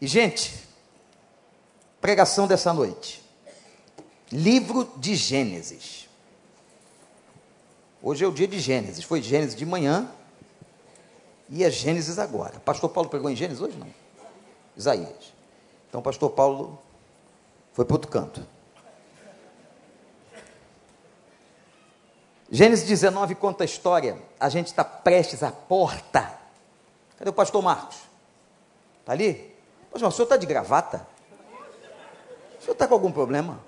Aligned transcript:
E, 0.00 0.06
gente, 0.06 0.66
pregação 2.00 2.46
dessa 2.46 2.72
noite. 2.72 3.22
Livro 4.32 4.90
de 4.96 5.14
Gênesis. 5.14 6.08
Hoje 8.02 8.24
é 8.24 8.28
o 8.28 8.32
dia 8.32 8.48
de 8.48 8.58
Gênesis. 8.58 9.04
Foi 9.04 9.20
Gênesis 9.20 9.54
de 9.54 9.66
manhã 9.66 10.10
e 11.50 11.62
é 11.62 11.70
Gênesis 11.70 12.18
agora. 12.18 12.58
Pastor 12.60 12.88
Paulo 12.88 13.10
pregou 13.10 13.28
em 13.28 13.36
Gênesis 13.36 13.60
hoje? 13.60 13.76
Não. 13.76 13.92
Isaías. 14.74 15.34
Então, 15.88 16.00
pastor 16.00 16.30
Paulo 16.30 16.80
foi 17.72 17.84
para 17.84 17.94
outro 17.94 18.10
canto. 18.10 18.46
Gênesis 22.50 22.88
19 22.88 23.34
conta 23.34 23.64
a 23.64 23.66
história. 23.66 24.16
A 24.38 24.48
gente 24.48 24.68
está 24.68 24.82
prestes 24.82 25.42
à 25.42 25.52
porta. 25.52 26.38
Cadê 27.18 27.28
o 27.28 27.34
pastor 27.34 27.62
Marcos? 27.62 27.98
Está 29.00 29.12
ali? 29.12 29.49
Pastor, 29.90 30.08
o 30.08 30.12
senhor 30.12 30.24
está 30.24 30.36
de 30.36 30.46
gravata? 30.46 31.06
O 32.58 32.62
senhor 32.62 32.72
está 32.72 32.86
com 32.86 32.94
algum 32.94 33.10
problema? 33.10 33.60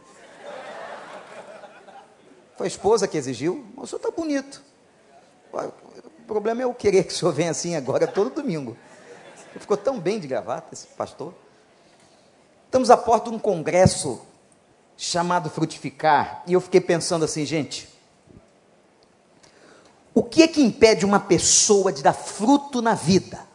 Foi 2.57 2.67
a 2.67 2.69
esposa 2.69 3.09
que 3.09 3.17
exigiu? 3.17 3.67
O 3.77 3.87
senhor 3.87 3.99
está 3.99 4.11
bonito. 4.11 4.63
O 5.53 6.25
problema 6.27 6.63
é 6.63 6.65
eu 6.65 6.73
querer 6.73 7.05
que 7.05 7.13
o 7.13 7.17
senhor 7.17 7.33
venha 7.33 7.51
assim 7.51 7.75
agora 7.75 8.07
todo 8.07 8.31
domingo. 8.31 8.77
Ficou 9.59 9.77
tão 9.77 9.99
bem 9.99 10.21
de 10.21 10.27
gravata 10.27 10.69
esse 10.73 10.87
pastor. 10.89 11.35
Estamos 12.67 12.89
à 12.89 12.97
porta 12.97 13.29
de 13.29 13.37
um 13.37 13.39
congresso 13.39 14.23
chamado 14.97 15.51
Frutificar. 15.51 16.43
E 16.47 16.53
eu 16.53 16.61
fiquei 16.61 16.81
pensando 16.81 17.25
assim, 17.25 17.45
gente. 17.45 17.89
O 20.15 20.23
que 20.23 20.43
é 20.43 20.49
que 20.49 20.63
impede 20.63 21.05
uma 21.05 21.19
pessoa 21.19 21.93
de 21.93 22.03
dar 22.03 22.13
fruto 22.13 22.81
na 22.81 22.95
vida? 22.95 23.52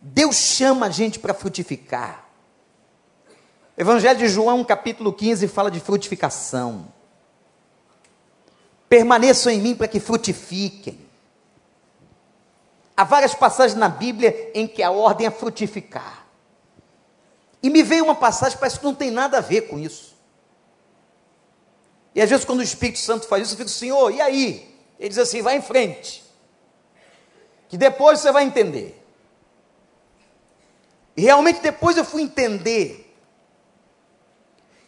Deus 0.00 0.36
chama 0.36 0.86
a 0.86 0.90
gente 0.90 1.18
para 1.18 1.34
frutificar. 1.34 2.26
Evangelho 3.76 4.18
de 4.18 4.28
João, 4.28 4.64
capítulo 4.64 5.12
15, 5.12 5.46
fala 5.48 5.70
de 5.70 5.80
frutificação. 5.80 6.92
Permaneçam 8.88 9.52
em 9.52 9.60
mim 9.60 9.74
para 9.74 9.88
que 9.88 10.00
frutifiquem. 10.00 11.06
Há 12.96 13.04
várias 13.04 13.34
passagens 13.34 13.78
na 13.78 13.88
Bíblia 13.88 14.50
em 14.54 14.66
que 14.66 14.82
a 14.82 14.90
ordem 14.90 15.26
é 15.26 15.30
frutificar. 15.30 16.26
E 17.62 17.70
me 17.70 17.82
veio 17.82 18.04
uma 18.04 18.14
passagem 18.14 18.58
parece 18.58 18.78
que 18.78 18.84
não 18.84 18.94
tem 18.94 19.10
nada 19.10 19.38
a 19.38 19.40
ver 19.40 19.62
com 19.62 19.78
isso. 19.78 20.16
E 22.14 22.20
às 22.20 22.28
vezes, 22.28 22.44
quando 22.44 22.58
o 22.60 22.64
Espírito 22.64 22.98
Santo 22.98 23.28
faz 23.28 23.44
isso, 23.44 23.54
eu 23.54 23.58
fico, 23.58 23.70
Senhor, 23.70 24.10
e 24.10 24.20
aí? 24.20 24.74
Ele 24.98 25.08
diz 25.08 25.18
assim: 25.18 25.42
vai 25.42 25.56
em 25.56 25.62
frente, 25.62 26.24
que 27.68 27.76
depois 27.76 28.18
você 28.18 28.32
vai 28.32 28.44
entender. 28.44 28.97
E 31.18 31.22
realmente, 31.22 31.60
depois 31.60 31.96
eu 31.96 32.04
fui 32.04 32.22
entender 32.22 33.12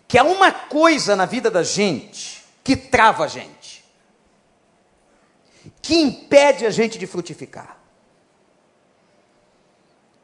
que 0.07 0.17
há 0.17 0.23
uma 0.23 0.53
coisa 0.53 1.17
na 1.17 1.27
vida 1.27 1.51
da 1.51 1.65
gente 1.65 2.45
que 2.63 2.77
trava 2.77 3.25
a 3.25 3.27
gente, 3.27 3.85
que 5.83 5.97
impede 5.97 6.65
a 6.65 6.71
gente 6.71 7.01
de 7.01 7.07
frutificar. 7.09 7.79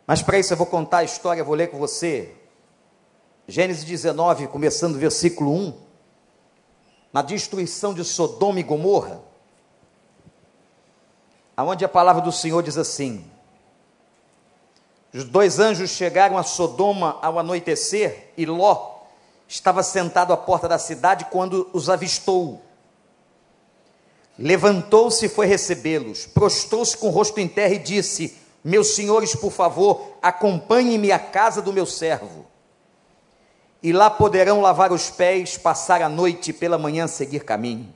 Mas 0.06 0.22
para 0.22 0.38
isso 0.38 0.52
eu 0.52 0.56
vou 0.56 0.68
contar 0.68 0.98
a 0.98 1.02
história, 1.04 1.42
vou 1.42 1.56
ler 1.56 1.72
com 1.72 1.78
você. 1.78 2.32
Gênesis 3.48 3.82
19, 3.82 4.46
começando 4.46 4.94
o 4.94 4.98
versículo 5.00 5.52
1. 5.52 5.76
Na 7.12 7.20
destruição 7.20 7.92
de 7.92 8.04
Sodoma 8.04 8.60
e 8.60 8.62
Gomorra, 8.62 9.20
aonde 11.56 11.84
a 11.84 11.88
palavra 11.88 12.22
do 12.22 12.30
Senhor 12.30 12.62
diz 12.62 12.78
assim: 12.78 13.28
Os 15.16 15.24
dois 15.24 15.58
anjos 15.58 15.92
chegaram 15.92 16.36
a 16.36 16.42
Sodoma 16.42 17.18
ao 17.22 17.38
anoitecer 17.38 18.34
e 18.36 18.44
Ló 18.44 18.96
estava 19.48 19.82
sentado 19.82 20.30
à 20.30 20.36
porta 20.36 20.68
da 20.68 20.78
cidade 20.78 21.28
quando 21.30 21.70
os 21.72 21.88
avistou. 21.88 22.60
Levantou-se 24.38 25.24
e 25.24 25.28
foi 25.30 25.46
recebê-los, 25.46 26.26
prostrou-se 26.26 26.94
com 26.94 27.06
o 27.06 27.10
rosto 27.10 27.40
em 27.40 27.48
terra 27.48 27.72
e 27.72 27.78
disse: 27.78 28.36
Meus 28.62 28.88
senhores, 28.88 29.34
por 29.34 29.50
favor, 29.50 30.18
acompanhem-me 30.20 31.10
à 31.10 31.18
casa 31.18 31.62
do 31.62 31.72
meu 31.72 31.86
servo. 31.86 32.44
E 33.82 33.94
lá 33.94 34.10
poderão 34.10 34.60
lavar 34.60 34.92
os 34.92 35.08
pés, 35.08 35.56
passar 35.56 36.02
a 36.02 36.10
noite 36.10 36.50
e 36.50 36.52
pela 36.52 36.76
manhã 36.76 37.06
seguir 37.06 37.42
caminho. 37.42 37.90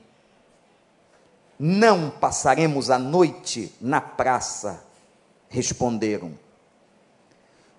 Não 1.59 2.09
passaremos 2.09 2.89
a 2.89 2.97
noite 2.97 3.71
na 3.79 4.01
praça, 4.01 4.83
responderam. 5.49 6.40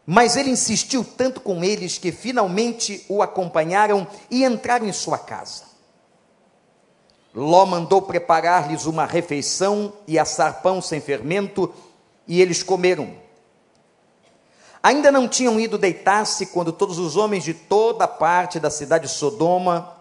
Mas 0.07 0.37
ele 0.37 0.51
insistiu 0.51 1.05
tanto 1.05 1.41
com 1.41 1.63
eles 1.63 1.97
que 1.97 2.11
finalmente 2.11 3.05
o 3.09 3.23
acompanharam 3.23 4.07
e 4.31 4.45
entraram 4.45 4.87
em 4.87 4.93
sua 4.93 5.19
casa. 5.19 5.65
Ló 7.35 7.65
mandou 7.65 8.03
preparar-lhes 8.03 8.85
uma 8.85 9.07
refeição 9.07 9.93
e 10.07 10.19
assar 10.19 10.61
pão 10.61 10.83
sem 10.83 11.01
fermento, 11.01 11.73
e 12.27 12.41
eles 12.43 12.63
comeram. 12.63 13.15
Ainda 14.83 15.13
não 15.13 15.29
tinham 15.29 15.59
ido 15.59 15.79
deitar-se 15.79 16.47
quando 16.47 16.73
todos 16.73 16.99
os 16.99 17.17
homens 17.17 17.45
de 17.45 17.55
toda 17.55 18.07
parte 18.09 18.59
da 18.59 18.69
cidade 18.69 19.07
de 19.07 19.13
Sodoma, 19.13 19.97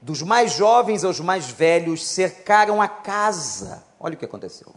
dos 0.00 0.22
mais 0.22 0.52
jovens 0.52 1.02
aos 1.04 1.18
mais 1.18 1.50
velhos, 1.50 2.06
cercaram 2.06 2.80
a 2.80 2.86
casa. 2.86 3.84
Olha 3.98 4.14
o 4.14 4.16
que 4.16 4.24
aconteceu. 4.24 4.72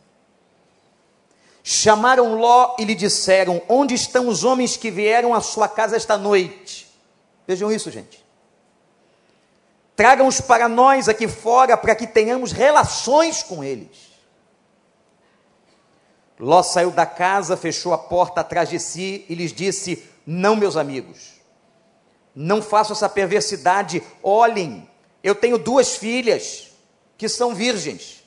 Chamaram 1.64 2.36
Ló 2.36 2.76
e 2.80 2.86
lhe 2.86 2.96
disseram: 2.96 3.62
Onde 3.70 3.94
estão 3.94 4.28
os 4.28 4.44
homens 4.44 4.78
que 4.78 4.90
vieram 4.90 5.34
à 5.34 5.42
sua 5.42 5.68
casa 5.68 5.96
esta 5.96 6.18
noite? 6.18 6.90
Vejam 7.48 7.72
isso, 7.72 7.92
gente. 7.92 8.26
Tragam-os 9.96 10.42
para 10.42 10.68
nós 10.68 11.08
aqui 11.08 11.28
fora 11.28 11.78
para 11.78 11.94
que 11.94 12.08
tenhamos 12.08 12.52
relações 12.52 13.44
com 13.44 13.64
eles. 13.64 14.12
Ló 16.40 16.64
saiu 16.64 16.90
da 16.90 17.06
casa, 17.06 17.56
fechou 17.56 17.94
a 17.94 17.98
porta 18.00 18.42
atrás 18.42 18.68
de 18.68 18.80
si 18.80 19.26
e 19.30 19.36
lhes 19.36 19.54
disse: 19.54 20.04
Não, 20.26 20.56
meus 20.56 20.76
amigos, 20.76 21.34
não 22.34 22.62
façam 22.62 22.96
essa 22.96 23.08
perversidade. 23.08 24.02
Olhem, 24.24 24.90
eu 25.24 25.36
tenho 25.36 25.60
duas 25.60 25.96
filhas 25.96 26.72
que 27.16 27.30
são 27.30 27.54
virgens. 27.54 28.21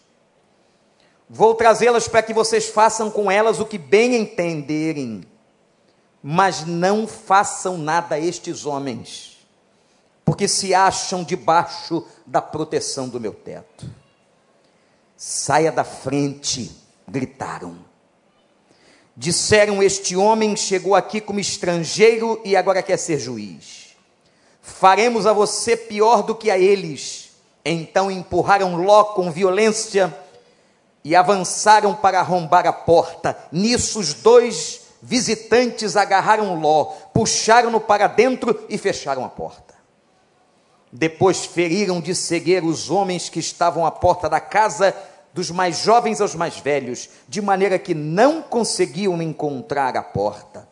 Vou 1.37 1.53
trazê-las 1.53 2.06
para 2.06 2.22
que 2.22 2.33
vocês 2.33 2.69
façam 2.69 3.11
com 3.11 3.28
elas 3.28 3.59
o 3.59 3.67
que 3.67 3.77
bem 3.77 4.15
entenderem. 4.15 5.25
Mas 6.22 6.65
não 6.65 7.09
façam 7.09 7.77
nada 7.77 8.15
a 8.15 8.21
estes 8.21 8.65
homens, 8.65 9.44
porque 10.25 10.47
se 10.47 10.73
acham 10.73 11.25
debaixo 11.25 12.06
da 12.25 12.41
proteção 12.41 13.09
do 13.09 13.19
meu 13.19 13.34
teto. 13.34 13.84
Saia 15.17 15.73
da 15.73 15.83
frente, 15.83 16.71
gritaram. 17.09 17.78
Disseram: 19.17 19.83
Este 19.83 20.15
homem 20.15 20.55
chegou 20.55 20.94
aqui 20.94 21.21
como 21.21 21.41
estrangeiro 21.41 22.41
e 22.44 22.55
agora 22.55 22.81
quer 22.81 22.97
ser 22.97 23.19
juiz. 23.19 23.97
Faremos 24.62 25.27
a 25.27 25.33
você 25.33 25.77
pior 25.77 26.23
do 26.23 26.37
que 26.37 26.49
a 26.49 26.56
eles. 26.56 27.33
Então 27.65 28.09
empurraram 28.09 28.77
Ló 28.77 29.03
com 29.03 29.33
violência 29.33 30.17
e 31.04 31.15
avançaram 31.15 31.94
para 31.94 32.19
arrombar 32.19 32.66
a 32.66 32.72
porta. 32.72 33.37
Nisso, 33.53 34.00
os 34.00 34.15
dois 34.15 34.81
visitantes 35.03 35.97
agarraram 35.97 36.59
Ló, 36.59 36.87
puxaram-no 37.12 37.78
para 37.78 38.06
dentro 38.06 38.65
e 38.70 38.78
fecharam 38.78 39.22
a 39.22 39.28
porta. 39.28 39.75
Depois 40.91 41.44
feriram 41.44 42.00
de 42.00 42.14
cegueira 42.14 42.64
os 42.64 42.91
homens 42.91 43.28
que 43.28 43.38
estavam 43.38 43.84
à 43.84 43.91
porta 43.91 44.31
da 44.31 44.41
casa, 44.41 44.97
dos 45.34 45.50
mais 45.50 45.78
jovens 45.81 46.20
aos 46.20 46.34
mais 46.34 46.59
velhos, 46.59 47.10
de 47.28 47.43
maneira 47.43 47.78
que 47.78 47.93
não 47.93 48.41
conseguiam 48.41 49.20
encontrar 49.20 49.96
a 49.96 50.02
porta. 50.02 50.67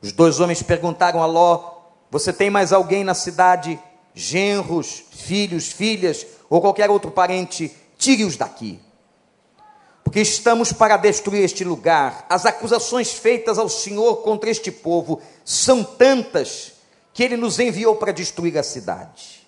Os 0.00 0.12
dois 0.12 0.38
homens 0.38 0.62
perguntaram 0.62 1.22
a 1.22 1.26
Ló: 1.26 1.72
Você 2.10 2.32
tem 2.32 2.50
mais 2.50 2.72
alguém 2.72 3.02
na 3.02 3.14
cidade? 3.14 3.80
Genros, 4.14 5.02
filhos, 5.10 5.72
filhas 5.72 6.26
ou 6.50 6.60
qualquer 6.60 6.90
outro 6.90 7.10
parente? 7.10 7.74
Tire-os 7.96 8.36
daqui 8.36 8.78
porque 10.12 10.20
estamos 10.20 10.74
para 10.74 10.98
destruir 10.98 11.42
este 11.42 11.64
lugar. 11.64 12.26
As 12.28 12.44
acusações 12.44 13.14
feitas 13.14 13.56
ao 13.56 13.66
Senhor 13.66 14.16
contra 14.16 14.50
este 14.50 14.70
povo 14.70 15.22
são 15.42 15.82
tantas 15.82 16.74
que 17.14 17.22
ele 17.22 17.34
nos 17.34 17.58
enviou 17.58 17.96
para 17.96 18.12
destruir 18.12 18.58
a 18.58 18.62
cidade. 18.62 19.46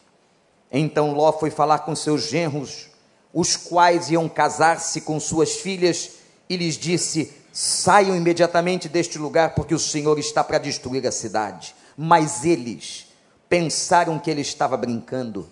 Então 0.72 1.12
Ló 1.12 1.30
foi 1.34 1.50
falar 1.50 1.80
com 1.80 1.94
seus 1.94 2.30
genros, 2.30 2.88
os 3.30 3.58
quais 3.58 4.08
iam 4.08 4.26
casar-se 4.26 5.02
com 5.02 5.20
suas 5.20 5.56
filhas, 5.56 6.12
e 6.48 6.56
lhes 6.56 6.78
disse: 6.78 7.30
Saiam 7.52 8.16
imediatamente 8.16 8.88
deste 8.88 9.18
lugar, 9.18 9.54
porque 9.54 9.74
o 9.74 9.78
Senhor 9.78 10.18
está 10.18 10.42
para 10.42 10.56
destruir 10.56 11.06
a 11.06 11.12
cidade. 11.12 11.74
Mas 11.94 12.42
eles 12.42 13.08
pensaram 13.50 14.18
que 14.18 14.30
ele 14.30 14.40
estava 14.40 14.78
brincando 14.78 15.46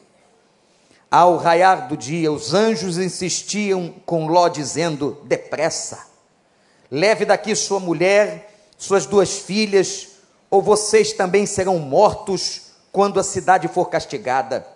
ao 1.13 1.37
raiar 1.37 1.89
do 1.89 1.97
dia, 1.97 2.33
os 2.33 2.55
anjos 2.55 2.97
insistiam 2.97 3.95
com 4.07 4.27
Ló, 4.27 4.49
dizendo: 4.49 5.19
Depressa, 5.25 6.07
leve 6.91 7.27
daqui 7.27 7.55
sua 7.55 7.79
mulher, 7.79 8.51
suas 8.79 9.05
duas 9.05 9.37
filhas, 9.37 10.09
ou 10.51 10.63
vocês 10.63 11.13
também 11.13 11.45
serão 11.45 11.79
mortos 11.79 12.63
quando 12.91 13.21
a 13.21 13.23
cidade 13.23 13.69
for 13.69 13.91
castigada. 13.91 14.67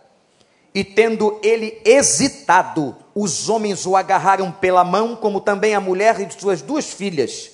E 0.74 0.84
tendo 0.84 1.40
ele 1.42 1.80
hesitado, 1.86 2.94
os 3.14 3.48
homens 3.48 3.86
o 3.86 3.96
agarraram 3.96 4.52
pela 4.52 4.84
mão, 4.84 5.16
como 5.16 5.40
também 5.40 5.74
a 5.74 5.80
mulher 5.80 6.20
e 6.20 6.30
suas 6.38 6.60
duas 6.60 6.84
filhas, 6.84 7.50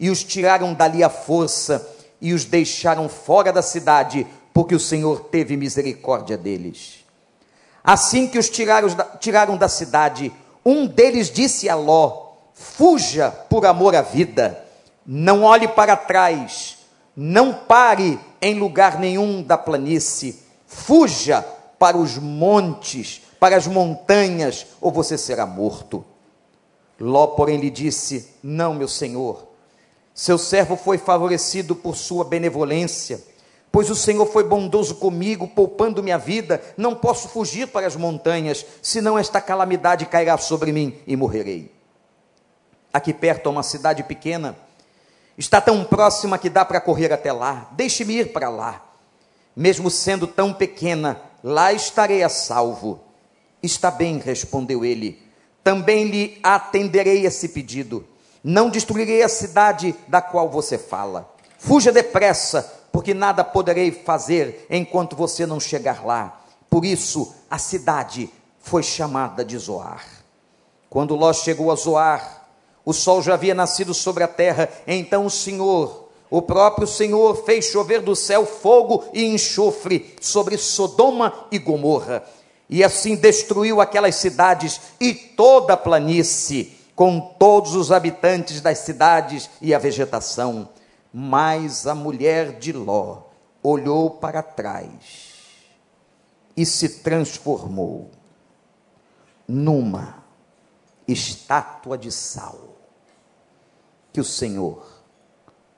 e 0.00 0.08
os 0.08 0.24
tiraram 0.24 0.72
dali 0.72 1.04
à 1.04 1.10
força 1.10 1.86
e 2.18 2.32
os 2.32 2.46
deixaram 2.46 3.10
fora 3.10 3.52
da 3.52 3.60
cidade, 3.60 4.26
porque 4.54 4.74
o 4.74 4.80
Senhor 4.80 5.20
teve 5.24 5.54
misericórdia 5.54 6.38
deles. 6.38 7.01
Assim 7.84 8.28
que 8.28 8.38
os 8.38 8.48
tiraram, 8.48 9.56
da 9.56 9.68
cidade, 9.68 10.32
um 10.64 10.86
deles 10.86 11.30
disse 11.30 11.68
a 11.68 11.74
Ló: 11.74 12.34
Fuja 12.54 13.30
por 13.30 13.66
amor 13.66 13.96
à 13.96 14.02
vida, 14.02 14.64
não 15.04 15.42
olhe 15.42 15.66
para 15.66 15.96
trás, 15.96 16.78
não 17.16 17.52
pare 17.52 18.20
em 18.40 18.58
lugar 18.58 19.00
nenhum 19.00 19.42
da 19.42 19.58
planície, 19.58 20.40
fuja 20.66 21.42
para 21.78 21.96
os 21.96 22.16
montes, 22.18 23.22
para 23.40 23.56
as 23.56 23.66
montanhas, 23.66 24.66
ou 24.80 24.92
você 24.92 25.18
será 25.18 25.44
morto. 25.44 26.04
Ló, 27.00 27.26
porém, 27.28 27.58
lhe 27.58 27.70
disse: 27.70 28.28
Não, 28.40 28.74
meu 28.74 28.86
senhor, 28.86 29.48
seu 30.14 30.38
servo 30.38 30.76
foi 30.76 30.98
favorecido 30.98 31.74
por 31.74 31.96
sua 31.96 32.24
benevolência, 32.24 33.20
pois 33.72 33.88
o 33.88 33.96
Senhor 33.96 34.26
foi 34.26 34.44
bondoso 34.44 34.96
comigo, 34.96 35.48
poupando 35.48 36.02
minha 36.02 36.18
vida. 36.18 36.62
Não 36.76 36.94
posso 36.94 37.28
fugir 37.30 37.66
para 37.68 37.86
as 37.86 37.96
montanhas, 37.96 38.66
senão 38.82 39.18
esta 39.18 39.40
calamidade 39.40 40.04
cairá 40.04 40.36
sobre 40.36 40.70
mim 40.70 40.98
e 41.06 41.16
morrerei. 41.16 41.72
Aqui 42.92 43.14
perto 43.14 43.46
há 43.46 43.50
uma 43.50 43.62
cidade 43.62 44.02
pequena, 44.02 44.54
está 45.38 45.58
tão 45.58 45.82
próxima 45.82 46.36
que 46.36 46.50
dá 46.50 46.62
para 46.62 46.82
correr 46.82 47.10
até 47.10 47.32
lá. 47.32 47.70
Deixe-me 47.72 48.18
ir 48.18 48.32
para 48.32 48.50
lá. 48.50 48.84
Mesmo 49.56 49.90
sendo 49.90 50.26
tão 50.26 50.52
pequena, 50.52 51.20
lá 51.42 51.72
estarei 51.72 52.22
a 52.22 52.28
salvo. 52.28 53.00
Está 53.62 53.90
bem, 53.90 54.18
respondeu 54.18 54.84
ele. 54.84 55.22
Também 55.64 56.04
lhe 56.04 56.38
atenderei 56.42 57.24
esse 57.24 57.48
pedido. 57.48 58.06
Não 58.44 58.68
destruirei 58.68 59.22
a 59.22 59.28
cidade 59.28 59.94
da 60.08 60.20
qual 60.20 60.50
você 60.50 60.76
fala. 60.76 61.32
Fuja 61.56 61.92
depressa, 61.92 62.81
porque 62.92 63.14
nada 63.14 63.42
poderei 63.42 63.90
fazer 63.90 64.66
enquanto 64.70 65.16
você 65.16 65.46
não 65.46 65.58
chegar 65.58 66.04
lá. 66.04 66.40
Por 66.68 66.84
isso, 66.84 67.34
a 67.50 67.58
cidade 67.58 68.30
foi 68.60 68.82
chamada 68.82 69.44
de 69.44 69.56
Zoar. 69.58 70.04
Quando 70.88 71.16
Ló 71.16 71.32
chegou 71.32 71.72
a 71.72 71.74
Zoar, 71.74 72.46
o 72.84 72.92
sol 72.92 73.22
já 73.22 73.34
havia 73.34 73.54
nascido 73.54 73.94
sobre 73.94 74.22
a 74.22 74.28
terra. 74.28 74.68
Então 74.86 75.26
o 75.26 75.30
Senhor 75.30 76.02
o 76.32 76.40
próprio 76.40 76.86
Senhor 76.86 77.44
fez 77.44 77.66
chover 77.66 78.00
do 78.00 78.16
céu 78.16 78.46
fogo 78.46 79.04
e 79.12 79.22
enxofre 79.22 80.14
sobre 80.18 80.56
Sodoma 80.56 81.30
e 81.52 81.58
Gomorra, 81.58 82.24
e 82.70 82.82
assim 82.82 83.14
destruiu 83.14 83.82
aquelas 83.82 84.14
cidades 84.14 84.80
e 84.98 85.12
toda 85.12 85.74
a 85.74 85.76
planície, 85.76 86.74
com 86.96 87.20
todos 87.38 87.74
os 87.74 87.92
habitantes 87.92 88.62
das 88.62 88.78
cidades 88.78 89.50
e 89.60 89.74
a 89.74 89.78
vegetação. 89.78 90.70
Mas 91.12 91.86
a 91.86 91.94
mulher 91.94 92.58
de 92.58 92.72
Ló 92.72 93.24
olhou 93.62 94.10
para 94.10 94.42
trás 94.42 95.32
e 96.56 96.64
se 96.64 97.00
transformou 97.00 98.10
numa 99.46 100.24
estátua 101.06 101.98
de 101.98 102.10
sal. 102.10 102.76
Que 104.12 104.20
o 104.20 104.24
Senhor 104.24 104.86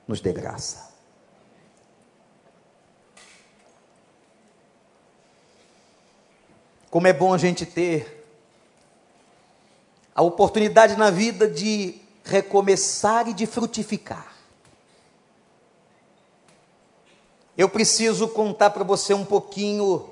nos 0.06 0.20
dê 0.20 0.32
graça. 0.32 0.92
Como 6.90 7.06
é 7.06 7.12
bom 7.12 7.34
a 7.34 7.38
gente 7.38 7.66
ter 7.66 8.25
a 10.14 10.22
oportunidade 10.22 10.96
na 10.96 11.10
vida 11.10 11.48
de 11.48 12.00
recomeçar 12.25 13.28
e 13.28 13.34
de 13.34 13.46
frutificar. 13.46 14.33
Eu 17.56 17.68
preciso 17.68 18.28
contar 18.28 18.70
para 18.70 18.82
você 18.82 19.14
um 19.14 19.24
pouquinho 19.24 20.10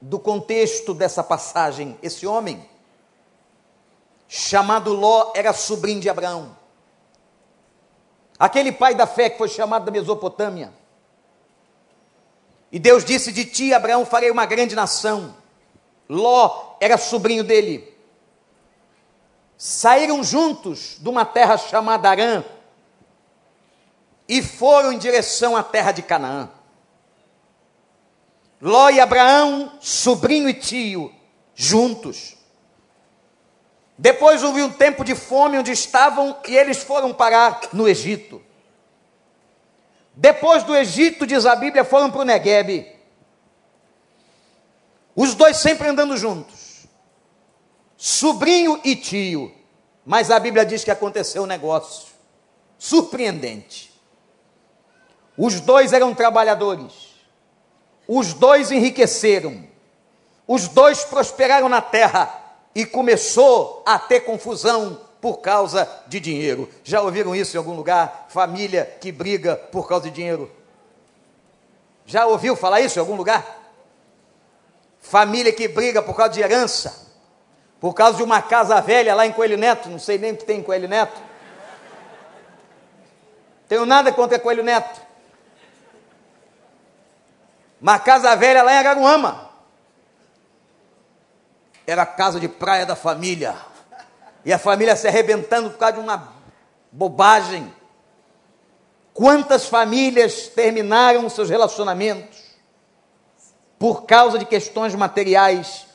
do 0.00 0.18
contexto 0.18 0.92
dessa 0.92 1.24
passagem. 1.24 1.98
Esse 2.02 2.26
homem, 2.26 2.68
chamado 4.28 4.92
Ló, 4.92 5.32
era 5.34 5.52
sobrinho 5.52 6.00
de 6.00 6.08
Abraão. 6.10 6.56
Aquele 8.38 8.70
pai 8.70 8.94
da 8.94 9.06
fé 9.06 9.30
que 9.30 9.38
foi 9.38 9.48
chamado 9.48 9.86
da 9.86 9.90
Mesopotâmia. 9.90 10.72
E 12.70 12.78
Deus 12.78 13.04
disse: 13.04 13.32
De 13.32 13.46
ti, 13.46 13.72
Abraão, 13.72 14.04
farei 14.04 14.30
uma 14.30 14.44
grande 14.44 14.74
nação. 14.74 15.34
Ló 16.08 16.76
era 16.80 16.98
sobrinho 16.98 17.42
dele. 17.42 17.96
Saíram 19.56 20.22
juntos 20.22 20.96
de 21.00 21.08
uma 21.08 21.24
terra 21.24 21.56
chamada 21.56 22.10
Arã 22.10 22.44
e 24.28 24.42
foram 24.42 24.92
em 24.92 24.98
direção 24.98 25.56
à 25.56 25.62
terra 25.62 25.92
de 25.92 26.02
Canaã. 26.02 26.50
Ló 28.60 28.88
e 28.90 29.00
Abraão, 29.00 29.72
sobrinho 29.80 30.48
e 30.48 30.54
tio, 30.54 31.14
juntos. 31.54 32.36
Depois 33.98 34.42
houve 34.42 34.62
um 34.62 34.70
tempo 34.70 35.04
de 35.04 35.14
fome 35.14 35.58
onde 35.58 35.72
estavam 35.72 36.36
e 36.46 36.56
eles 36.56 36.78
foram 36.78 37.12
parar 37.14 37.60
no 37.72 37.88
Egito. 37.88 38.42
Depois 40.14 40.62
do 40.64 40.74
Egito, 40.74 41.26
diz 41.26 41.44
a 41.44 41.54
Bíblia, 41.54 41.84
foram 41.84 42.10
para 42.10 42.20
o 42.22 42.24
Negueb. 42.24 42.86
Os 45.14 45.34
dois 45.34 45.58
sempre 45.58 45.88
andando 45.88 46.16
juntos. 46.16 46.86
Sobrinho 47.96 48.80
e 48.84 48.96
tio. 48.96 49.54
Mas 50.04 50.30
a 50.30 50.38
Bíblia 50.38 50.64
diz 50.64 50.84
que 50.84 50.90
aconteceu 50.90 51.42
um 51.42 51.46
negócio 51.46 52.08
surpreendente. 52.78 53.95
Os 55.36 55.60
dois 55.60 55.92
eram 55.92 56.14
trabalhadores. 56.14 57.14
Os 58.08 58.32
dois 58.32 58.70
enriqueceram. 58.70 59.64
Os 60.46 60.68
dois 60.68 61.04
prosperaram 61.04 61.68
na 61.68 61.80
terra 61.80 62.32
e 62.74 62.86
começou 62.86 63.82
a 63.84 63.98
ter 63.98 64.20
confusão 64.20 65.00
por 65.20 65.38
causa 65.38 65.88
de 66.06 66.20
dinheiro. 66.20 66.68
Já 66.84 67.02
ouviram 67.02 67.34
isso 67.34 67.56
em 67.56 67.58
algum 67.58 67.74
lugar? 67.74 68.26
Família 68.28 68.84
que 69.00 69.10
briga 69.10 69.56
por 69.56 69.88
causa 69.88 70.04
de 70.04 70.10
dinheiro. 70.10 70.50
Já 72.04 72.26
ouviu 72.26 72.54
falar 72.54 72.80
isso 72.80 72.98
em 72.98 73.00
algum 73.00 73.16
lugar? 73.16 73.44
Família 75.00 75.52
que 75.52 75.68
briga 75.68 76.02
por 76.02 76.16
causa 76.16 76.32
de 76.32 76.40
herança, 76.40 77.12
por 77.80 77.94
causa 77.94 78.16
de 78.16 78.22
uma 78.22 78.42
casa 78.42 78.80
velha 78.80 79.14
lá 79.14 79.26
em 79.26 79.32
Coelho 79.32 79.56
Neto, 79.56 79.88
não 79.88 79.98
sei 79.98 80.18
nem 80.18 80.32
o 80.32 80.36
que 80.36 80.44
tem 80.44 80.60
em 80.60 80.62
Coelho 80.62 80.88
Neto. 80.88 81.20
Tenho 83.68 83.86
nada 83.86 84.12
contra 84.12 84.38
Coelho 84.38 84.62
Neto. 84.62 85.05
Uma 87.80 87.98
casa 87.98 88.34
velha 88.34 88.62
lá 88.62 88.72
em 88.72 88.78
Araruama 88.78 89.50
era 91.86 92.02
a 92.02 92.06
casa 92.06 92.40
de 92.40 92.48
praia 92.48 92.84
da 92.84 92.96
família. 92.96 93.54
E 94.44 94.52
a 94.52 94.58
família 94.58 94.96
se 94.96 95.06
arrebentando 95.06 95.70
por 95.70 95.78
causa 95.78 95.94
de 95.94 96.00
uma 96.00 96.32
bobagem. 96.90 97.72
Quantas 99.12 99.66
famílias 99.66 100.48
terminaram 100.48 101.28
seus 101.28 101.48
relacionamentos 101.48 102.38
por 103.78 104.04
causa 104.04 104.38
de 104.38 104.44
questões 104.44 104.94
materiais? 104.94 105.86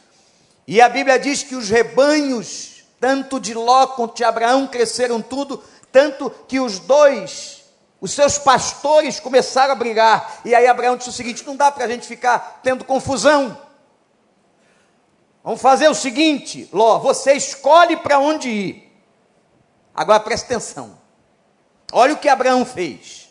E 0.68 0.82
a 0.82 0.88
Bíblia 0.88 1.20
diz 1.20 1.44
que 1.44 1.56
os 1.56 1.70
rebanhos, 1.70 2.84
tanto 3.00 3.40
de 3.40 3.54
Ló 3.54 3.88
quanto 3.88 4.16
de 4.16 4.24
Abraão, 4.24 4.68
cresceram 4.68 5.22
tudo, 5.22 5.62
tanto 5.92 6.30
que 6.48 6.60
os 6.60 6.80
dois, 6.80 7.61
os 8.01 8.12
seus 8.12 8.39
pastores, 8.39 9.20
começaram 9.20 9.74
a 9.74 9.75
brigar. 9.75 10.41
E 10.43 10.55
aí 10.55 10.65
Abraão 10.65 10.98
disse 10.98 11.12
o 11.12 11.13
seguinte: 11.13 11.46
não 11.46 11.55
dá 11.55 11.72
para 11.72 11.86
a 11.86 11.88
gente 11.88 12.08
ficar 12.08 12.60
tendo 12.63 12.84
confusão. 12.84 13.55
Vamos 15.43 15.62
fazer 15.62 15.88
o 15.88 15.96
seguinte, 15.96 16.67
Ló, 16.74 17.00
você 17.00 17.34
escolhe 17.34 17.98
para 17.98 18.20
onde 18.20 18.50
ir. 18.50 18.91
Agora 19.93 20.20
preste 20.20 20.46
atenção. 20.46 21.00
Olha 21.91 22.13
o 22.13 22.17
que 22.17 22.29
Abraão 22.29 22.65
fez. 22.65 23.29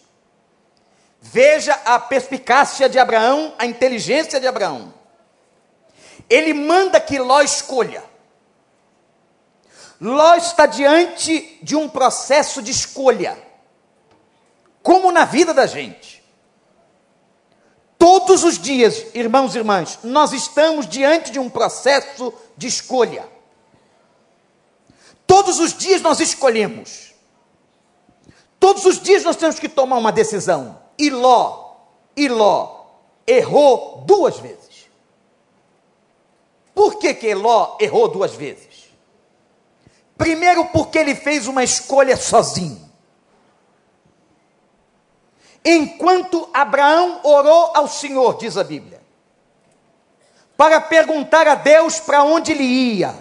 Veja 1.21 1.75
a 1.85 1.99
perspicácia 1.99 2.89
de 2.89 2.99
Abraão, 2.99 3.55
a 3.59 3.67
inteligência 3.67 4.41
de 4.41 4.47
Abraão. 4.47 4.95
Ele 6.29 6.55
manda 6.55 7.01
que 7.01 7.19
Ló 7.19 7.41
escolha. 7.43 8.05
Ló 10.01 10.35
está 10.35 10.67
diante 10.67 11.59
de 11.63 11.77
um 11.77 11.89
processo 11.89 12.63
de 12.63 12.71
escolha, 12.71 13.37
como 14.83 15.13
na 15.13 15.25
vida 15.25 15.53
da 15.53 15.67
gente. 15.67 16.21
Todos 17.99 18.45
os 18.45 18.59
dias, 18.59 19.07
irmãos 19.15 19.55
e 19.55 19.59
irmãs, 19.59 19.99
nós 20.03 20.33
estamos 20.33 20.89
diante 20.89 21.31
de 21.31 21.39
um 21.39 21.51
processo 21.51 22.33
de 22.57 22.67
escolha. 22.67 23.29
Todos 25.27 25.61
os 25.61 25.77
dias 25.77 26.01
nós 26.01 26.19
escolhemos. 26.19 27.13
Todos 28.59 28.85
os 28.85 29.01
dias 29.01 29.23
nós 29.23 29.37
temos 29.37 29.59
que 29.59 29.69
tomar 29.69 29.99
uma 29.99 30.11
decisão. 30.11 30.81
E 30.99 31.11
Ló, 31.11 31.77
e 32.17 32.29
Ló 32.29 32.87
errou 33.27 34.03
duas 34.07 34.39
vezes. 34.39 34.89
Por 36.75 36.99
que, 36.99 37.15
que 37.15 37.35
Ló 37.35 37.77
errou 37.79 38.09
duas 38.09 38.35
vezes? 38.35 38.91
Primeiro, 40.17 40.67
porque 40.67 40.99
ele 40.99 41.15
fez 41.15 41.47
uma 41.47 41.63
escolha 41.63 42.17
sozinho. 42.17 42.90
Enquanto 45.65 46.49
Abraão 46.55 47.21
orou 47.23 47.73
ao 47.75 47.87
Senhor, 47.87 48.39
diz 48.39 48.57
a 48.57 48.65
Bíblia, 48.65 49.01
para 50.57 50.81
perguntar 50.81 51.47
a 51.47 51.55
Deus 51.55 52.01
para 52.01 52.23
onde 52.23 52.53
ele 52.53 52.65
ia. 52.65 53.15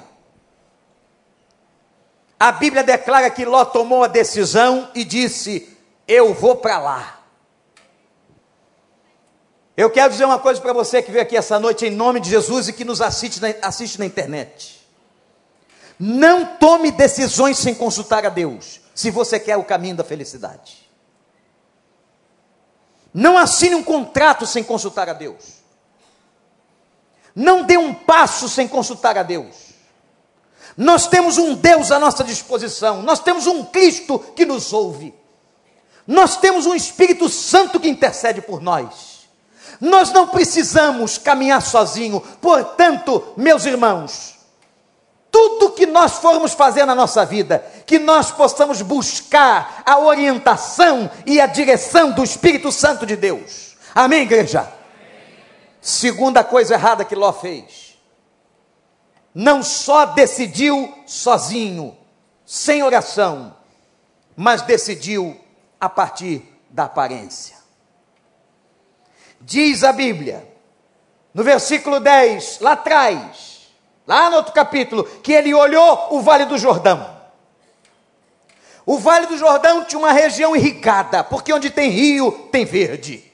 A 2.39 2.51
Bíblia 2.53 2.83
declara 2.83 3.29
que 3.29 3.43
Ló 3.43 3.65
tomou 3.65 4.03
a 4.03 4.07
decisão 4.07 4.89
e 4.95 5.03
disse: 5.03 5.77
Eu 6.07 6.33
vou 6.33 6.55
para 6.55 6.79
lá. 6.79 7.19
Eu 9.75 9.89
quero 9.89 10.11
dizer 10.11 10.25
uma 10.25 10.39
coisa 10.39 10.59
para 10.59 10.73
você 10.73 11.01
que 11.01 11.11
veio 11.11 11.23
aqui 11.23 11.37
essa 11.37 11.57
noite 11.57 11.85
em 11.85 11.91
nome 11.91 12.19
de 12.19 12.29
Jesus 12.29 12.67
e 12.67 12.73
que 12.73 12.83
nos 12.83 13.01
assiste 13.01 13.41
na, 13.41 13.47
assiste 13.61 13.97
na 13.97 14.05
internet. 14.05 14.79
Não 15.97 16.45
tome 16.57 16.91
decisões 16.91 17.57
sem 17.57 17.73
consultar 17.75 18.25
a 18.25 18.29
Deus, 18.29 18.79
se 18.95 19.11
você 19.11 19.37
quer 19.37 19.57
o 19.57 19.63
caminho 19.63 19.97
da 19.97 20.03
felicidade. 20.03 20.78
Não 23.13 23.37
assine 23.37 23.75
um 23.75 23.83
contrato 23.83 24.45
sem 24.45 24.63
consultar 24.63 25.09
a 25.09 25.13
Deus. 25.13 25.59
Não 27.35 27.63
dê 27.63 27.77
um 27.77 27.93
passo 27.93 28.49
sem 28.49 28.67
consultar 28.67 29.17
a 29.17 29.23
Deus. 29.23 29.69
Nós 30.75 31.07
temos 31.07 31.37
um 31.37 31.55
Deus 31.55 31.91
à 31.91 31.99
nossa 31.99 32.23
disposição, 32.23 33.01
nós 33.01 33.19
temos 33.19 33.47
um 33.47 33.65
Cristo 33.65 34.17
que 34.17 34.45
nos 34.45 34.71
ouve, 34.71 35.13
nós 36.07 36.37
temos 36.37 36.65
um 36.65 36.73
Espírito 36.73 37.27
Santo 37.27 37.79
que 37.79 37.89
intercede 37.89 38.41
por 38.41 38.61
nós. 38.61 39.19
Nós 39.79 40.11
não 40.11 40.27
precisamos 40.27 41.17
caminhar 41.17 41.61
sozinho. 41.61 42.19
Portanto, 42.41 43.33
meus 43.37 43.65
irmãos, 43.65 44.38
tudo 45.31 45.71
que 45.71 45.85
nós 45.85 46.13
formos 46.13 46.53
fazer 46.53 46.85
na 46.85 46.95
nossa 46.95 47.25
vida, 47.25 47.63
que 47.85 47.99
nós 47.99 48.31
possamos 48.31 48.81
buscar 48.81 49.83
a 49.85 49.99
orientação 49.99 51.09
e 51.25 51.39
a 51.39 51.45
direção 51.45 52.11
do 52.11 52.23
Espírito 52.23 52.71
Santo 52.71 53.05
de 53.05 53.15
Deus. 53.15 53.75
Amém, 53.93 54.23
igreja? 54.23 54.71
Segunda 55.81 56.43
coisa 56.43 56.73
errada 56.73 57.05
que 57.05 57.15
Ló 57.15 57.31
fez. 57.31 57.97
Não 59.33 59.61
só 59.63 60.05
decidiu 60.05 60.93
sozinho, 61.05 61.95
sem 62.45 62.81
oração, 62.81 63.55
mas 64.35 64.61
decidiu 64.63 65.39
a 65.79 65.87
partir 65.87 66.43
da 66.69 66.85
aparência. 66.85 67.57
Diz 69.39 69.83
a 69.83 69.93
Bíblia, 69.93 70.45
no 71.33 71.43
versículo 71.43 71.99
10, 71.99 72.59
lá 72.59 72.73
atrás, 72.73 73.48
lá 74.09 74.27
no 74.31 74.37
outro 74.37 74.51
capítulo, 74.51 75.03
que 75.03 75.31
ele 75.31 75.53
olhou 75.53 76.07
o 76.09 76.19
Vale 76.19 76.45
do 76.45 76.57
Jordão. 76.57 77.15
O 78.83 78.97
Vale 78.97 79.27
do 79.27 79.37
Jordão 79.37 79.85
tinha 79.85 79.99
uma 79.99 80.11
região 80.11 80.55
irrigada, 80.55 81.23
porque 81.23 81.53
onde 81.53 81.69
tem 81.69 81.91
rio, 81.91 82.31
tem 82.51 82.65
verde. 82.65 83.31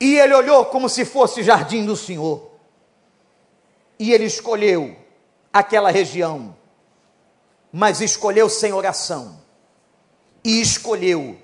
E 0.00 0.18
ele 0.18 0.32
olhou 0.32 0.64
como 0.64 0.88
se 0.88 1.04
fosse 1.04 1.42
jardim 1.42 1.84
do 1.84 1.94
Senhor. 1.94 2.50
E 3.98 4.10
ele 4.10 4.24
escolheu 4.24 4.96
aquela 5.52 5.90
região, 5.90 6.56
mas 7.70 8.00
escolheu 8.00 8.48
sem 8.48 8.72
oração. 8.72 9.38
E 10.42 10.62
escolheu 10.62 11.38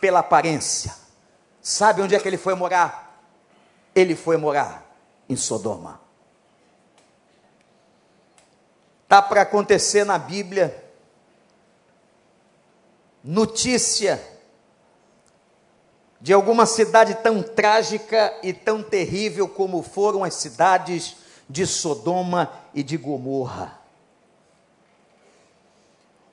pela 0.00 0.18
aparência. 0.18 0.92
Sabe 1.62 2.02
onde 2.02 2.16
é 2.16 2.18
que 2.18 2.26
ele 2.26 2.36
foi 2.36 2.56
morar? 2.56 3.24
Ele 3.94 4.16
foi 4.16 4.36
morar 4.36 4.84
em 5.28 5.36
Sodoma. 5.36 6.03
Está 9.14 9.22
para 9.22 9.42
acontecer 9.42 10.02
na 10.02 10.18
Bíblia 10.18 10.84
notícia 13.22 14.20
de 16.20 16.32
alguma 16.32 16.66
cidade 16.66 17.14
tão 17.22 17.40
trágica 17.40 18.36
e 18.42 18.52
tão 18.52 18.82
terrível 18.82 19.46
como 19.46 19.84
foram 19.84 20.24
as 20.24 20.34
cidades 20.34 21.14
de 21.48 21.64
Sodoma 21.64 22.52
e 22.74 22.82
de 22.82 22.96
Gomorra. 22.96 23.80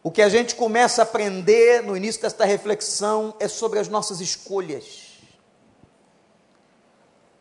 O 0.01 0.09
que 0.09 0.23
a 0.23 0.29
gente 0.29 0.55
começa 0.55 1.03
a 1.03 1.05
aprender 1.05 1.83
no 1.83 1.95
início 1.95 2.23
desta 2.23 2.45
reflexão 2.45 3.35
é 3.39 3.47
sobre 3.47 3.77
as 3.77 3.89
nossas 3.89 4.19
escolhas. 4.19 5.19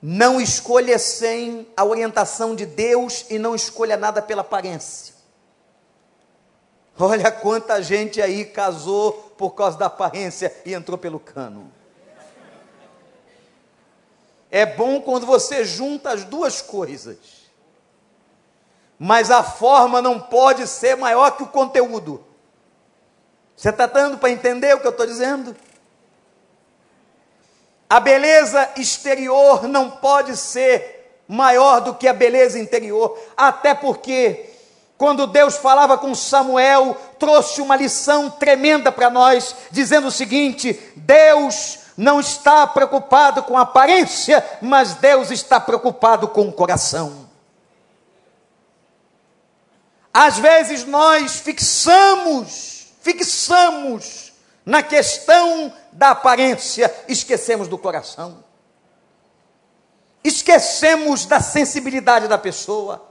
Não 0.02 0.38
escolha 0.38 0.99
sem 0.99 1.66
a 1.75 1.82
orientação 1.82 2.54
de 2.54 2.66
Deus 2.66 3.25
e 3.30 3.38
não 3.38 3.54
escolha 3.54 3.97
nada 3.97 4.20
pela 4.20 4.42
aparência. 4.42 5.10
Olha 7.00 7.33
quanta 7.33 7.83
gente 7.83 8.21
aí 8.21 8.45
casou 8.45 9.12
por 9.38 9.52
causa 9.52 9.78
da 9.78 9.87
aparência 9.87 10.54
e 10.66 10.75
entrou 10.75 10.99
pelo 10.99 11.19
cano. 11.19 11.73
É 14.50 14.66
bom 14.66 15.00
quando 15.00 15.25
você 15.25 15.64
junta 15.64 16.11
as 16.11 16.25
duas 16.25 16.61
coisas. 16.61 17.16
Mas 18.99 19.30
a 19.30 19.42
forma 19.42 20.02
não 20.02 20.21
pode 20.21 20.66
ser 20.66 20.95
maior 20.95 21.30
que 21.30 21.42
o 21.42 21.49
conteúdo. 21.49 22.23
Você 23.57 23.71
está 23.71 23.87
dando 23.87 24.19
para 24.19 24.30
entender 24.30 24.75
o 24.75 24.80
que 24.80 24.87
eu 24.87 24.90
estou 24.90 25.07
dizendo? 25.07 25.57
A 27.88 27.99
beleza 27.99 28.71
exterior 28.76 29.66
não 29.66 29.90
pode 29.90 30.37
ser 30.37 31.23
maior 31.26 31.80
do 31.80 31.95
que 31.95 32.07
a 32.07 32.12
beleza 32.12 32.59
interior, 32.59 33.19
até 33.37 33.75
porque 33.75 34.50
quando 35.00 35.26
Deus 35.26 35.57
falava 35.57 35.97
com 35.97 36.14
Samuel, 36.14 36.95
trouxe 37.19 37.62
uma 37.62 37.75
lição 37.75 38.28
tremenda 38.28 38.92
para 38.92 39.09
nós, 39.09 39.57
dizendo 39.71 40.09
o 40.09 40.11
seguinte: 40.11 40.78
Deus 40.95 41.78
não 41.97 42.21
está 42.21 42.66
preocupado 42.66 43.42
com 43.45 43.57
a 43.57 43.62
aparência, 43.62 44.45
mas 44.61 44.97
Deus 44.97 45.30
está 45.30 45.59
preocupado 45.59 46.28
com 46.28 46.42
o 46.42 46.52
coração. 46.52 47.30
Às 50.12 50.38
vezes 50.38 50.85
nós 50.85 51.37
fixamos, 51.37 52.88
fixamos 53.00 54.35
na 54.66 54.83
questão 54.83 55.73
da 55.92 56.11
aparência, 56.11 56.95
esquecemos 57.09 57.69
do 57.69 57.78
coração. 57.78 58.45
Esquecemos 60.23 61.25
da 61.25 61.40
sensibilidade 61.40 62.28
da 62.28 62.37
pessoa. 62.37 63.10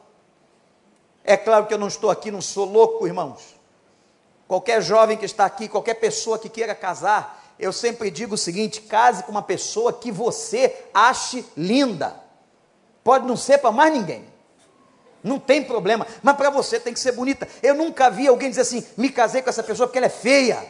É 1.30 1.38
claro 1.38 1.68
que 1.68 1.74
eu 1.76 1.78
não 1.78 1.88
estou 1.88 2.10
aqui, 2.10 2.32
não 2.32 2.42
sou 2.42 2.66
louco, 2.66 3.06
irmãos. 3.06 3.56
Qualquer 4.48 4.82
jovem 4.82 5.16
que 5.16 5.26
está 5.26 5.46
aqui, 5.46 5.68
qualquer 5.68 5.94
pessoa 5.94 6.40
que 6.40 6.50
queira 6.50 6.74
casar, 6.74 7.54
eu 7.60 7.72
sempre 7.72 8.10
digo 8.10 8.34
o 8.34 8.38
seguinte: 8.38 8.82
case 8.82 9.22
com 9.22 9.30
uma 9.30 9.44
pessoa 9.44 9.94
que 9.94 10.12
você 10.12 10.86
ache 10.92 11.46
linda. 11.56 12.16
Pode 13.04 13.28
não 13.28 13.38
ser 13.38 13.60
para 13.60 13.72
mais 13.72 13.94
ninguém. 13.94 14.26
Não 15.24 15.38
tem 15.38 15.64
problema, 15.64 16.08
mas 16.24 16.36
para 16.36 16.50
você 16.50 16.80
tem 16.80 16.96
que 16.96 17.00
ser 17.00 17.12
bonita. 17.12 17.48
Eu 17.62 17.76
nunca 17.76 18.10
vi 18.10 18.28
alguém 18.28 18.50
dizer 18.50 18.62
assim: 18.62 18.84
me 18.98 19.12
casei 19.12 19.44
com 19.44 19.52
essa 19.52 19.62
pessoa 19.62 19.86
porque 19.86 20.00
ela 20.00 20.08
é 20.08 20.10
feia. 20.10 20.66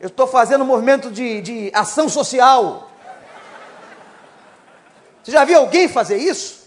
Eu 0.00 0.08
estou 0.08 0.26
fazendo 0.26 0.64
um 0.64 0.66
movimento 0.66 1.10
de, 1.10 1.42
de 1.42 1.70
ação 1.74 2.08
social. 2.08 2.90
Você 5.22 5.30
já 5.30 5.44
viu 5.44 5.58
alguém 5.58 5.88
fazer 5.88 6.16
isso? 6.16 6.63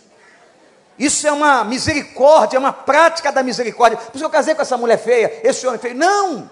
Isso 0.98 1.28
é 1.28 1.32
uma 1.32 1.64
misericórdia, 1.64 2.58
é 2.58 2.60
uma 2.60 2.74
prática 2.74 3.32
da 3.32 3.44
misericórdia. 3.44 3.98
Por 3.98 4.16
isso 4.16 4.26
eu 4.26 4.30
casei 4.30 4.56
com 4.56 4.62
essa 4.62 4.78
mulher 4.78 4.98
feia, 4.98 5.42
esse 5.44 5.66
homem 5.68 5.80
feio. 5.80 5.96
Não! 5.96 6.50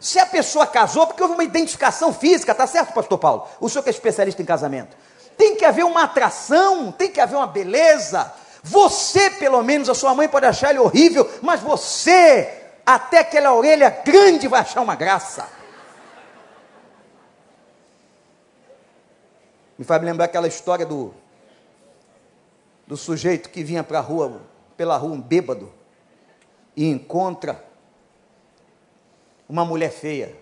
Se 0.00 0.18
a 0.18 0.26
pessoa 0.26 0.66
casou, 0.66 1.06
porque 1.06 1.22
houve 1.22 1.34
uma 1.34 1.44
identificação 1.44 2.12
física, 2.12 2.54
tá 2.54 2.66
certo, 2.66 2.92
pastor 2.92 3.18
Paulo? 3.18 3.48
O 3.60 3.68
senhor 3.68 3.82
que 3.82 3.88
é 3.88 3.92
especialista 3.92 4.42
em 4.42 4.44
casamento. 4.44 4.96
Tem 5.36 5.54
que 5.54 5.64
haver 5.64 5.84
uma 5.84 6.02
atração, 6.02 6.90
tem 6.90 7.10
que 7.10 7.20
haver 7.20 7.36
uma 7.36 7.46
beleza. 7.46 8.32
Você, 8.62 9.30
pelo 9.30 9.62
menos, 9.62 9.88
a 9.88 9.94
sua 9.94 10.14
mãe 10.14 10.28
pode 10.28 10.46
achar 10.46 10.70
ele 10.70 10.80
horrível, 10.80 11.28
mas 11.40 11.60
você, 11.60 12.52
até 12.84 13.20
aquela 13.20 13.54
orelha 13.54 13.88
grande, 14.04 14.48
vai 14.48 14.60
achar 14.60 14.80
uma 14.80 14.96
graça. 14.96 15.46
Me 19.78 19.84
faz 19.84 20.02
lembrar 20.02 20.24
aquela 20.24 20.48
história 20.48 20.86
do, 20.86 21.14
do 22.86 22.96
sujeito 22.96 23.50
que 23.50 23.64
vinha 23.64 23.82
para 23.82 24.00
rua, 24.00 24.40
pela 24.76 24.96
rua, 24.96 25.12
um 25.12 25.20
bêbado, 25.20 25.72
e 26.76 26.86
encontra 26.86 27.64
uma 29.48 29.64
mulher 29.64 29.90
feia. 29.90 30.36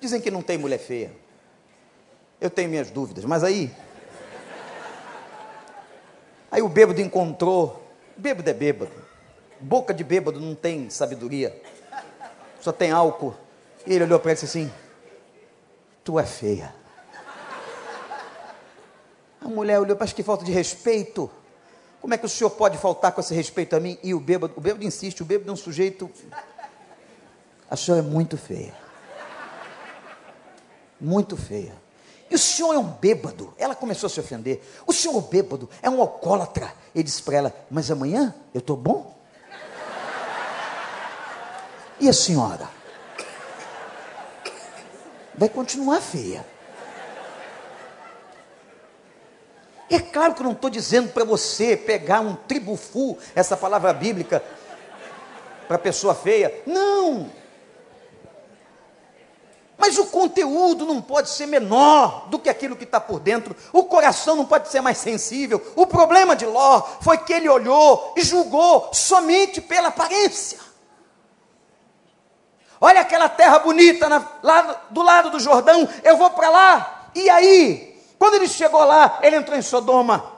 Dizem 0.00 0.20
que 0.20 0.30
não 0.30 0.42
tem 0.42 0.58
mulher 0.58 0.78
feia. 0.78 1.12
Eu 2.40 2.50
tenho 2.50 2.68
minhas 2.68 2.90
dúvidas, 2.90 3.24
mas 3.24 3.42
aí. 3.42 3.70
Aí 6.50 6.62
o 6.62 6.68
bêbado 6.68 7.00
encontrou. 7.00 7.82
Bêbado 8.16 8.48
é 8.48 8.52
bêbado. 8.52 8.92
Boca 9.60 9.94
de 9.94 10.04
bêbado 10.04 10.40
não 10.40 10.54
tem 10.54 10.90
sabedoria. 10.90 11.60
Só 12.60 12.72
tem 12.72 12.90
álcool. 12.90 13.34
E 13.86 13.94
ele 13.94 14.04
olhou 14.04 14.18
para 14.18 14.32
ele 14.32 14.40
e 14.40 14.42
disse 14.42 14.58
assim: 14.58 14.72
Tu 16.04 16.18
é 16.18 16.26
feia. 16.26 16.74
A 19.40 19.48
mulher 19.48 19.78
olhou, 19.78 19.96
para 19.96 20.06
que 20.08 20.22
falta 20.22 20.44
de 20.44 20.52
respeito. 20.52 21.30
Como 22.06 22.14
é 22.14 22.18
que 22.18 22.24
o 22.24 22.28
senhor 22.28 22.50
pode 22.50 22.78
faltar 22.78 23.10
com 23.10 23.20
esse 23.20 23.34
respeito 23.34 23.74
a 23.74 23.80
mim? 23.80 23.98
E 24.00 24.14
o 24.14 24.20
bêbado, 24.20 24.54
o 24.56 24.60
bêbado 24.60 24.84
insiste, 24.84 25.22
o 25.22 25.24
bêbado 25.24 25.50
é 25.50 25.52
um 25.52 25.56
sujeito. 25.56 26.08
A 27.68 27.74
senhora 27.74 28.00
é 28.00 28.08
muito 28.08 28.38
feia. 28.38 28.72
Muito 31.00 31.36
feia. 31.36 31.74
E 32.30 32.36
o 32.36 32.38
senhor 32.38 32.74
é 32.74 32.78
um 32.78 32.84
bêbado. 32.84 33.52
Ela 33.58 33.74
começou 33.74 34.06
a 34.06 34.10
se 34.10 34.20
ofender. 34.20 34.62
O 34.86 34.92
senhor 34.92 35.14
é 35.14 35.18
um 35.18 35.20
bêbado, 35.20 35.68
é 35.82 35.90
um 35.90 36.00
alcoólatra. 36.00 36.72
Ele 36.94 37.02
disse 37.02 37.20
para 37.24 37.38
ela: 37.38 37.66
Mas 37.68 37.90
amanhã 37.90 38.32
eu 38.54 38.60
estou 38.60 38.76
bom? 38.76 39.18
E 41.98 42.08
a 42.08 42.12
senhora? 42.12 42.70
Vai 45.34 45.48
continuar 45.48 46.00
feia. 46.00 46.46
É 49.88 50.00
claro 50.00 50.34
que 50.34 50.40
eu 50.40 50.44
não 50.44 50.52
estou 50.52 50.68
dizendo 50.68 51.12
para 51.12 51.24
você 51.24 51.76
pegar 51.76 52.20
um 52.20 52.34
tribufu, 52.34 53.16
essa 53.34 53.56
palavra 53.56 53.92
bíblica, 53.92 54.42
para 55.68 55.78
pessoa 55.78 56.14
feia. 56.14 56.62
Não! 56.66 57.30
Mas 59.78 59.98
o 59.98 60.06
conteúdo 60.06 60.86
não 60.86 61.02
pode 61.02 61.28
ser 61.28 61.46
menor 61.46 62.28
do 62.28 62.38
que 62.38 62.48
aquilo 62.48 62.74
que 62.74 62.84
está 62.84 62.98
por 62.98 63.20
dentro. 63.20 63.54
O 63.72 63.84
coração 63.84 64.34
não 64.34 64.46
pode 64.46 64.68
ser 64.68 64.80
mais 64.80 64.98
sensível. 64.98 65.64
O 65.76 65.86
problema 65.86 66.34
de 66.34 66.46
Ló 66.46 66.80
foi 67.00 67.18
que 67.18 67.32
ele 67.32 67.48
olhou 67.48 68.14
e 68.16 68.22
julgou 68.22 68.90
somente 68.92 69.60
pela 69.60 69.88
aparência. 69.88 70.58
Olha 72.80 73.00
aquela 73.00 73.28
terra 73.28 73.58
bonita 73.58 74.08
na, 74.08 74.26
lá 74.42 74.82
do 74.90 75.02
lado 75.02 75.30
do 75.30 75.40
Jordão, 75.40 75.88
eu 76.02 76.16
vou 76.16 76.30
para 76.30 76.50
lá. 76.50 77.10
E 77.14 77.28
aí? 77.30 77.85
Quando 78.18 78.34
ele 78.34 78.48
chegou 78.48 78.84
lá, 78.84 79.18
ele 79.22 79.36
entrou 79.36 79.58
em 79.58 79.62
Sodoma. 79.62 80.32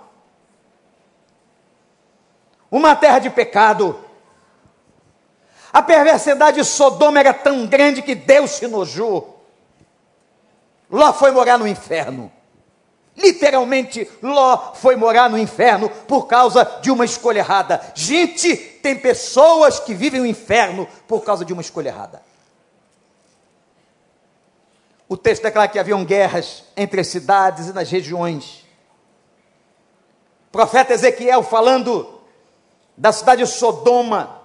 Uma 2.71 2.95
terra 2.97 3.19
de 3.19 3.31
pecado. 3.31 3.99
A 5.73 5.83
perversidade 5.83 6.59
de 6.59 6.65
Sodoma 6.65 7.21
era 7.21 7.33
tão 7.33 7.67
grande 7.67 8.03
que 8.03 8.15
Deus 8.15 8.53
se 8.53 8.67
nojou. 8.67 9.45
Ló 10.91 11.13
foi 11.13 11.31
morar 11.31 11.59
no 11.59 11.69
inferno. 11.69 12.33
Literalmente, 13.17 14.09
Ló 14.23 14.75
foi 14.75 14.95
morar 14.97 15.29
no 15.29 15.39
inferno 15.39 15.91
por 16.07 16.27
causa 16.27 16.65
de 16.81 16.91
uma 16.91 17.05
escolha 17.05 17.41
errada. 17.41 17.81
Gente, 17.95 18.57
tem 18.57 18.97
pessoas 18.99 19.81
que 19.81 19.93
vivem 19.93 20.21
o 20.21 20.27
inferno 20.27 20.89
por 21.07 21.25
causa 21.25 21.45
de 21.45 21.53
uma 21.53 21.63
escolha 21.63 21.89
errada. 21.89 22.23
O 25.09 25.17
texto 25.17 25.43
declara 25.43 25.69
que 25.69 25.79
haviam 25.79 26.05
guerras 26.05 26.65
entre 26.77 27.01
as 27.01 27.07
cidades 27.07 27.69
e 27.69 27.73
nas 27.73 27.91
regiões. 27.91 28.67
O 30.49 30.53
profeta 30.53 30.93
Ezequiel 30.93 31.43
falando 31.43 32.21
da 32.97 33.11
cidade 33.13 33.45
de 33.45 33.51
Sodoma. 33.51 34.43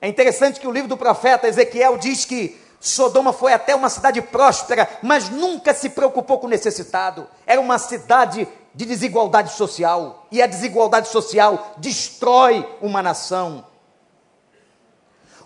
É 0.00 0.06
interessante 0.06 0.60
que 0.60 0.68
o 0.68 0.70
livro 0.70 0.88
do 0.88 0.96
profeta 0.96 1.48
Ezequiel 1.48 1.98
diz 1.98 2.24
que 2.24 2.60
Sodoma 2.80 3.32
foi 3.32 3.52
até 3.52 3.74
uma 3.74 3.88
cidade 3.88 4.22
próspera, 4.22 4.88
mas 5.02 5.28
nunca 5.28 5.74
se 5.74 5.88
preocupou 5.88 6.38
com 6.38 6.46
o 6.46 6.50
necessitado. 6.50 7.26
Era 7.44 7.60
uma 7.60 7.78
cidade 7.78 8.46
de 8.72 8.84
desigualdade 8.84 9.54
social, 9.54 10.26
e 10.30 10.40
a 10.40 10.46
desigualdade 10.46 11.08
social 11.08 11.74
destrói 11.78 12.64
uma 12.80 13.02
nação. 13.02 13.64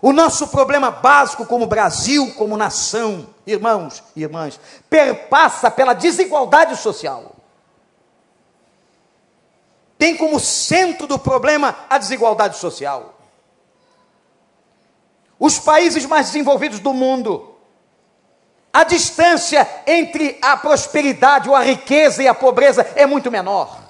O 0.05 0.11
nosso 0.11 0.49
problema 0.49 0.91
básico 0.91 1.45
como 1.45 1.65
Brasil, 1.65 2.33
como 2.33 2.57
nação, 2.57 3.25
irmãos 3.47 4.03
e 4.13 4.21
irmãs, 4.21 4.59
perpassa 4.89 5.71
pela 5.71 5.93
desigualdade 5.93 6.75
social. 6.75 7.37
Tem 9.97 10.17
como 10.17 10.41
centro 10.41 11.07
do 11.07 11.17
problema 11.17 11.73
a 11.89 11.97
desigualdade 11.97 12.57
social. 12.57 13.17
Os 15.39 15.57
países 15.57 16.05
mais 16.05 16.25
desenvolvidos 16.25 16.79
do 16.79 16.93
mundo, 16.93 17.55
a 18.73 18.83
distância 18.83 19.65
entre 19.87 20.37
a 20.41 20.57
prosperidade 20.57 21.47
ou 21.47 21.55
a 21.55 21.63
riqueza 21.63 22.21
e 22.21 22.27
a 22.27 22.33
pobreza 22.33 22.85
é 22.97 23.05
muito 23.05 23.31
menor. 23.31 23.82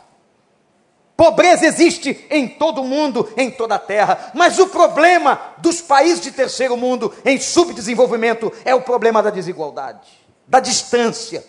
Pobreza 1.16 1.66
existe 1.66 2.26
em 2.30 2.48
todo 2.48 2.82
o 2.82 2.88
mundo, 2.88 3.32
em 3.38 3.52
toda 3.52 3.76
a 3.76 3.80
terra, 3.80 4.32
mas 4.34 4.58
o 4.58 4.68
problema 4.68 5.40
dos 5.60 5.80
países 5.80 6.22
de 6.22 6.32
terceiro 6.32 6.76
mundo 6.76 7.14
em 7.24 7.40
subdesenvolvimento 7.40 8.52
é 8.66 8.74
o 8.74 8.82
problema 8.82 9.22
da 9.22 9.30
desigualdade, 9.30 10.10
da 10.48 10.60
distância, 10.60 11.46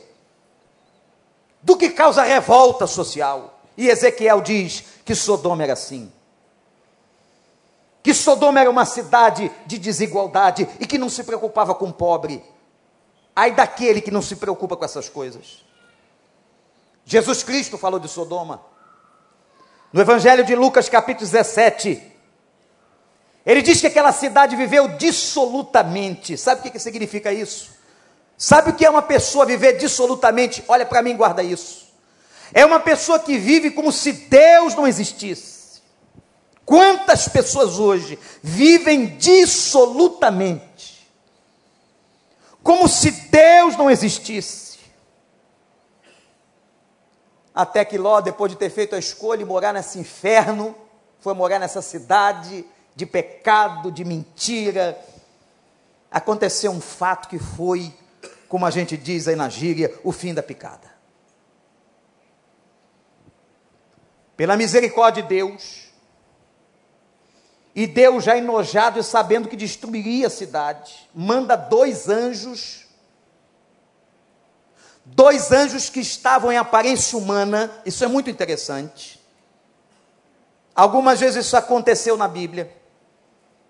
do 1.62 1.77
que 1.79 1.88
causa 1.88 2.22
revolta 2.22 2.87
social. 2.87 3.59
E 3.77 3.88
Ezequiel 3.88 4.42
diz 4.42 4.85
que 5.03 5.14
Sodoma 5.14 5.62
era 5.62 5.72
assim. 5.72 6.12
Que 8.03 8.12
Sodoma 8.12 8.61
era 8.61 8.70
uma 8.70 8.85
cidade 8.85 9.50
de 9.64 9.79
desigualdade 9.79 10.68
e 10.79 10.87
que 10.87 10.98
não 10.98 11.09
se 11.09 11.24
preocupava 11.24 11.74
com 11.74 11.87
o 11.87 11.92
pobre. 11.92 12.44
Ai 13.35 13.53
daquele 13.53 14.03
que 14.03 14.11
não 14.11 14.20
se 14.20 14.37
preocupa 14.37 14.77
com 14.77 14.85
essas 14.85 15.09
coisas. 15.09 15.64
Jesus 17.07 17.42
Cristo 17.42 17.79
falou 17.79 17.98
de 17.98 18.09
Sodoma. 18.09 18.74
No 19.95 20.01
Evangelho 20.01 20.45
de 20.45 20.57
Lucas, 20.57 20.89
capítulo 20.89 21.25
17, 21.25 22.03
ele 23.47 23.63
diz 23.63 23.81
que 23.81 23.87
aquela 23.87 24.11
cidade 24.11 24.57
viveu 24.57 24.89
dissolutamente. 24.89 26.37
Sabe 26.37 26.59
o 26.59 26.65
que, 26.65 26.71
que 26.71 26.81
significa 26.81 27.33
isso? 27.33 27.71
Sabe 28.37 28.71
o 28.71 28.75
que 28.75 28.85
é 28.85 28.91
uma 28.91 29.03
pessoa 29.03 29.47
viver 29.47 29.75
dissolutamente? 29.75 30.65
Olha 30.67 30.85
para 30.85 31.01
mim, 31.01 31.17
guarda 31.17 31.45
isso. 31.45 31.87
É 32.53 32.67
uma 32.67 32.81
pessoa 32.81 33.21
que 33.21 33.39
vive 33.39 33.71
como 33.71 33.93
se 33.93 34.11
Deus 34.11 34.75
não 34.75 34.85
existisse. 34.85 35.81
Quantas 36.67 37.29
pessoas 37.29 37.79
hoje 37.79 38.19
vivem 38.43 39.17
dissolutamente? 39.17 41.09
Como 42.65 42.89
se 42.89 43.13
Deus 43.13 43.77
não 43.77 43.89
existisse. 43.89 44.63
Até 47.55 47.85
que 47.85 47.97
Ló, 47.97 48.21
depois 48.21 48.51
de 48.51 48.59
ter 48.59 48.69
feito 48.69 48.97
a 48.97 48.99
escolha 48.99 49.38
de 49.38 49.45
morar 49.45 49.73
nesse 49.73 49.99
inferno, 49.99 50.75
foi 51.21 51.35
morar 51.35 51.61
nessa 51.61 51.81
cidade 51.81 52.67
de 52.97 53.07
pecado, 53.07 53.93
de 53.93 54.05
mentira. 54.05 54.99
Aconteceu 56.11 56.73
um 56.73 56.81
fato 56.81 57.29
que 57.29 57.38
foi, 57.38 57.95
como 58.49 58.67
a 58.67 58.71
gente 58.71 58.97
diz 58.97 59.29
aí 59.29 59.37
na 59.37 59.49
gíria, 59.49 59.93
o 60.03 60.11
fim 60.11 60.35
da 60.35 60.43
picada. 60.43 60.93
Pela 64.37 64.57
misericórdia 64.57 65.23
de 65.23 65.29
Deus, 65.29 65.85
e 67.75 67.87
Deus 67.87 68.25
já 68.25 68.37
enojado 68.37 68.99
e 68.99 69.03
sabendo 69.05 69.49
que 69.49 69.57
destruiria 69.57 70.27
a 70.27 70.31
cidade, 70.31 71.09
manda 71.14 71.57
dois 71.57 72.09
anjos 72.09 72.84
dois 75.05 75.53
anjos 75.53 75.90
que 75.90 76.01
estavam 76.01 76.51
em 76.51 76.57
aparência 76.57 77.19
humana, 77.19 77.71
isso 77.85 78.03
é 78.05 78.07
muito 78.07 78.31
interessante. 78.31 79.21
Algumas 80.75 81.21
vezes 81.21 81.47
isso 81.47 81.57
aconteceu 81.57 82.17
na 82.17 82.27
Bíblia. 82.27 82.75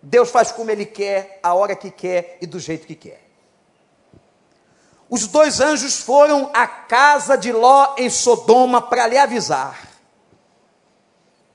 Deus 0.00 0.30
faz 0.30 0.52
como 0.52 0.70
Ele 0.70 0.86
quer, 0.86 1.40
a 1.42 1.54
hora 1.54 1.74
que 1.74 1.90
quer 1.90 2.38
e 2.40 2.46
do 2.46 2.60
jeito 2.60 2.86
que 2.86 2.94
quer. 2.94 3.22
Os 5.08 5.26
dois 5.26 5.60
anjos 5.60 6.00
foram 6.00 6.50
à 6.54 6.66
casa 6.66 7.36
de 7.36 7.52
Ló 7.52 7.94
em 7.98 8.08
Sodoma 8.08 8.80
para 8.80 9.06
lhe 9.06 9.18
avisar: 9.18 9.88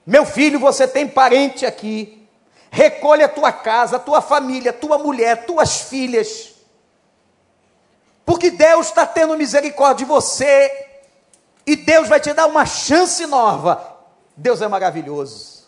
Meu 0.05 0.25
filho, 0.25 0.59
você 0.59 0.87
tem 0.87 1.07
parente 1.07 1.65
aqui. 1.65 2.27
Recolhe 2.71 3.23
a 3.23 3.29
tua 3.29 3.51
casa, 3.51 3.95
a 3.95 3.99
tua 3.99 4.21
família, 4.21 4.71
tua 4.71 4.99
mulher, 4.99 5.47
tuas 5.47 5.81
filhas 5.81 6.58
porque 8.29 8.51
Deus 8.51 8.89
está 8.89 9.07
tendo 9.07 9.35
misericórdia 9.35 10.05
de 10.05 10.11
você, 10.11 10.71
e 11.65 11.75
Deus 11.75 12.07
vai 12.07 12.19
te 12.19 12.31
dar 12.31 12.45
uma 12.45 12.63
chance 12.63 13.25
nova. 13.25 13.97
Deus 14.37 14.61
é 14.61 14.67
maravilhoso. 14.67 15.63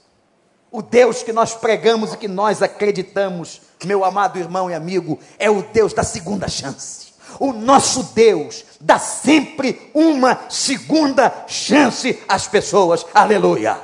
O 0.69 0.79
Deus 0.79 1.23
que 1.23 1.33
nós 1.33 1.55
pregamos 1.55 2.13
e 2.13 2.17
que 2.17 2.27
nós 2.27 2.61
acreditamos, 2.61 3.63
meu 3.83 4.05
amado 4.05 4.37
irmão 4.37 4.69
e 4.69 4.75
amigo, 4.75 5.17
é 5.39 5.49
o 5.49 5.63
Deus 5.63 5.91
da 5.91 6.03
segunda 6.03 6.47
chance. 6.47 7.13
O 7.39 7.51
nosso 7.51 8.03
Deus 8.13 8.63
dá 8.79 8.99
sempre 8.99 9.89
uma 9.91 10.41
segunda 10.47 11.33
chance 11.47 12.21
às 12.29 12.47
pessoas. 12.47 13.03
Aleluia. 13.11 13.75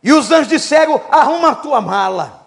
E 0.00 0.12
os 0.12 0.30
anjos 0.30 0.46
disseram: 0.46 1.00
arruma 1.10 1.50
a 1.50 1.56
tua 1.56 1.80
mala 1.80 2.41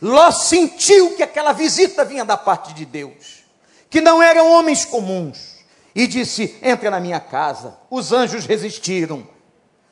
Ló 0.00 0.30
sentiu 0.30 1.14
que 1.16 1.22
aquela 1.22 1.52
visita 1.52 2.04
vinha 2.04 2.24
da 2.24 2.36
parte 2.36 2.72
de 2.74 2.84
Deus, 2.84 3.44
que 3.88 4.00
não 4.00 4.22
eram 4.22 4.52
homens 4.52 4.84
comuns, 4.84 5.56
e 5.94 6.06
disse: 6.06 6.58
Entra 6.62 6.90
na 6.90 7.00
minha 7.00 7.20
casa. 7.20 7.76
Os 7.90 8.12
anjos 8.12 8.44
resistiram, 8.46 9.26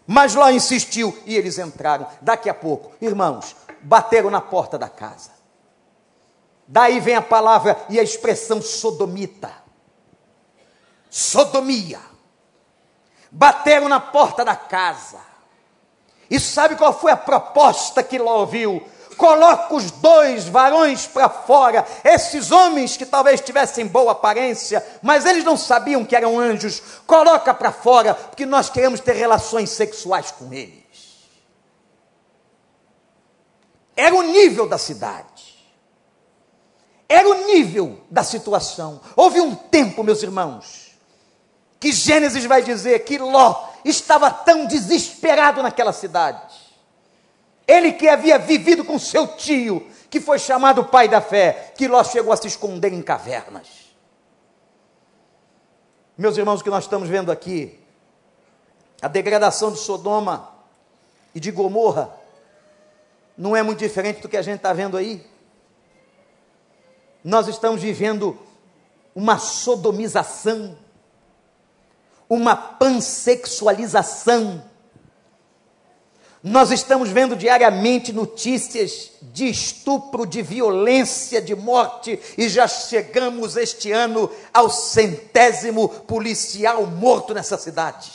mas 0.07 0.35
Ló 0.35 0.51
insistiu 0.51 1.17
e 1.25 1.37
eles 1.37 1.59
entraram. 1.59 2.07
Daqui 2.21 2.51
a 2.51 2.55
pouco, 2.55 2.93
irmãos, 3.01 3.57
bateram 3.81 4.31
na 4.31 4.41
porta 4.41 4.79
da 4.79 4.89
casa. 4.89 5.31
Daí 6.67 7.01
vem 7.01 7.15
a 7.15 7.23
palavra 7.23 7.77
e 7.89 7.99
a 7.99 8.03
expressão 8.03 8.61
sodomita. 8.61 9.51
Sodomia. 11.11 12.01
Bateram 13.31 13.89
na 13.89 14.01
porta 14.01 14.45
da 14.45 14.57
casa. 14.57 15.21
E 16.31 16.41
sabe 16.41 16.77
qual 16.77 16.99
foi 16.99 17.13
a 17.13 17.17
proposta 17.17 18.03
que 18.03 18.19
Ló 18.19 18.41
ouviu? 18.41 18.83
Coloca 19.17 19.75
os 19.75 19.91
dois 19.91 20.49
varões 20.49 21.07
para 21.07 21.29
fora, 21.29 21.87
esses 22.05 22.51
homens 22.51 22.97
que 22.97 23.07
talvez 23.07 23.41
tivessem 23.41 23.87
boa 23.87 24.13
aparência, 24.13 24.85
mas 25.03 25.25
eles 25.25 25.45
não 25.45 25.57
sabiam 25.57 26.05
que 26.05 26.17
eram 26.17 26.39
anjos. 26.39 26.83
Coloca 27.07 27.55
para 27.55 27.73
fora, 27.73 28.15
porque 28.15 28.45
nós 28.45 28.69
queremos 28.69 29.01
ter 29.01 29.15
relações 29.15 29.71
sexuais 29.71 30.31
com 30.31 30.53
eles. 30.53 30.85
Era 33.97 34.15
o 34.15 34.23
nível 34.23 34.69
da 34.69 34.79
cidade. 34.79 35.55
Era 37.09 37.29
o 37.29 37.47
nível 37.47 38.01
da 38.11 38.25
situação. 38.25 39.01
Houve 39.15 39.41
um 39.41 39.55
tempo, 39.55 40.03
meus 40.03 40.23
irmãos, 40.23 40.93
que 41.79 41.93
Gênesis 41.93 42.45
vai 42.45 42.63
dizer 42.63 43.05
que 43.05 43.19
Ló 43.19 43.69
estava 43.85 44.31
tão 44.31 44.67
desesperado 44.67 45.63
naquela 45.63 45.93
cidade. 45.93 46.64
Ele 47.67 47.93
que 47.93 48.09
havia 48.09 48.39
vivido 48.39 48.85
com 48.85 48.99
seu 48.99 49.27
tio, 49.27 49.87
que 50.11 50.21
foi 50.21 50.39
chamado 50.39 50.85
pai 50.85 51.09
da 51.09 51.21
fé, 51.21 51.73
que 51.77 51.89
Ló 51.89 52.05
chegou 52.05 52.33
a 52.33 52.37
se 52.37 52.47
esconder 52.47 52.93
em 52.93 53.03
cavernas. 53.03 53.67
Meus 56.17 56.37
irmãos, 56.37 56.61
o 56.61 56.65
que 56.65 56.71
nós 56.71 56.85
estamos 56.85 57.09
vendo 57.09 57.33
aqui, 57.33 57.81
a 59.03 59.09
degradação 59.09 59.73
de 59.73 59.79
Sodoma 59.79 60.49
e 61.35 61.41
de 61.41 61.51
Gomorra, 61.51 62.15
não 63.37 63.57
é 63.57 63.63
muito 63.63 63.81
diferente 63.81 64.21
do 64.21 64.29
que 64.29 64.37
a 64.37 64.43
gente 64.43 64.59
está 64.59 64.73
vendo 64.73 64.97
aí. 64.97 65.27
Nós 67.25 67.49
estamos 67.49 67.83
vivendo 67.83 68.39
uma 69.15 69.39
sodomização, 69.39 70.77
uma 72.29 72.55
pansexualização. 72.55 74.63
Nós 76.47 76.71
estamos 76.71 77.09
vendo 77.09 77.35
diariamente 77.35 78.13
notícias 78.13 79.13
de 79.23 79.49
estupro, 79.49 80.27
de 80.27 80.43
violência, 80.43 81.41
de 81.41 81.55
morte, 81.55 82.21
e 82.37 82.51
já 82.51 82.69
chegamos 82.69 83.57
este 83.57 83.91
ano 83.91 84.31
ao 84.53 84.69
centésimo 84.69 85.89
policial 85.89 86.85
morto 86.85 87.33
nessa 87.33 87.57
cidade. 87.57 88.13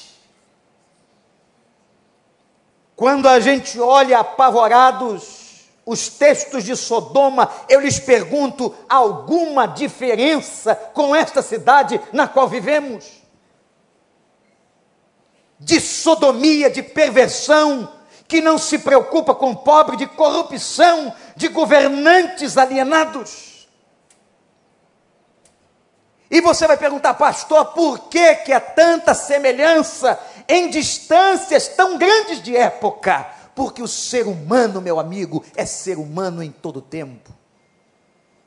Quando 2.95 3.27
a 3.27 3.39
gente 3.39 3.79
olha 3.79 4.19
apavorados 4.19 5.65
os 5.83 6.07
textos 6.09 6.63
de 6.63 6.75
Sodoma, 6.75 7.51
eu 7.67 7.79
lhes 7.79 7.97
pergunto: 7.97 8.75
alguma 8.87 9.65
diferença 9.65 10.75
com 10.75 11.15
esta 11.15 11.41
cidade 11.41 11.99
na 12.13 12.27
qual 12.27 12.47
vivemos? 12.47 13.23
De 15.59 15.81
sodomia, 15.81 16.69
de 16.69 16.83
perversão, 16.83 17.97
que 18.29 18.41
não 18.41 18.59
se 18.59 18.77
preocupa 18.77 19.33
com 19.33 19.49
o 19.49 19.55
pobre, 19.55 19.97
de 19.97 20.05
corrupção, 20.05 21.11
de 21.35 21.47
governantes 21.47 22.57
alienados. 22.57 23.67
E 26.29 26.39
você 26.39 26.67
vai 26.67 26.77
perguntar, 26.77 27.15
pastor, 27.15 27.73
por 27.73 28.07
que, 28.07 28.35
que 28.35 28.53
é 28.53 28.59
tanta 28.59 29.15
semelhança 29.15 30.19
em 30.47 30.69
distâncias 30.69 31.69
tão 31.69 31.97
grandes 31.97 32.39
de 32.39 32.55
época, 32.55 33.27
porque 33.55 33.81
o 33.81 33.87
ser 33.87 34.27
humano, 34.27 34.79
meu 34.79 34.99
amigo, 34.99 35.43
é 35.55 35.65
ser 35.65 35.97
humano 35.97 36.43
em 36.43 36.51
todo 36.51 36.83
tempo, 36.83 37.33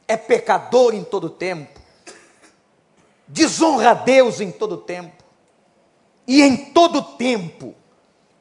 é 0.07 0.16
pecador 0.16 0.95
em 0.95 1.03
todo 1.03 1.29
tempo, 1.29 1.81
desonra 3.27 3.90
a 3.90 3.95
Deus 3.95 4.40
em 4.40 4.53
todo 4.53 4.77
tempo, 4.77 5.25
e 6.25 6.40
em 6.40 6.57
todo 6.57 7.03
tempo 7.03 7.75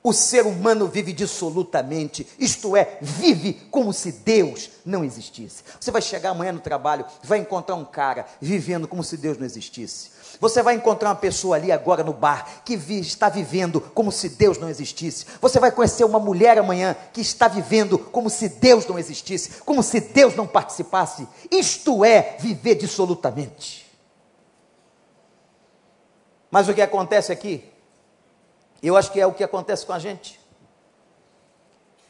o 0.03 0.11
ser 0.11 0.45
humano 0.45 0.87
vive 0.87 1.13
dissolutamente, 1.13 2.27
isto 2.39 2.75
é, 2.75 2.97
vive 3.01 3.53
como 3.69 3.93
se 3.93 4.11
Deus 4.11 4.69
não 4.83 5.03
existisse. 5.03 5.63
Você 5.79 5.91
vai 5.91 6.01
chegar 6.01 6.31
amanhã 6.31 6.51
no 6.51 6.59
trabalho, 6.59 7.05
vai 7.23 7.37
encontrar 7.37 7.75
um 7.75 7.85
cara 7.85 8.25
vivendo 8.41 8.87
como 8.87 9.03
se 9.03 9.15
Deus 9.15 9.37
não 9.37 9.45
existisse. 9.45 10.09
Você 10.39 10.63
vai 10.63 10.73
encontrar 10.73 11.09
uma 11.09 11.15
pessoa 11.15 11.55
ali 11.55 11.71
agora 11.71 12.03
no 12.03 12.13
bar 12.13 12.63
que 12.65 12.75
vi, 12.75 12.99
está 12.99 13.29
vivendo 13.29 13.79
como 13.79 14.11
se 14.11 14.29
Deus 14.29 14.57
não 14.57 14.69
existisse. 14.69 15.25
Você 15.39 15.59
vai 15.59 15.71
conhecer 15.71 16.03
uma 16.03 16.19
mulher 16.19 16.57
amanhã 16.57 16.95
que 17.13 17.21
está 17.21 17.47
vivendo 17.47 17.99
como 17.99 18.27
se 18.27 18.49
Deus 18.49 18.87
não 18.87 18.97
existisse, 18.97 19.61
como 19.63 19.83
se 19.83 19.99
Deus 19.99 20.35
não 20.35 20.47
participasse. 20.47 21.27
Isto 21.51 22.03
é 22.03 22.37
viver 22.39 22.75
dissolutamente. 22.75 23.85
Mas 26.49 26.67
o 26.67 26.73
que 26.73 26.81
acontece 26.81 27.31
aqui, 27.31 27.70
eu 28.87 28.97
acho 28.97 29.11
que 29.11 29.19
é 29.19 29.25
o 29.25 29.33
que 29.33 29.43
acontece 29.43 29.85
com 29.85 29.93
a 29.93 29.99
gente, 29.99 30.39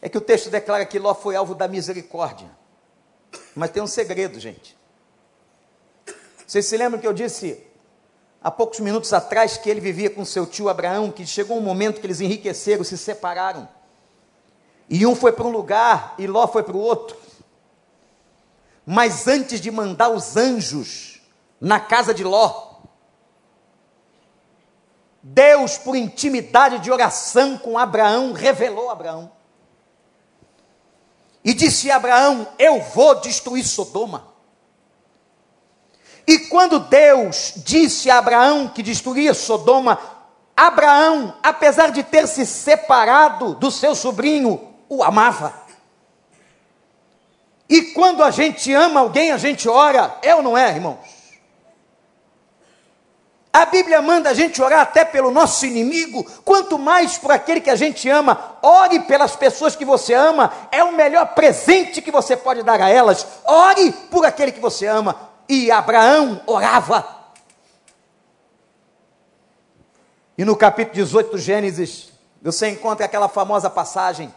é 0.01 0.09
que 0.09 0.17
o 0.17 0.21
texto 0.21 0.49
declara 0.49 0.85
que 0.85 0.97
Ló 0.97 1.13
foi 1.13 1.35
alvo 1.35 1.53
da 1.53 1.67
misericórdia. 1.67 2.49
Mas 3.55 3.69
tem 3.69 3.83
um 3.83 3.87
segredo, 3.87 4.39
gente. 4.39 4.77
Vocês 6.47 6.65
se 6.65 6.75
lembram 6.75 6.99
que 6.99 7.07
eu 7.07 7.13
disse 7.13 7.63
há 8.41 8.49
poucos 8.49 8.79
minutos 8.79 9.13
atrás 9.13 9.57
que 9.57 9.69
ele 9.69 9.79
vivia 9.79 10.09
com 10.09 10.25
seu 10.25 10.45
tio 10.45 10.69
Abraão, 10.69 11.11
que 11.11 11.25
chegou 11.25 11.57
um 11.57 11.61
momento 11.61 12.01
que 12.01 12.07
eles 12.07 12.19
enriqueceram, 12.19 12.83
se 12.83 12.97
separaram. 12.97 13.69
E 14.89 15.05
um 15.05 15.15
foi 15.15 15.31
para 15.31 15.45
um 15.45 15.51
lugar 15.51 16.15
e 16.17 16.27
Ló 16.27 16.47
foi 16.47 16.63
para 16.63 16.75
o 16.75 16.79
outro. 16.79 17.15
Mas 18.85 19.27
antes 19.27 19.61
de 19.61 19.69
mandar 19.69 20.09
os 20.09 20.35
anjos 20.35 21.21
na 21.59 21.79
casa 21.79 22.13
de 22.13 22.23
Ló, 22.23 22.70
Deus, 25.23 25.77
por 25.77 25.95
intimidade 25.95 26.79
de 26.79 26.91
oração 26.91 27.57
com 27.57 27.77
Abraão, 27.77 28.33
revelou 28.33 28.89
a 28.89 28.93
Abraão. 28.93 29.31
E 31.43 31.53
disse 31.53 31.91
a 31.91 31.95
Abraão: 31.95 32.47
Eu 32.57 32.81
vou 32.81 33.15
destruir 33.15 33.63
Sodoma. 33.63 34.31
E 36.27 36.39
quando 36.39 36.79
Deus 36.79 37.53
disse 37.57 38.09
a 38.09 38.17
Abraão 38.17 38.67
que 38.67 38.83
destruiria 38.83 39.33
Sodoma, 39.33 39.99
Abraão, 40.55 41.35
apesar 41.41 41.91
de 41.91 42.03
ter 42.03 42.27
se 42.27 42.45
separado 42.45 43.55
do 43.55 43.71
seu 43.71 43.95
sobrinho, 43.95 44.73
o 44.87 45.03
amava. 45.03 45.53
E 47.67 47.93
quando 47.93 48.23
a 48.23 48.31
gente 48.31 48.71
ama 48.73 48.99
alguém, 48.99 49.31
a 49.31 49.37
gente 49.37 49.67
ora, 49.67 50.17
é 50.21 50.35
ou 50.35 50.43
não 50.43 50.57
é, 50.57 50.69
irmãos? 50.69 51.20
A 53.53 53.65
Bíblia 53.65 54.01
manda 54.01 54.29
a 54.29 54.33
gente 54.33 54.61
orar 54.61 54.79
até 54.79 55.03
pelo 55.03 55.29
nosso 55.29 55.65
inimigo, 55.65 56.23
quanto 56.45 56.79
mais 56.79 57.17
por 57.17 57.31
aquele 57.31 57.59
que 57.59 57.69
a 57.69 57.75
gente 57.75 58.07
ama. 58.07 58.57
Ore 58.61 59.01
pelas 59.01 59.35
pessoas 59.35 59.75
que 59.75 59.83
você 59.83 60.13
ama, 60.13 60.53
é 60.71 60.81
o 60.83 60.93
melhor 60.93 61.33
presente 61.35 62.01
que 62.01 62.11
você 62.11 62.37
pode 62.37 62.63
dar 62.63 62.79
a 62.79 62.87
elas. 62.87 63.27
Ore 63.43 63.91
por 64.09 64.25
aquele 64.25 64.53
que 64.53 64.59
você 64.61 64.87
ama 64.87 65.29
e 65.49 65.69
Abraão 65.69 66.41
orava. 66.47 67.05
E 70.37 70.45
no 70.45 70.55
capítulo 70.55 70.95
18 70.95 71.31
do 71.31 71.37
Gênesis, 71.37 72.09
você 72.41 72.69
encontra 72.69 73.05
aquela 73.05 73.27
famosa 73.27 73.69
passagem, 73.69 74.33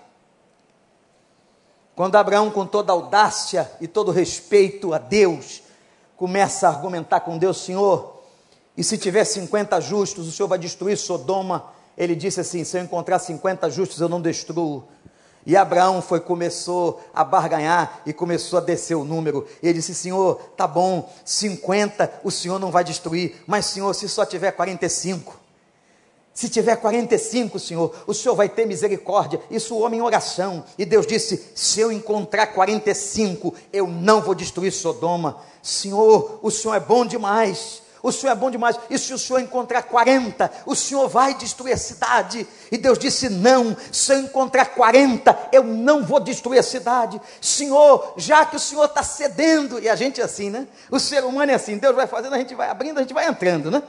quando 1.95 2.17
Abraão, 2.17 2.51
com 2.51 2.67
toda 2.67 2.93
audácia 2.93 3.71
e 3.81 3.87
todo 3.87 4.11
respeito 4.11 4.93
a 4.93 4.99
Deus, 4.99 5.63
começa 6.17 6.67
a 6.67 6.71
argumentar 6.71 7.21
com 7.21 7.39
Deus: 7.39 7.59
Senhor, 7.59 8.14
e 8.77 8.83
se 8.83 8.99
tiver 8.99 9.25
50 9.25 9.81
justos, 9.81 10.27
o 10.27 10.33
Senhor 10.33 10.49
vai 10.49 10.59
destruir 10.59 10.99
Sodoma? 10.99 11.73
Ele 11.97 12.15
disse 12.15 12.41
assim: 12.41 12.65
Se 12.65 12.77
eu 12.77 12.83
encontrar 12.83 13.19
50 13.19 13.71
justos, 13.71 14.01
eu 14.01 14.09
não 14.09 14.21
destruo. 14.21 14.85
E 15.47 15.57
Abraão 15.57 16.01
foi, 16.01 16.21
começou 16.21 17.01
a 17.15 17.23
barganhar 17.23 18.01
e 18.07 18.13
começou 18.13 18.59
a 18.59 18.63
descer 18.63 18.97
o 18.97 19.05
número. 19.05 19.47
Ele 19.63 19.75
disse: 19.75 19.95
Senhor, 19.95 20.37
tá 20.57 20.67
bom, 20.67 21.09
50 21.25 22.21
o 22.25 22.31
Senhor 22.31 22.59
não 22.59 22.71
vai 22.71 22.83
destruir, 22.83 23.37
mas 23.47 23.67
Senhor, 23.67 23.93
se 23.95 24.09
só 24.09 24.25
tiver 24.25 24.51
45. 24.51 25.45
Se 26.33 26.49
tiver 26.49 26.75
45, 26.75 27.61
Senhor, 27.61 27.95
o 28.09 28.13
Senhor 28.13 28.35
vai 28.35 28.49
ter 28.49 28.67
misericórdia. 28.67 29.41
Isso 29.49 29.73
o 29.73 29.83
homem 29.83 30.01
em 30.01 30.03
oração. 30.03 30.65
E 30.77 30.85
Deus 30.85 31.07
disse: 31.07 31.53
Se 31.55 31.79
eu 31.79 31.93
encontrar 31.93 32.49
45, 32.49 33.55
eu 33.73 33.87
não 33.87 34.21
vou 34.21 34.35
destruir 34.35 34.73
Sodoma. 34.73 35.37
Senhor, 35.63 36.41
o 36.43 36.51
Senhor 36.51 36.75
é 36.75 36.81
bom 36.81 37.07
demais 37.07 37.84
o 38.05 38.13
Senhor 38.13 38.33
é 38.33 38.37
bom 38.37 38.51
demais. 38.51 38.79
E 38.91 38.99
se 38.99 39.15
o 39.15 39.19
Senhor 39.19 39.41
encontrar 39.41 39.85
40, 39.85 40.53
o 40.67 40.75
Senhor 40.75 41.09
vai 41.09 41.33
destruir 41.33 41.73
a 41.73 41.79
cidade. 41.79 42.47
E 42.71 42.77
Deus 42.77 42.99
disse: 42.99 43.31
Não, 43.31 43.75
se 43.91 44.13
eu 44.13 44.19
encontrar 44.19 44.67
40, 44.67 45.49
eu 45.51 45.65
não 45.65 46.05
vou 46.05 46.21
destruir 46.21 46.59
a 46.59 46.63
cidade. 46.63 47.19
Senhor, 47.41 48.13
já 48.19 48.45
que 48.45 48.57
o 48.57 48.61
Senhor 48.61 48.85
está 48.85 49.03
cedendo, 49.03 49.81
e 49.81 49.89
a 49.89 49.97
gente 49.97 50.21
é 50.21 50.25
assim, 50.25 50.51
né? 50.51 50.69
O 50.91 51.01
ser 51.01 51.25
humano 51.25 51.51
é 51.51 51.55
assim: 51.55 51.79
Deus 51.79 51.97
vai 51.97 52.07
fazendo, 52.07 52.35
a 52.35 52.39
gente 52.39 52.55
vai 52.55 52.69
abrindo, 52.69 52.99
a 52.99 53.01
gente 53.01 53.15
vai 53.15 53.27
entrando, 53.27 53.71
né? 53.71 53.83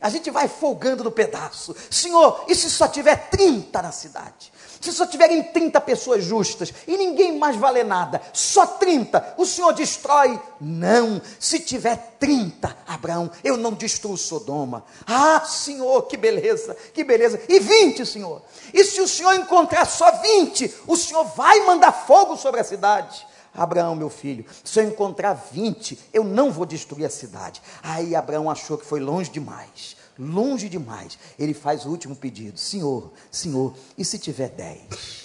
A 0.00 0.08
gente 0.08 0.32
vai 0.32 0.48
folgando 0.48 1.04
no 1.04 1.12
pedaço. 1.12 1.76
Senhor, 1.88 2.44
e 2.48 2.56
se 2.56 2.68
só 2.68 2.88
tiver 2.88 3.28
30 3.30 3.80
na 3.80 3.92
cidade? 3.92 4.52
Se 4.84 4.92
só 4.92 5.06
tiverem 5.06 5.42
30 5.42 5.80
pessoas 5.80 6.22
justas 6.22 6.70
e 6.86 6.98
ninguém 6.98 7.38
mais 7.38 7.56
vale 7.56 7.82
nada, 7.82 8.20
só 8.34 8.66
30, 8.66 9.36
o 9.38 9.46
Senhor 9.46 9.72
destrói? 9.72 10.38
Não. 10.60 11.22
Se 11.40 11.58
tiver 11.58 12.16
30, 12.18 12.76
Abraão, 12.86 13.30
eu 13.42 13.56
não 13.56 13.72
destruo 13.72 14.14
Sodoma. 14.18 14.84
Ah, 15.06 15.40
Senhor, 15.40 16.02
que 16.02 16.18
beleza, 16.18 16.76
que 16.92 17.02
beleza. 17.02 17.40
E 17.48 17.58
20, 17.60 18.04
Senhor. 18.04 18.42
E 18.74 18.84
se 18.84 19.00
o 19.00 19.08
Senhor 19.08 19.32
encontrar 19.32 19.86
só 19.86 20.20
20, 20.20 20.74
o 20.86 20.98
Senhor 20.98 21.24
vai 21.34 21.60
mandar 21.60 21.90
fogo 21.90 22.36
sobre 22.36 22.60
a 22.60 22.64
cidade. 22.64 23.26
Abraão, 23.54 23.96
meu 23.96 24.10
filho, 24.10 24.44
se 24.62 24.80
eu 24.80 24.84
encontrar 24.84 25.32
20, 25.50 25.98
eu 26.12 26.24
não 26.24 26.52
vou 26.52 26.66
destruir 26.66 27.06
a 27.06 27.10
cidade. 27.10 27.62
Aí 27.82 28.14
Abraão 28.14 28.50
achou 28.50 28.76
que 28.76 28.84
foi 28.84 29.00
longe 29.00 29.30
demais 29.30 29.96
longe 30.18 30.68
demais. 30.68 31.18
Ele 31.38 31.54
faz 31.54 31.84
o 31.84 31.90
último 31.90 32.14
pedido: 32.14 32.58
Senhor, 32.58 33.12
Senhor, 33.30 33.74
e 33.96 34.04
se 34.04 34.18
tiver 34.18 34.50
dez? 34.50 35.24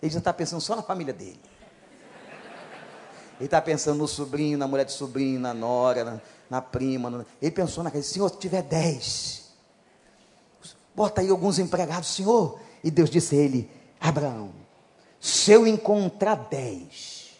Ele 0.00 0.12
já 0.12 0.18
está 0.18 0.32
pensando 0.32 0.60
só 0.60 0.76
na 0.76 0.82
família 0.82 1.12
dele. 1.12 1.40
Ele 3.38 3.46
está 3.46 3.60
pensando 3.60 3.98
no 3.98 4.08
sobrinho, 4.08 4.58
na 4.58 4.66
mulher 4.66 4.84
de 4.84 4.92
sobrinho, 4.92 5.38
na 5.38 5.54
nora, 5.54 6.04
na, 6.04 6.20
na 6.50 6.62
prima. 6.62 7.08
Na... 7.08 7.24
Ele 7.40 7.50
pensou 7.52 7.84
naquele, 7.84 8.02
Senhor, 8.02 8.28
se 8.28 8.38
tiver 8.38 8.62
dez, 8.62 9.50
bota 10.94 11.20
aí 11.20 11.30
alguns 11.30 11.58
empregados, 11.58 12.08
Senhor. 12.08 12.60
E 12.82 12.90
Deus 12.90 13.08
disse 13.08 13.36
a 13.36 13.38
ele, 13.38 13.70
Abraão, 14.00 14.52
se 15.20 15.52
eu 15.52 15.66
encontrar 15.66 16.34
dez, 16.34 17.30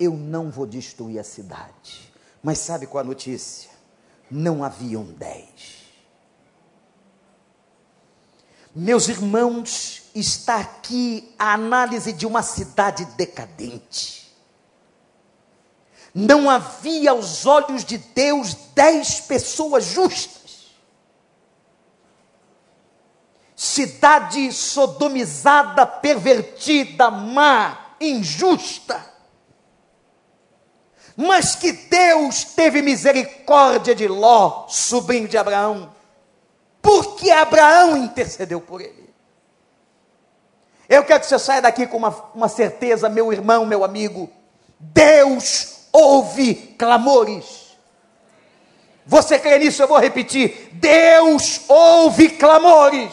eu 0.00 0.12
não 0.12 0.50
vou 0.50 0.66
destruir 0.66 1.18
a 1.18 1.24
cidade. 1.24 2.12
Mas 2.42 2.58
sabe 2.58 2.86
qual 2.86 3.02
a 3.02 3.06
notícia? 3.06 3.75
Não 4.30 4.62
haviam 4.62 5.04
dez. 5.04 5.86
Meus 8.74 9.08
irmãos, 9.08 10.02
está 10.14 10.56
aqui 10.56 11.34
a 11.38 11.54
análise 11.54 12.12
de 12.12 12.26
uma 12.26 12.42
cidade 12.42 13.04
decadente. 13.16 14.30
Não 16.14 16.48
havia 16.48 17.10
aos 17.10 17.46
olhos 17.46 17.84
de 17.84 17.98
Deus 17.98 18.54
dez 18.74 19.20
pessoas 19.20 19.84
justas. 19.84 20.66
Cidade 23.54 24.52
sodomizada, 24.52 25.86
pervertida, 25.86 27.10
má, 27.10 27.94
injusta 28.00 29.15
mas 31.16 31.54
que 31.54 31.72
Deus 31.72 32.44
teve 32.44 32.82
misericórdia 32.82 33.94
de 33.94 34.06
Ló, 34.06 34.66
sobrinho 34.68 35.26
de 35.26 35.38
Abraão, 35.38 35.90
porque 36.82 37.30
Abraão 37.30 37.96
intercedeu 37.96 38.60
por 38.60 38.80
ele. 38.80 39.06
Eu 40.88 41.02
quero 41.04 41.20
que 41.20 41.26
você 41.26 41.38
saia 41.38 41.62
daqui 41.62 41.86
com 41.86 41.96
uma, 41.96 42.14
uma 42.34 42.48
certeza, 42.48 43.08
meu 43.08 43.32
irmão, 43.32 43.64
meu 43.66 43.82
amigo: 43.82 44.30
Deus 44.78 45.86
ouve 45.92 46.54
clamores. 46.78 47.66
Você 49.04 49.38
crê 49.38 49.58
nisso? 49.58 49.82
Eu 49.82 49.88
vou 49.88 49.98
repetir: 49.98 50.70
Deus 50.74 51.62
ouve 51.66 52.28
clamores. 52.30 53.12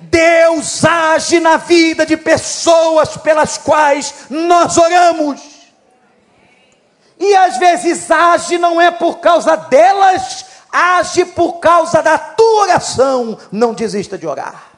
Deus 0.00 0.82
age 0.82 1.40
na 1.40 1.58
vida 1.58 2.06
de 2.06 2.16
pessoas 2.16 3.18
pelas 3.18 3.58
quais 3.58 4.14
nós 4.30 4.78
oramos. 4.78 5.59
E 7.20 7.36
às 7.36 7.58
vezes 7.58 8.10
age 8.10 8.56
não 8.56 8.80
é 8.80 8.90
por 8.90 9.18
causa 9.18 9.54
delas, 9.54 10.46
age 10.72 11.26
por 11.26 11.60
causa 11.60 12.02
da 12.02 12.16
tua 12.16 12.62
oração. 12.62 13.38
Não 13.52 13.74
desista 13.74 14.16
de 14.16 14.26
orar. 14.26 14.70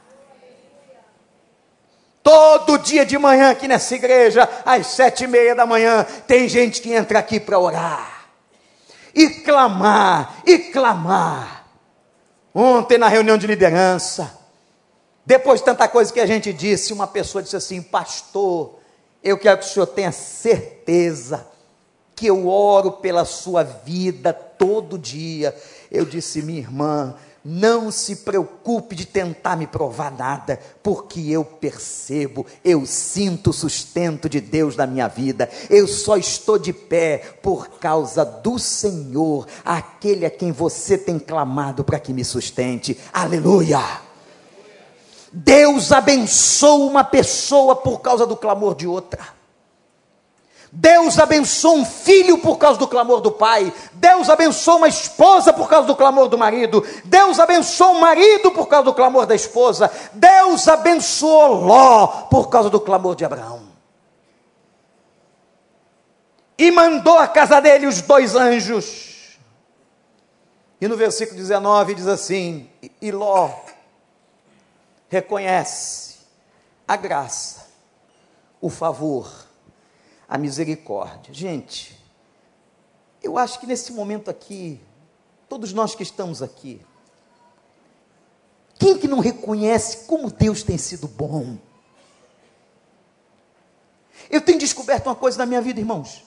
Todo 2.20 2.78
dia 2.78 3.06
de 3.06 3.16
manhã 3.16 3.50
aqui 3.50 3.68
nessa 3.68 3.94
igreja, 3.94 4.48
às 4.64 4.88
sete 4.88 5.22
e 5.22 5.26
meia 5.28 5.54
da 5.54 5.64
manhã, 5.64 6.04
tem 6.26 6.48
gente 6.48 6.82
que 6.82 6.92
entra 6.92 7.20
aqui 7.20 7.38
para 7.38 7.60
orar. 7.60 8.26
E 9.14 9.28
clamar, 9.28 10.42
e 10.44 10.58
clamar. 10.58 11.66
Ontem 12.52 12.98
na 12.98 13.06
reunião 13.06 13.38
de 13.38 13.46
liderança, 13.46 14.36
depois 15.24 15.60
de 15.60 15.66
tanta 15.66 15.86
coisa 15.86 16.12
que 16.12 16.20
a 16.20 16.26
gente 16.26 16.52
disse, 16.52 16.92
uma 16.92 17.06
pessoa 17.06 17.42
disse 17.42 17.56
assim: 17.56 17.80
Pastor, 17.80 18.80
eu 19.22 19.38
quero 19.38 19.58
que 19.58 19.64
o 19.64 19.68
senhor 19.68 19.86
tenha 19.86 20.10
certeza 20.10 21.52
que 22.14 22.26
eu 22.26 22.48
oro 22.48 22.92
pela 22.92 23.24
sua 23.24 23.62
vida 23.62 24.32
todo 24.32 24.98
dia. 24.98 25.54
Eu 25.90 26.04
disse, 26.04 26.42
minha 26.42 26.60
irmã, 26.60 27.14
não 27.44 27.90
se 27.90 28.16
preocupe 28.16 28.94
de 28.94 29.04
tentar 29.04 29.56
me 29.56 29.66
provar 29.66 30.12
nada, 30.12 30.60
porque 30.82 31.20
eu 31.28 31.44
percebo, 31.44 32.46
eu 32.64 32.86
sinto 32.86 33.50
o 33.50 33.52
sustento 33.52 34.28
de 34.28 34.40
Deus 34.40 34.76
na 34.76 34.86
minha 34.86 35.08
vida. 35.08 35.50
Eu 35.68 35.88
só 35.88 36.16
estou 36.16 36.58
de 36.58 36.72
pé 36.72 37.18
por 37.42 37.68
causa 37.80 38.24
do 38.24 38.58
Senhor, 38.58 39.46
aquele 39.64 40.24
a 40.24 40.30
quem 40.30 40.52
você 40.52 40.96
tem 40.96 41.18
clamado 41.18 41.82
para 41.82 41.98
que 41.98 42.12
me 42.12 42.24
sustente. 42.24 42.96
Aleluia! 43.12 43.80
Deus 45.32 45.90
abençoa 45.90 46.86
uma 46.86 47.02
pessoa 47.02 47.74
por 47.74 48.00
causa 48.00 48.26
do 48.26 48.36
clamor 48.36 48.74
de 48.76 48.86
outra. 48.86 49.41
Deus 50.74 51.18
abençoa 51.18 51.72
um 51.74 51.84
filho 51.84 52.38
por 52.38 52.56
causa 52.56 52.78
do 52.78 52.88
clamor 52.88 53.20
do 53.20 53.30
pai. 53.30 53.70
Deus 53.92 54.30
abençoa 54.30 54.76
uma 54.76 54.88
esposa 54.88 55.52
por 55.52 55.68
causa 55.68 55.86
do 55.86 55.94
clamor 55.94 56.30
do 56.30 56.38
marido. 56.38 56.82
Deus 57.04 57.38
abençoa 57.38 57.90
um 57.90 58.00
marido 58.00 58.50
por 58.52 58.66
causa 58.66 58.86
do 58.86 58.94
clamor 58.94 59.26
da 59.26 59.34
esposa. 59.34 59.90
Deus 60.14 60.66
abençoou 60.66 61.62
Ló 61.62 62.06
por 62.30 62.48
causa 62.48 62.70
do 62.70 62.80
clamor 62.80 63.14
de 63.14 63.22
Abraão. 63.22 63.68
E 66.56 66.70
mandou 66.70 67.18
à 67.18 67.28
casa 67.28 67.60
dele 67.60 67.86
os 67.86 68.00
dois 68.00 68.34
anjos. 68.34 69.38
E 70.80 70.88
no 70.88 70.96
versículo 70.96 71.36
19 71.36 71.96
diz 71.96 72.06
assim: 72.06 72.70
E 72.98 73.12
Ló 73.12 73.50
reconhece 75.10 76.16
a 76.88 76.96
graça, 76.96 77.66
o 78.58 78.70
favor 78.70 79.51
a 80.32 80.38
misericórdia. 80.38 81.34
Gente, 81.34 81.94
eu 83.22 83.36
acho 83.36 83.60
que 83.60 83.66
nesse 83.66 83.92
momento 83.92 84.30
aqui, 84.30 84.80
todos 85.46 85.74
nós 85.74 85.94
que 85.94 86.02
estamos 86.02 86.40
aqui, 86.42 86.80
quem 88.78 88.96
que 88.96 89.06
não 89.06 89.18
reconhece 89.18 90.06
como 90.06 90.30
Deus 90.30 90.62
tem 90.62 90.78
sido 90.78 91.06
bom? 91.06 91.58
Eu 94.30 94.40
tenho 94.40 94.58
descoberto 94.58 95.08
uma 95.08 95.14
coisa 95.14 95.36
na 95.36 95.44
minha 95.44 95.60
vida, 95.60 95.80
irmãos. 95.80 96.24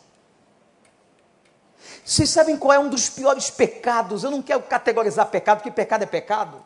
Vocês 2.05 2.29
sabem 2.29 2.57
qual 2.57 2.73
é 2.73 2.77
um 2.77 2.89
dos 2.89 3.09
piores 3.09 3.49
pecados? 3.49 4.23
Eu 4.23 4.29
não 4.29 4.43
quero 4.43 4.61
categorizar 4.61 5.31
pecado, 5.31 5.57
porque 5.57 5.71
pecado 5.71 6.03
é 6.03 6.05
pecado. 6.05 6.63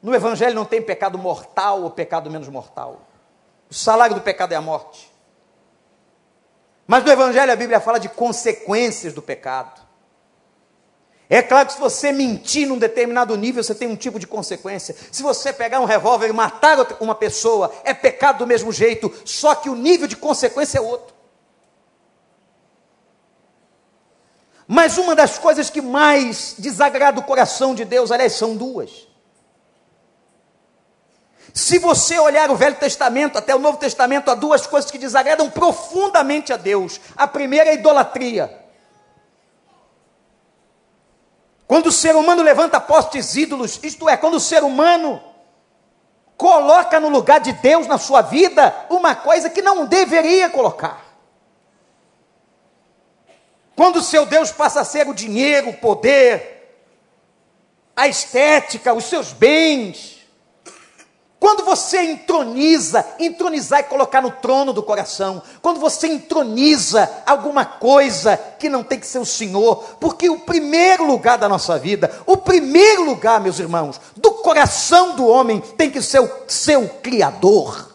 No 0.00 0.14
Evangelho 0.14 0.54
não 0.54 0.64
tem 0.64 0.80
pecado 0.80 1.18
mortal 1.18 1.82
ou 1.82 1.90
pecado 1.90 2.30
menos 2.30 2.48
mortal. 2.48 3.08
O 3.68 3.74
salário 3.74 4.14
do 4.14 4.20
pecado 4.20 4.52
é 4.52 4.54
a 4.54 4.60
morte. 4.60 5.11
Mas 6.86 7.04
no 7.04 7.10
Evangelho 7.10 7.52
a 7.52 7.56
Bíblia 7.56 7.80
fala 7.80 7.98
de 7.98 8.08
consequências 8.08 9.12
do 9.12 9.22
pecado. 9.22 9.80
É 11.28 11.40
claro 11.40 11.66
que 11.66 11.72
se 11.72 11.80
você 11.80 12.12
mentir 12.12 12.68
num 12.68 12.76
determinado 12.76 13.34
nível, 13.38 13.64
você 13.64 13.74
tem 13.74 13.88
um 13.88 13.96
tipo 13.96 14.18
de 14.18 14.26
consequência. 14.26 14.94
Se 15.10 15.22
você 15.22 15.50
pegar 15.50 15.80
um 15.80 15.86
revólver 15.86 16.28
e 16.28 16.32
matar 16.32 16.76
uma 17.00 17.14
pessoa, 17.14 17.72
é 17.84 17.94
pecado 17.94 18.40
do 18.40 18.46
mesmo 18.46 18.70
jeito, 18.70 19.10
só 19.24 19.54
que 19.54 19.70
o 19.70 19.74
nível 19.74 20.06
de 20.06 20.14
consequência 20.14 20.76
é 20.76 20.80
outro. 20.82 21.14
Mas 24.68 24.98
uma 24.98 25.14
das 25.14 25.38
coisas 25.38 25.70
que 25.70 25.80
mais 25.80 26.54
desagrada 26.58 27.20
o 27.20 27.24
coração 27.24 27.74
de 27.74 27.84
Deus, 27.84 28.12
aliás, 28.12 28.34
são 28.34 28.54
duas. 28.56 29.08
Se 31.52 31.78
você 31.78 32.18
olhar 32.18 32.50
o 32.50 32.56
Velho 32.56 32.76
Testamento 32.76 33.36
até 33.36 33.54
o 33.54 33.58
Novo 33.58 33.76
Testamento, 33.76 34.30
há 34.30 34.34
duas 34.34 34.66
coisas 34.66 34.90
que 34.90 34.96
desagradam 34.96 35.50
profundamente 35.50 36.52
a 36.52 36.56
Deus. 36.56 36.98
A 37.16 37.26
primeira 37.26 37.68
é 37.68 37.72
a 37.72 37.74
idolatria. 37.74 38.58
Quando 41.66 41.86
o 41.86 41.92
ser 41.92 42.16
humano 42.16 42.42
levanta 42.42 42.80
postes 42.80 43.36
ídolos, 43.36 43.78
isto 43.82 44.08
é, 44.08 44.16
quando 44.16 44.34
o 44.34 44.40
ser 44.40 44.62
humano 44.62 45.22
coloca 46.36 46.98
no 46.98 47.08
lugar 47.08 47.40
de 47.40 47.52
Deus 47.52 47.86
na 47.86 47.98
sua 47.98 48.22
vida 48.22 48.74
uma 48.88 49.14
coisa 49.14 49.50
que 49.50 49.62
não 49.62 49.86
deveria 49.86 50.48
colocar. 50.48 51.04
Quando 53.76 53.96
o 53.96 54.02
seu 54.02 54.24
Deus 54.24 54.50
passa 54.50 54.80
a 54.80 54.84
ser 54.84 55.06
o 55.06 55.14
dinheiro, 55.14 55.70
o 55.70 55.76
poder, 55.76 56.82
a 57.94 58.08
estética, 58.08 58.94
os 58.94 59.04
seus 59.04 59.32
bens, 59.32 60.21
Quando 61.42 61.64
você 61.64 62.00
entroniza, 62.02 63.04
entronizar 63.18 63.80
é 63.80 63.82
colocar 63.82 64.22
no 64.22 64.30
trono 64.30 64.72
do 64.72 64.80
coração. 64.80 65.42
Quando 65.60 65.80
você 65.80 66.06
entroniza 66.06 67.10
alguma 67.26 67.64
coisa 67.64 68.36
que 68.36 68.68
não 68.68 68.84
tem 68.84 69.00
que 69.00 69.08
ser 69.08 69.18
o 69.18 69.26
Senhor, 69.26 69.96
porque 69.98 70.30
o 70.30 70.38
primeiro 70.38 71.04
lugar 71.04 71.36
da 71.38 71.48
nossa 71.48 71.76
vida, 71.80 72.16
o 72.26 72.36
primeiro 72.36 73.02
lugar, 73.02 73.40
meus 73.40 73.58
irmãos, 73.58 74.00
do 74.16 74.30
coração 74.34 75.16
do 75.16 75.26
homem 75.26 75.60
tem 75.76 75.90
que 75.90 76.00
ser 76.00 76.20
o 76.20 76.30
seu 76.46 76.88
Criador. 77.02 77.90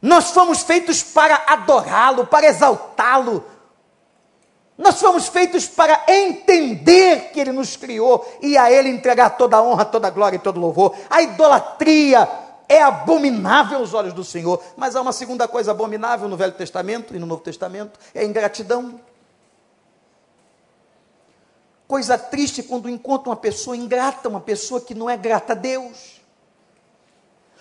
Nós 0.00 0.30
fomos 0.30 0.62
feitos 0.62 1.02
para 1.02 1.44
adorá-lo, 1.46 2.26
para 2.26 2.46
exaltá-lo, 2.46 3.44
nós 4.80 4.98
fomos 4.98 5.28
feitos 5.28 5.68
para 5.68 6.04
entender 6.08 7.32
que 7.32 7.38
Ele 7.38 7.52
nos 7.52 7.76
criou 7.76 8.26
e 8.40 8.56
a 8.56 8.72
Ele 8.72 8.88
entregar 8.88 9.36
toda 9.36 9.58
a 9.58 9.62
honra, 9.62 9.84
toda 9.84 10.08
a 10.08 10.10
glória 10.10 10.36
e 10.36 10.40
todo 10.40 10.56
o 10.56 10.60
louvor. 10.60 10.96
A 11.10 11.20
idolatria 11.20 12.26
é 12.66 12.80
abominável 12.80 13.78
aos 13.78 13.92
olhos 13.92 14.14
do 14.14 14.24
Senhor, 14.24 14.62
mas 14.78 14.96
há 14.96 15.02
uma 15.02 15.12
segunda 15.12 15.46
coisa 15.46 15.72
abominável 15.72 16.28
no 16.30 16.36
Velho 16.36 16.54
Testamento 16.54 17.14
e 17.14 17.18
no 17.18 17.26
Novo 17.26 17.42
Testamento: 17.42 18.00
é 18.14 18.20
a 18.20 18.24
ingratidão. 18.24 18.98
Coisa 21.86 22.16
triste 22.16 22.62
quando 22.62 22.88
encontra 22.88 23.28
uma 23.28 23.36
pessoa 23.36 23.76
ingrata, 23.76 24.30
uma 24.30 24.40
pessoa 24.40 24.80
que 24.80 24.94
não 24.94 25.10
é 25.10 25.16
grata 25.16 25.52
a 25.52 25.56
Deus. 25.56 26.22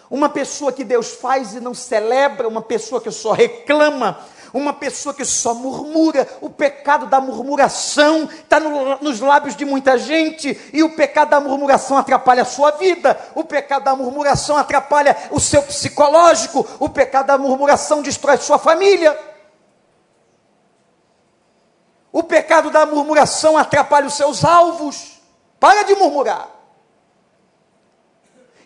Uma 0.10 0.29
pessoa 0.29 0.71
que 0.71 0.86
Deus 0.86 1.12
faz 1.15 1.53
e 1.53 1.60
não 1.60 1.73
celebra, 1.73 2.47
uma 2.47 2.62
pessoa 2.62 3.01
que 3.01 3.12
só 3.12 3.34
reclama, 3.34 4.17
uma 4.53 4.73
pessoa 4.73 5.13
que 5.13 5.25
só 5.25 5.53
murmura, 5.53 6.27
o 6.41 6.49
pecado 6.49 7.05
da 7.05 7.19
murmuração 7.19 8.23
está 8.23 8.59
no, 8.59 8.97
nos 8.99 9.19
lábios 9.19 9.55
de 9.55 9.65
muita 9.65 9.97
gente, 9.97 10.59
e 10.73 10.83
o 10.83 10.95
pecado 10.95 11.29
da 11.29 11.39
murmuração 11.39 11.97
atrapalha 11.97 12.43
a 12.43 12.45
sua 12.45 12.71
vida, 12.71 13.19
o 13.35 13.43
pecado 13.43 13.83
da 13.83 13.95
murmuração 13.95 14.57
atrapalha 14.57 15.15
o 15.31 15.39
seu 15.39 15.62
psicológico, 15.63 16.65
o 16.79 16.89
pecado 16.89 17.27
da 17.27 17.38
murmuração 17.38 18.01
destrói 18.01 18.38
sua 18.38 18.59
família. 18.59 19.17
O 22.12 22.23
pecado 22.23 22.71
da 22.71 22.85
murmuração 22.85 23.57
atrapalha 23.57 24.07
os 24.07 24.15
seus 24.15 24.43
alvos. 24.43 25.19
Para 25.59 25.83
de 25.83 25.93
murmurar. 25.95 26.59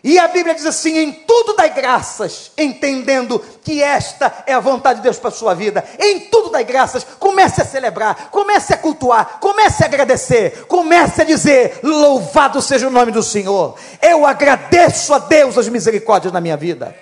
E 0.04 0.18
a 0.18 0.28
Bíblia 0.28 0.54
diz 0.54 0.66
assim: 0.66 0.98
em 0.98 1.10
tudo 1.10 1.56
dai 1.56 1.72
graças, 1.72 2.52
entendendo 2.58 3.42
que 3.62 3.82
esta 3.82 4.44
é 4.46 4.52
a 4.52 4.60
vontade 4.60 4.98
de 4.98 5.04
Deus 5.04 5.18
para 5.18 5.30
a 5.30 5.32
sua 5.32 5.54
vida. 5.54 5.82
Em 5.98 6.20
tudo 6.28 6.50
dai 6.50 6.62
graças, 6.62 7.06
comece 7.18 7.62
a 7.62 7.64
celebrar, 7.64 8.28
comece 8.30 8.74
a 8.74 8.76
cultuar, 8.76 9.38
comece 9.40 9.82
a 9.82 9.86
agradecer, 9.86 10.66
comece 10.66 11.22
a 11.22 11.24
dizer: 11.24 11.80
louvado 11.82 12.60
seja 12.60 12.86
o 12.86 12.90
nome 12.90 13.12
do 13.12 13.22
Senhor. 13.22 13.76
Eu 14.02 14.26
agradeço 14.26 15.14
a 15.14 15.18
Deus 15.18 15.56
as 15.56 15.68
misericórdias 15.68 16.34
na 16.34 16.40
minha 16.40 16.56
vida. 16.56 16.94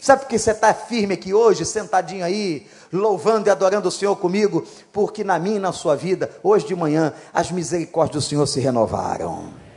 Sabe 0.00 0.22
por 0.22 0.28
que 0.28 0.38
você 0.38 0.50
está 0.50 0.74
firme 0.74 1.14
aqui 1.14 1.32
hoje, 1.32 1.64
sentadinho 1.64 2.24
aí, 2.24 2.66
louvando 2.92 3.48
e 3.48 3.50
adorando 3.52 3.86
o 3.86 3.92
Senhor 3.92 4.16
comigo? 4.16 4.66
Porque 4.92 5.22
na 5.22 5.38
minha 5.38 5.56
e 5.56 5.60
na 5.60 5.72
sua 5.72 5.94
vida, 5.94 6.28
hoje 6.42 6.66
de 6.66 6.74
manhã, 6.74 7.12
as 7.32 7.52
misericórdias 7.52 8.24
do 8.24 8.28
Senhor 8.28 8.46
se 8.46 8.58
renovaram. 8.58 9.69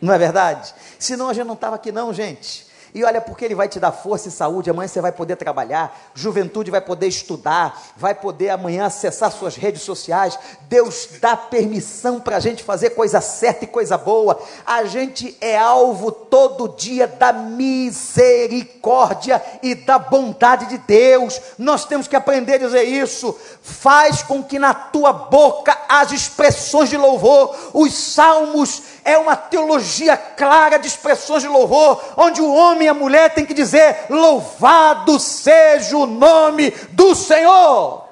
Não 0.00 0.14
é 0.14 0.18
verdade? 0.18 0.74
Senão 0.98 1.28
a 1.28 1.32
gente 1.32 1.46
não 1.46 1.54
estava 1.54 1.76
aqui, 1.76 1.90
não, 1.90 2.12
gente. 2.12 2.68
E 2.94 3.04
olha, 3.04 3.20
porque 3.20 3.44
Ele 3.44 3.54
vai 3.54 3.68
te 3.68 3.78
dar 3.78 3.92
força 3.92 4.28
e 4.28 4.30
saúde, 4.30 4.70
amanhã 4.70 4.88
você 4.88 5.00
vai 5.00 5.12
poder 5.12 5.36
trabalhar, 5.36 6.10
juventude 6.14 6.70
vai 6.70 6.80
poder 6.80 7.06
estudar, 7.06 7.78
vai 7.96 8.14
poder 8.14 8.48
amanhã 8.50 8.86
acessar 8.86 9.30
suas 9.30 9.56
redes 9.56 9.82
sociais. 9.82 10.38
Deus 10.62 11.08
dá 11.20 11.36
permissão 11.36 12.18
para 12.18 12.36
a 12.36 12.40
gente 12.40 12.62
fazer 12.62 12.90
coisa 12.90 13.20
certa 13.20 13.64
e 13.64 13.68
coisa 13.68 13.98
boa. 13.98 14.40
A 14.64 14.84
gente 14.84 15.36
é 15.40 15.58
alvo 15.58 16.10
todo 16.10 16.74
dia 16.76 17.06
da 17.06 17.32
misericórdia 17.32 19.42
e 19.62 19.74
da 19.74 19.98
bondade 19.98 20.66
de 20.66 20.78
Deus. 20.78 21.40
Nós 21.58 21.84
temos 21.84 22.08
que 22.08 22.16
aprender 22.16 22.54
a 22.54 22.58
dizer 22.58 22.84
isso. 22.84 23.36
Faz 23.60 24.22
com 24.22 24.42
que 24.42 24.58
na 24.58 24.72
tua 24.72 25.12
boca 25.12 25.76
as 25.88 26.10
expressões 26.10 26.88
de 26.88 26.96
louvor, 26.96 27.54
os 27.74 27.92
salmos 27.94 28.82
é 29.08 29.16
uma 29.16 29.34
teologia 29.34 30.18
clara 30.18 30.78
de 30.78 30.86
expressões 30.86 31.42
de 31.42 31.48
louvor, 31.48 32.02
onde 32.14 32.42
o 32.42 32.54
homem 32.54 32.84
e 32.84 32.88
a 32.88 32.94
mulher 32.94 33.32
têm 33.32 33.46
que 33.46 33.54
dizer: 33.54 34.04
Louvado 34.10 35.18
seja 35.18 35.96
o 35.96 36.04
nome 36.04 36.70
do 36.90 37.14
Senhor. 37.14 38.04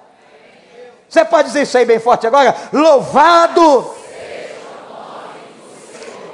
Você 1.06 1.22
pode 1.22 1.48
dizer 1.48 1.62
isso 1.62 1.76
aí 1.76 1.84
bem 1.84 2.00
forte 2.00 2.26
agora? 2.26 2.56
Louvado. 2.72 3.94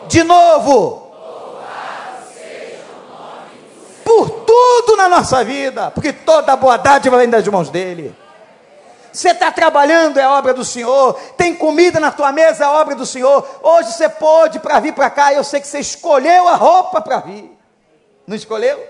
De 0.06 0.22
novo. 0.22 1.10
Por 4.04 4.30
tudo 4.30 4.96
na 4.96 5.08
nossa 5.08 5.42
vida, 5.42 5.90
porque 5.90 6.12
toda 6.12 6.54
boa 6.54 6.76
dádiva 6.76 7.16
vem 7.16 7.28
das 7.28 7.46
mãos 7.48 7.68
dele. 7.68 8.21
Você 9.12 9.30
está 9.30 9.52
trabalhando, 9.52 10.18
é 10.18 10.26
obra 10.26 10.54
do 10.54 10.64
Senhor. 10.64 11.14
Tem 11.36 11.54
comida 11.54 12.00
na 12.00 12.10
tua 12.10 12.32
mesa, 12.32 12.64
é 12.64 12.68
obra 12.68 12.94
do 12.94 13.04
Senhor. 13.04 13.46
Hoje 13.62 13.92
você 13.92 14.08
pôde 14.08 14.58
para 14.58 14.80
vir 14.80 14.94
para 14.94 15.10
cá. 15.10 15.34
Eu 15.34 15.44
sei 15.44 15.60
que 15.60 15.66
você 15.66 15.80
escolheu 15.80 16.48
a 16.48 16.56
roupa 16.56 17.00
para 17.00 17.20
vir. 17.20 17.56
Não 18.26 18.34
escolheu? 18.34 18.88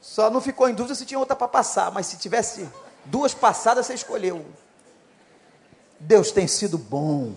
Só 0.00 0.28
não 0.28 0.40
ficou 0.40 0.68
em 0.68 0.74
dúvida 0.74 0.94
se 0.94 1.06
tinha 1.06 1.18
outra 1.20 1.36
para 1.36 1.46
passar. 1.46 1.92
Mas 1.92 2.06
se 2.06 2.16
tivesse 2.16 2.68
duas 3.04 3.32
passadas, 3.32 3.86
você 3.86 3.94
escolheu. 3.94 4.44
Deus 6.00 6.32
tem 6.32 6.48
sido 6.48 6.76
bom 6.76 7.32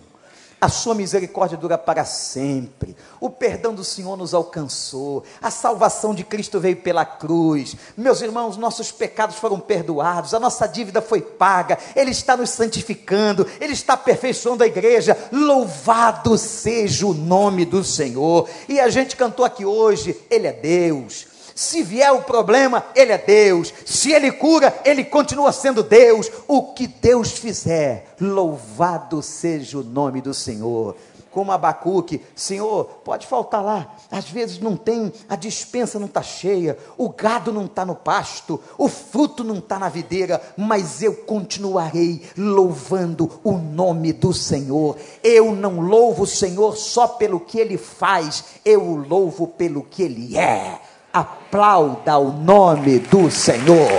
a 0.61 0.69
sua 0.69 0.93
misericórdia 0.93 1.57
dura 1.57 1.75
para 1.75 2.05
sempre. 2.05 2.95
O 3.19 3.31
perdão 3.31 3.73
do 3.73 3.83
Senhor 3.83 4.15
nos 4.15 4.31
alcançou. 4.31 5.23
A 5.41 5.49
salvação 5.49 6.13
de 6.13 6.23
Cristo 6.23 6.59
veio 6.59 6.75
pela 6.77 7.03
cruz. 7.03 7.75
Meus 7.97 8.21
irmãos, 8.21 8.57
nossos 8.57 8.91
pecados 8.91 9.37
foram 9.37 9.59
perdoados. 9.59 10.35
A 10.35 10.39
nossa 10.39 10.67
dívida 10.67 11.01
foi 11.01 11.19
paga. 11.19 11.79
Ele 11.95 12.11
está 12.11 12.37
nos 12.37 12.51
santificando. 12.51 13.47
Ele 13.59 13.73
está 13.73 13.93
aperfeiçoando 13.93 14.63
a 14.63 14.67
igreja. 14.67 15.17
Louvado 15.31 16.37
seja 16.37 17.07
o 17.07 17.13
nome 17.13 17.65
do 17.65 17.83
Senhor. 17.83 18.47
E 18.69 18.79
a 18.79 18.87
gente 18.87 19.15
cantou 19.15 19.43
aqui 19.43 19.65
hoje: 19.65 20.15
Ele 20.29 20.45
é 20.45 20.53
Deus. 20.53 21.30
Se 21.55 21.83
vier 21.83 22.11
o 22.11 22.23
problema, 22.23 22.85
Ele 22.95 23.11
é 23.11 23.17
Deus. 23.17 23.73
Se 23.85 24.11
Ele 24.11 24.31
cura, 24.31 24.73
Ele 24.83 25.03
continua 25.03 25.51
sendo 25.51 25.83
Deus. 25.83 26.31
O 26.47 26.73
que 26.73 26.87
Deus 26.87 27.31
fizer, 27.31 28.13
louvado 28.19 29.21
seja 29.21 29.77
o 29.77 29.83
nome 29.83 30.21
do 30.21 30.33
Senhor. 30.33 30.95
Como 31.31 31.53
Abacuque, 31.53 32.21
Senhor, 32.35 32.83
pode 33.05 33.25
faltar 33.25 33.63
lá. 33.63 33.95
Às 34.11 34.29
vezes 34.29 34.59
não 34.59 34.75
tem, 34.75 35.13
a 35.29 35.37
dispensa 35.37 35.97
não 35.97 36.07
está 36.07 36.21
cheia, 36.21 36.77
o 36.97 37.07
gado 37.07 37.53
não 37.53 37.65
está 37.65 37.85
no 37.85 37.95
pasto, 37.95 38.59
o 38.77 38.89
fruto 38.89 39.41
não 39.41 39.59
está 39.59 39.79
na 39.79 39.87
videira, 39.87 40.41
mas 40.57 41.01
eu 41.01 41.15
continuarei 41.15 42.21
louvando 42.37 43.31
o 43.45 43.53
nome 43.53 44.11
do 44.11 44.33
Senhor. 44.33 44.97
Eu 45.23 45.55
não 45.55 45.79
louvo 45.79 46.23
o 46.23 46.27
Senhor 46.27 46.75
só 46.75 47.07
pelo 47.07 47.39
que 47.39 47.57
Ele 47.57 47.77
faz, 47.77 48.43
eu 48.65 48.83
o 48.83 48.95
louvo 48.97 49.47
pelo 49.47 49.83
que 49.83 50.03
Ele 50.03 50.37
é 50.37 50.81
aplauda 51.13 52.17
o 52.17 52.31
nome 52.31 52.99
do 52.99 53.29
Senhor. 53.29 53.89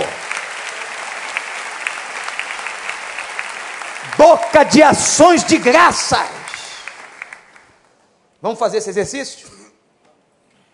Boca 4.17 4.63
de 4.63 4.81
ações 4.81 5.43
de 5.43 5.57
graças. 5.57 6.27
Vamos 8.41 8.59
fazer 8.59 8.77
esse 8.77 8.89
exercício? 8.89 9.49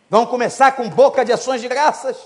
Vamos 0.10 0.30
começar 0.30 0.72
com 0.72 0.90
boca 0.90 1.24
de 1.24 1.32
ações 1.32 1.62
de 1.62 1.68
graças? 1.68 2.18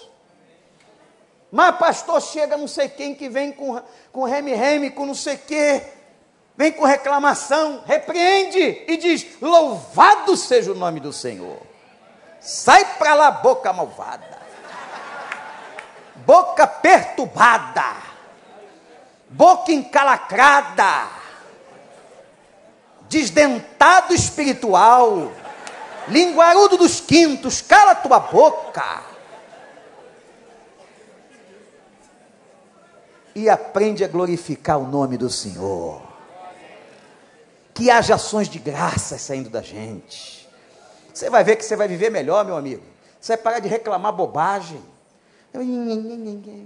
Mas 1.52 1.76
pastor, 1.78 2.21
chega 2.21 2.58
não 2.58 2.67
sei 2.67 2.89
quem 2.89 3.13
que 3.13 3.30
vem 3.30 3.52
com, 3.52 3.80
com 4.12 4.23
reme-reme, 4.23 4.89
com 4.89 5.06
não 5.06 5.13
sei 5.13 5.38
quê, 5.38 5.84
vem 6.58 6.71
com 6.71 6.84
reclamação, 6.84 7.84
repreende 7.86 8.84
e 8.88 8.97
diz: 8.97 9.39
Louvado 9.39 10.36
seja 10.36 10.71
o 10.71 10.76
nome 10.76 10.99
do 10.99 11.13
Senhor. 11.13 11.73
Sai 12.44 12.98
para 12.98 13.14
lá, 13.14 13.32
boca 13.32 13.72
malvada. 13.72 14.38
Boca 16.26 16.68
perturbada. 16.68 17.96
Boca 19.30 19.72
encalacrada. 19.72 21.08
Desdentado 23.08 24.14
espiritual. 24.14 25.32
Linguarudo 26.10 26.76
dos 26.76 27.00
quintos, 27.00 27.62
cala 27.62 27.96
tua 27.96 28.20
boca. 28.20 29.04
E 33.34 33.50
aprende 33.50 34.04
a 34.04 34.08
glorificar 34.10 34.80
o 34.80 34.86
nome 34.86 35.18
do 35.18 35.30
Senhor. 35.30 36.02
Que 37.74 37.89
haja 37.89 38.16
ações 38.16 38.50
de 38.50 38.60
graça 38.60 39.18
saindo 39.18 39.50
da 39.50 39.62
gente 39.62 40.43
você 41.14 41.30
vai 41.30 41.43
ver 41.43 41.55
que 41.55 41.64
você 41.64 41.76
vai 41.76 41.88
viver 41.88 42.09
melhor, 42.09 42.43
meu 42.43 42.57
amigo. 42.57 42.84
Você 43.22 43.36
vai 43.36 43.43
parar 43.43 43.59
de 43.59 43.68
reclamar 43.68 44.11
bobagem. 44.11 44.82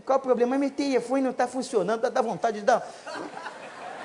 Qual 0.06 0.18
o 0.18 0.22
problema? 0.22 0.58
Meu 0.58 0.70
telefone 0.72 1.22
não 1.22 1.32
está 1.32 1.48
funcionando, 1.48 2.10
dá, 2.10 2.22
vontade 2.22 2.60
de 2.60 2.66
dar. 2.66 2.88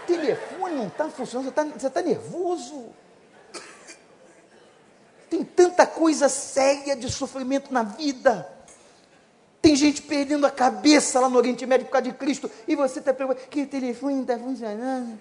Telefone 0.06 0.74
não 0.74 0.88
está 0.88 1.08
funcionando, 1.08 1.52
você 1.54 1.86
está 1.86 1.90
tá 1.90 2.02
nervoso. 2.02 2.86
Tem 5.30 5.44
tanta 5.44 5.86
coisa 5.86 6.28
séria 6.28 6.96
de 6.96 7.10
sofrimento 7.10 7.72
na 7.72 7.84
vida. 7.84 8.46
Tem 9.62 9.76
gente 9.76 10.02
perdendo 10.02 10.44
a 10.44 10.50
cabeça 10.50 11.20
lá 11.20 11.28
no 11.28 11.38
Oriente 11.38 11.64
Médio 11.64 11.86
por 11.86 11.92
causa 11.92 12.08
de 12.08 12.14
Cristo. 12.14 12.50
E 12.66 12.74
você 12.74 12.98
está 12.98 13.14
perguntando, 13.14 13.46
que 13.46 13.62
o 13.62 13.66
telefone 13.66 14.22
está 14.22 14.36
funcionando? 14.36 15.18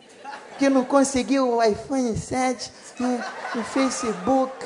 Que 0.57 0.67
não 0.67 0.84
conseguiu 0.84 1.57
o 1.57 1.63
iPhone 1.63 2.17
7 2.17 2.72
no, 2.99 3.17
no 3.55 3.63
Facebook. 3.63 4.65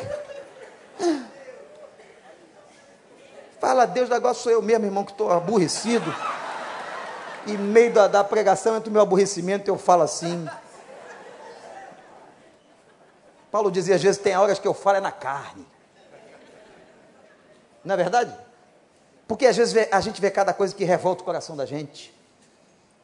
Fala 3.59 3.83
a 3.83 3.85
Deus, 3.85 4.11
agora 4.11 4.33
sou 4.33 4.51
eu 4.51 4.61
mesmo, 4.61 4.85
irmão, 4.85 5.03
que 5.03 5.11
estou 5.11 5.31
aborrecido. 5.31 6.13
E 7.47 7.57
meio 7.57 7.93
da, 7.93 8.07
da 8.07 8.23
pregação, 8.23 8.75
entre 8.75 8.89
o 8.89 8.93
meu 8.93 9.01
aborrecimento, 9.01 9.69
eu 9.69 9.77
falo 9.77 10.03
assim. 10.03 10.47
Paulo 13.51 13.71
dizia 13.71 13.95
às 13.95 14.03
vezes: 14.03 14.21
tem 14.21 14.35
horas 14.35 14.59
que 14.59 14.67
eu 14.67 14.73
falo 14.73 14.97
é 14.97 15.01
na 15.01 15.11
carne. 15.11 15.65
Não 17.83 17.93
é 17.93 17.97
verdade? 17.97 18.35
Porque 19.27 19.45
às 19.45 19.55
vezes 19.55 19.87
a 19.91 20.01
gente 20.01 20.19
vê 20.19 20.29
cada 20.29 20.53
coisa 20.53 20.75
que 20.75 20.83
revolta 20.83 21.21
o 21.21 21.25
coração 21.25 21.55
da 21.55 21.65
gente. 21.65 22.13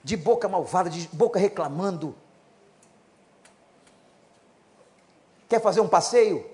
De 0.04 0.18
boca 0.18 0.50
malvada, 0.50 0.90
de 0.90 1.08
boca 1.14 1.40
reclamando. 1.40 2.16
Quer 5.48 5.62
fazer 5.62 5.82
um 5.82 5.88
passeio? 5.88 6.51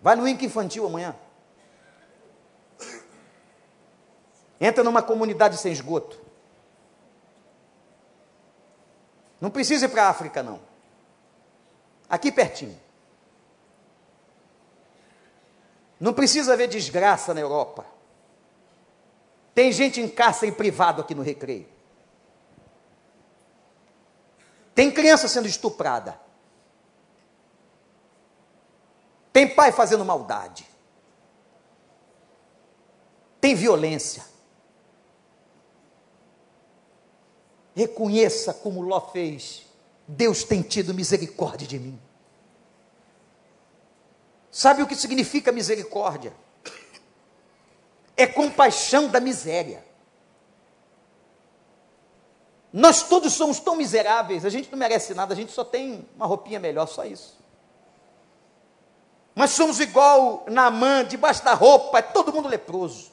Vai 0.00 0.16
no 0.16 0.26
Inca 0.26 0.44
Infantil 0.44 0.86
amanhã. 0.86 1.14
Entra 4.60 4.84
numa 4.84 5.02
comunidade 5.02 5.56
sem 5.56 5.72
esgoto. 5.72 6.20
Não 9.40 9.50
precisa 9.50 9.86
ir 9.86 9.88
para 9.88 10.04
a 10.04 10.08
África, 10.10 10.42
não. 10.42 10.60
Aqui 12.08 12.30
pertinho. 12.30 12.78
Não 15.98 16.12
precisa 16.12 16.56
ver 16.56 16.68
desgraça 16.68 17.32
na 17.32 17.40
Europa. 17.40 17.86
Tem 19.54 19.72
gente 19.72 20.00
em 20.00 20.08
cárcere 20.08 20.52
privado 20.52 21.02
aqui 21.02 21.14
no 21.14 21.22
recreio. 21.22 21.68
Tem 24.74 24.90
criança 24.90 25.28
sendo 25.28 25.46
estuprada. 25.46 26.18
Tem 29.32 29.48
pai 29.48 29.72
fazendo 29.72 30.04
maldade. 30.04 30.66
Tem 33.40 33.54
violência. 33.54 34.24
Reconheça 37.74 38.52
como 38.52 38.82
Ló 38.82 39.00
fez. 39.00 39.66
Deus 40.06 40.42
tem 40.44 40.60
tido 40.60 40.92
misericórdia 40.92 41.66
de 41.66 41.78
mim. 41.78 42.00
Sabe 44.50 44.82
o 44.82 44.86
que 44.86 44.96
significa 44.96 45.52
misericórdia? 45.52 46.34
É 48.16 48.26
compaixão 48.26 49.08
da 49.08 49.20
miséria. 49.20 49.84
Nós 52.72 53.02
todos 53.04 53.32
somos 53.32 53.58
tão 53.58 53.74
miseráveis, 53.76 54.44
a 54.44 54.48
gente 54.48 54.70
não 54.70 54.78
merece 54.78 55.14
nada, 55.14 55.32
a 55.32 55.36
gente 55.36 55.50
só 55.52 55.64
tem 55.64 56.06
uma 56.14 56.26
roupinha 56.26 56.60
melhor, 56.60 56.86
só 56.86 57.04
isso. 57.04 57.39
Mas 59.40 59.52
somos 59.52 59.80
igual 59.80 60.44
na 60.50 60.70
mão, 60.70 61.02
debaixo 61.02 61.42
da 61.42 61.54
roupa, 61.54 61.98
é 61.98 62.02
todo 62.02 62.30
mundo 62.30 62.46
leproso. 62.46 63.10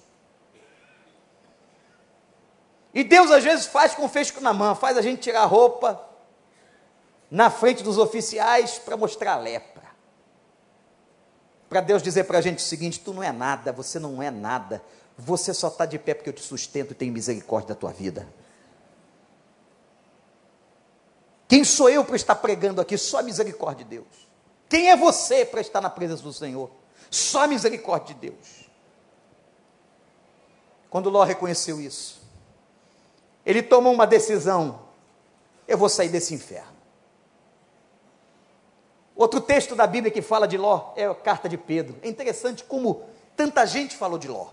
E 2.94 3.02
Deus 3.02 3.32
às 3.32 3.46
vezes 3.46 3.66
faz 3.66 3.96
com 3.96 4.10
fez 4.10 4.34
na 4.42 4.52
mão, 4.52 4.76
faz 4.76 4.98
a 4.98 5.02
gente 5.02 5.22
tirar 5.22 5.44
a 5.44 5.46
roupa 5.46 6.06
na 7.32 7.50
frente 7.50 7.82
dos 7.82 7.98
oficiais 7.98 8.78
para 8.78 8.98
mostrar 8.98 9.36
a 9.36 9.38
lepra. 9.38 9.86
Para 11.70 11.80
Deus 11.80 12.04
dizer 12.04 12.26
para 12.26 12.40
a 12.40 12.42
gente 12.42 12.58
o 12.58 12.62
seguinte: 12.62 13.00
tu 13.00 13.14
não 13.14 13.24
é 13.24 13.32
nada, 13.32 13.72
você 13.72 13.98
não 13.98 14.22
é 14.22 14.30
nada, 14.30 14.84
você 15.18 15.54
só 15.54 15.70
está 15.70 15.86
de 15.86 15.98
pé 15.98 16.14
porque 16.14 16.28
eu 16.28 16.34
te 16.34 16.42
sustento 16.42 16.92
e 16.92 16.94
tenho 16.94 17.14
misericórdia 17.14 17.70
da 17.70 17.76
tua 17.76 17.94
vida. 17.94 18.28
Quem 21.48 21.64
sou 21.64 21.90
eu 21.90 22.04
para 22.04 22.18
estar 22.18 22.36
pregando 22.36 22.82
aqui? 22.82 22.98
Só 22.98 23.20
a 23.20 23.24
misericórdia 23.24 23.86
de 23.86 23.92
Deus. 23.92 24.27
Quem 24.70 24.90
é 24.90 24.96
você 24.96 25.46
para 25.46 25.62
estar 25.62 25.82
na 25.82 25.90
presença 25.90 26.24
do 26.24 26.34
Senhor? 26.34 26.70
Só 27.10 27.44
a 27.44 27.48
misericórdia 27.48 28.14
de 28.14 28.22
Deus. 28.30 28.68
Quando 30.90 31.10
Ló 31.10 31.24
reconheceu 31.24 31.80
isso, 31.80 32.22
ele 33.46 33.64
tomou 33.64 33.94
uma 33.94 34.08
decisão: 34.08 34.82
eu 35.68 35.78
vou 35.78 35.90
sair 35.90 36.10
desse 36.10 36.34
inferno. 36.34 36.78
Outro 39.16 39.42
texto 39.42 39.76
da 39.76 39.88
Bíblia 39.88 40.12
que 40.12 40.22
fala 40.22 40.48
de 40.48 40.58
Ló 40.58 40.94
é 40.96 41.06
a 41.06 41.16
carta 41.16 41.50
de 41.50 41.58
Pedro. 41.58 41.98
É 42.04 42.08
interessante 42.08 42.64
como 42.64 43.04
tanta 43.36 43.66
gente 43.66 43.96
falou 43.96 44.20
de 44.20 44.28
Ló. 44.28 44.50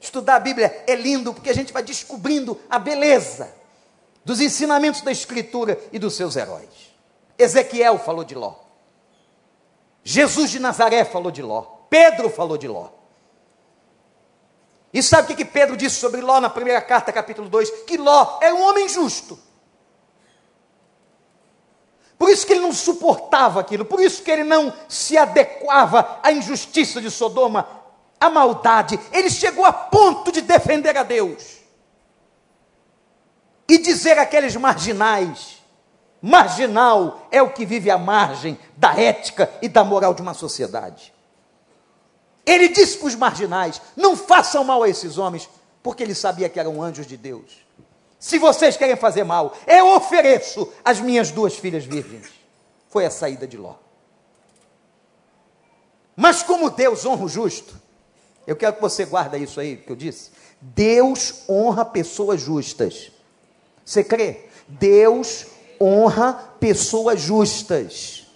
Estudar 0.00 0.36
a 0.36 0.40
Bíblia 0.40 0.84
é 0.86 0.94
lindo 0.94 1.34
porque 1.34 1.50
a 1.50 1.54
gente 1.54 1.72
vai 1.72 1.82
descobrindo 1.82 2.60
a 2.70 2.78
beleza 2.78 3.52
dos 4.24 4.40
ensinamentos 4.40 5.00
da 5.00 5.10
Escritura 5.10 5.80
e 5.92 5.98
dos 5.98 6.14
seus 6.14 6.36
heróis. 6.36 6.87
Ezequiel 7.38 7.98
falou 7.98 8.24
de 8.24 8.34
Ló. 8.34 8.54
Jesus 10.02 10.50
de 10.50 10.58
Nazaré 10.58 11.04
falou 11.04 11.30
de 11.30 11.42
Ló. 11.42 11.62
Pedro 11.88 12.28
falou 12.28 12.58
de 12.58 12.66
Ló. 12.66 12.88
E 14.92 15.02
sabe 15.02 15.32
o 15.32 15.36
que, 15.36 15.44
Pedro 15.44 15.76
disse 15.76 15.96
sobre 15.96 16.20
Ló 16.20 16.40
na 16.40 16.50
primeira 16.50 16.80
carta, 16.80 17.12
capítulo 17.12 17.48
2? 17.48 17.84
Que 17.84 17.96
Ló 17.96 18.38
é 18.40 18.52
um 18.52 18.62
homem 18.62 18.88
justo. 18.88 19.38
Por 22.18 22.30
isso 22.30 22.46
que 22.46 22.52
ele 22.52 22.62
não 22.62 22.72
suportava 22.72 23.60
aquilo, 23.60 23.84
por 23.84 24.00
isso 24.00 24.22
que 24.22 24.30
ele 24.30 24.42
não 24.42 24.72
se 24.88 25.16
adequava 25.16 26.18
à 26.20 26.32
injustiça 26.32 27.00
de 27.00 27.10
Sodoma, 27.10 27.68
à 28.18 28.28
maldade. 28.28 28.98
Ele 29.12 29.30
chegou 29.30 29.64
a 29.64 29.72
ponto 29.72 30.32
de 30.32 30.40
defender 30.40 30.96
a 30.96 31.04
Deus 31.04 31.58
e 33.68 33.78
dizer 33.78 34.18
àqueles 34.18 34.56
marginais: 34.56 35.57
marginal 36.20 37.26
é 37.30 37.40
o 37.42 37.50
que 37.50 37.64
vive 37.64 37.90
à 37.90 37.98
margem 37.98 38.58
da 38.76 38.98
ética 38.98 39.50
e 39.62 39.68
da 39.68 39.84
moral 39.84 40.14
de 40.14 40.22
uma 40.22 40.34
sociedade. 40.34 41.12
Ele 42.44 42.68
disse 42.68 42.96
para 42.98 43.08
os 43.08 43.14
marginais: 43.14 43.80
não 43.96 44.16
façam 44.16 44.64
mal 44.64 44.82
a 44.82 44.88
esses 44.88 45.18
homens, 45.18 45.48
porque 45.82 46.02
ele 46.02 46.14
sabia 46.14 46.48
que 46.48 46.58
eram 46.58 46.82
anjos 46.82 47.06
de 47.06 47.16
Deus. 47.16 47.66
Se 48.18 48.38
vocês 48.38 48.76
querem 48.76 48.96
fazer 48.96 49.22
mal, 49.22 49.54
eu 49.66 49.94
ofereço 49.94 50.72
as 50.84 51.00
minhas 51.00 51.30
duas 51.30 51.54
filhas 51.54 51.84
virgens. 51.84 52.28
Foi 52.88 53.06
a 53.06 53.10
saída 53.10 53.46
de 53.46 53.56
Ló. 53.56 53.74
Mas 56.16 56.42
como 56.42 56.70
Deus 56.70 57.06
honra 57.06 57.24
o 57.24 57.28
justo, 57.28 57.80
eu 58.44 58.56
quero 58.56 58.74
que 58.74 58.80
você 58.80 59.04
guarde 59.04 59.36
isso 59.36 59.60
aí 59.60 59.76
que 59.76 59.92
eu 59.92 59.94
disse. 59.94 60.32
Deus 60.60 61.44
honra 61.48 61.84
pessoas 61.84 62.40
justas. 62.40 63.12
Você 63.84 64.02
crê? 64.02 64.48
Deus 64.66 65.46
honra 65.80 66.32
pessoas 66.58 67.20
justas. 67.20 68.26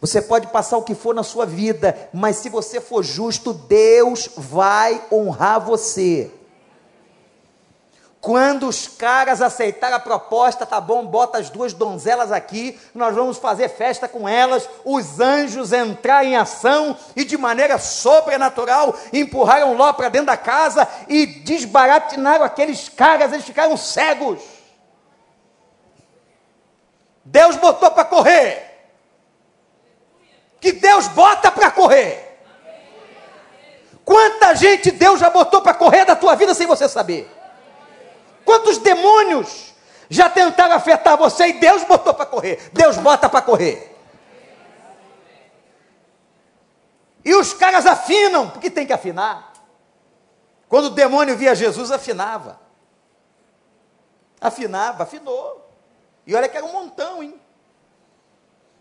Você 0.00 0.20
pode 0.20 0.48
passar 0.48 0.76
o 0.76 0.82
que 0.82 0.94
for 0.94 1.14
na 1.14 1.22
sua 1.22 1.46
vida, 1.46 2.10
mas 2.12 2.36
se 2.36 2.48
você 2.48 2.80
for 2.80 3.02
justo, 3.02 3.52
Deus 3.52 4.28
vai 4.36 5.02
honrar 5.10 5.60
você. 5.60 6.30
Quando 8.26 8.66
os 8.66 8.88
caras 8.88 9.40
aceitaram 9.40 9.96
a 9.96 10.00
proposta, 10.00 10.66
tá 10.66 10.80
bom, 10.80 11.06
bota 11.06 11.38
as 11.38 11.48
duas 11.48 11.72
donzelas 11.72 12.32
aqui, 12.32 12.76
nós 12.92 13.14
vamos 13.14 13.38
fazer 13.38 13.68
festa 13.68 14.08
com 14.08 14.28
elas. 14.28 14.68
Os 14.84 15.20
anjos 15.20 15.72
entraram 15.72 16.28
em 16.28 16.36
ação 16.36 16.96
e 17.14 17.24
de 17.24 17.38
maneira 17.38 17.78
sobrenatural 17.78 18.96
empurraram 19.12 19.76
Ló 19.76 19.92
para 19.92 20.08
dentro 20.08 20.26
da 20.26 20.36
casa 20.36 20.88
e 21.08 21.24
desbaratinaram 21.24 22.44
aqueles 22.44 22.88
caras, 22.88 23.32
eles 23.32 23.44
ficaram 23.46 23.76
cegos. 23.76 24.55
Deus 27.26 27.56
botou 27.56 27.90
para 27.90 28.04
correr 28.04 28.66
que 30.60 30.72
Deus 30.72 31.06
bota 31.08 31.50
para 31.50 31.70
correr. 31.70 32.40
Quanta 34.04 34.54
gente 34.54 34.90
Deus 34.90 35.20
já 35.20 35.30
botou 35.30 35.62
para 35.62 35.74
correr 35.74 36.04
da 36.04 36.16
tua 36.16 36.34
vida 36.34 36.54
sem 36.54 36.66
você 36.66 36.88
saber? 36.88 37.30
Quantos 38.44 38.78
demônios 38.78 39.74
já 40.08 40.30
tentaram 40.30 40.74
afetar 40.74 41.16
você 41.16 41.48
e 41.48 41.52
Deus 41.54 41.84
botou 41.84 42.14
para 42.14 42.26
correr? 42.26 42.70
Deus 42.72 42.96
bota 42.96 43.28
para 43.28 43.42
correr. 43.42 43.96
E 47.24 47.34
os 47.34 47.52
caras 47.52 47.86
afinam, 47.86 48.48
porque 48.50 48.70
tem 48.70 48.86
que 48.86 48.92
afinar. 48.92 49.52
Quando 50.68 50.86
o 50.86 50.90
demônio 50.90 51.36
via 51.36 51.54
Jesus, 51.56 51.90
afinava. 51.90 52.60
Afinava, 54.40 55.02
afinou. 55.02 55.65
E 56.26 56.34
olha 56.34 56.48
que 56.48 56.56
era 56.56 56.66
um 56.66 56.72
montão, 56.72 57.22
hein? 57.22 57.40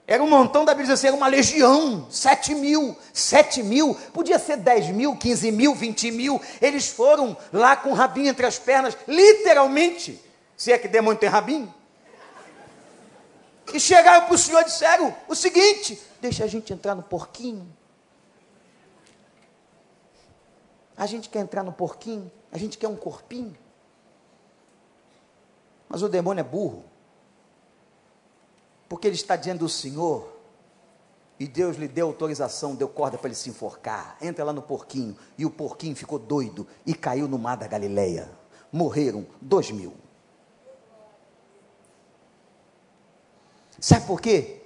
Era 0.07 0.23
um 0.23 0.29
montão 0.29 0.63
da 0.63 0.73
Bíblia, 0.73 0.93
assim, 0.93 1.07
era 1.07 1.15
uma 1.15 1.27
legião, 1.27 2.07
sete 2.11 2.53
mil, 2.53 2.95
sete 3.11 3.63
mil, 3.63 3.95
podia 4.13 4.37
ser 4.37 4.57
dez 4.57 4.87
mil, 4.89 5.15
quinze 5.17 5.51
mil, 5.51 5.73
vinte 5.73 6.11
mil. 6.11 6.39
Eles 6.61 6.89
foram 6.89 7.35
lá 7.51 7.75
com 7.75 7.89
o 7.89 7.93
rabinho 7.93 8.29
entre 8.29 8.45
as 8.45 8.59
pernas, 8.59 8.95
literalmente, 9.07 10.21
se 10.55 10.71
é 10.71 10.77
que 10.77 10.87
demônio 10.87 11.19
tem 11.19 11.27
rabinho. 11.27 11.73
E 13.73 13.79
chegaram 13.79 14.27
para 14.27 14.35
o 14.35 14.37
Senhor 14.37 14.61
e 14.61 14.65
disseram 14.65 15.15
o 15.27 15.33
seguinte: 15.33 15.99
deixa 16.21 16.43
a 16.43 16.47
gente 16.47 16.71
entrar 16.71 16.93
no 16.93 17.01
porquinho. 17.01 17.67
A 20.95 21.07
gente 21.07 21.29
quer 21.29 21.39
entrar 21.39 21.63
no 21.63 21.73
porquinho, 21.73 22.31
a 22.51 22.59
gente 22.59 22.77
quer 22.77 22.87
um 22.87 22.95
corpinho. 22.95 23.57
Mas 25.89 26.03
o 26.03 26.07
demônio 26.07 26.41
é 26.41 26.43
burro. 26.43 26.85
Porque 28.87 29.07
ele 29.07 29.15
está 29.15 29.35
diante 29.35 29.59
do 29.59 29.69
Senhor 29.69 30.35
e 31.39 31.47
Deus 31.47 31.75
lhe 31.75 31.87
deu 31.87 32.07
autorização, 32.07 32.75
deu 32.75 32.87
corda 32.87 33.17
para 33.17 33.27
ele 33.27 33.35
se 33.35 33.49
enforcar. 33.49 34.17
Entra 34.21 34.45
lá 34.45 34.53
no 34.53 34.61
porquinho. 34.61 35.17
E 35.37 35.45
o 35.45 35.49
porquinho 35.49 35.95
ficou 35.95 36.17
doido 36.17 36.65
e 36.85 36.93
caiu 36.93 37.27
no 37.27 37.37
mar 37.37 37.57
da 37.57 37.67
Galileia. 37.67 38.29
Morreram 38.71 39.25
dois 39.41 39.69
mil. 39.71 39.93
Sabe 43.79 44.07
por 44.07 44.21
quê? 44.21 44.61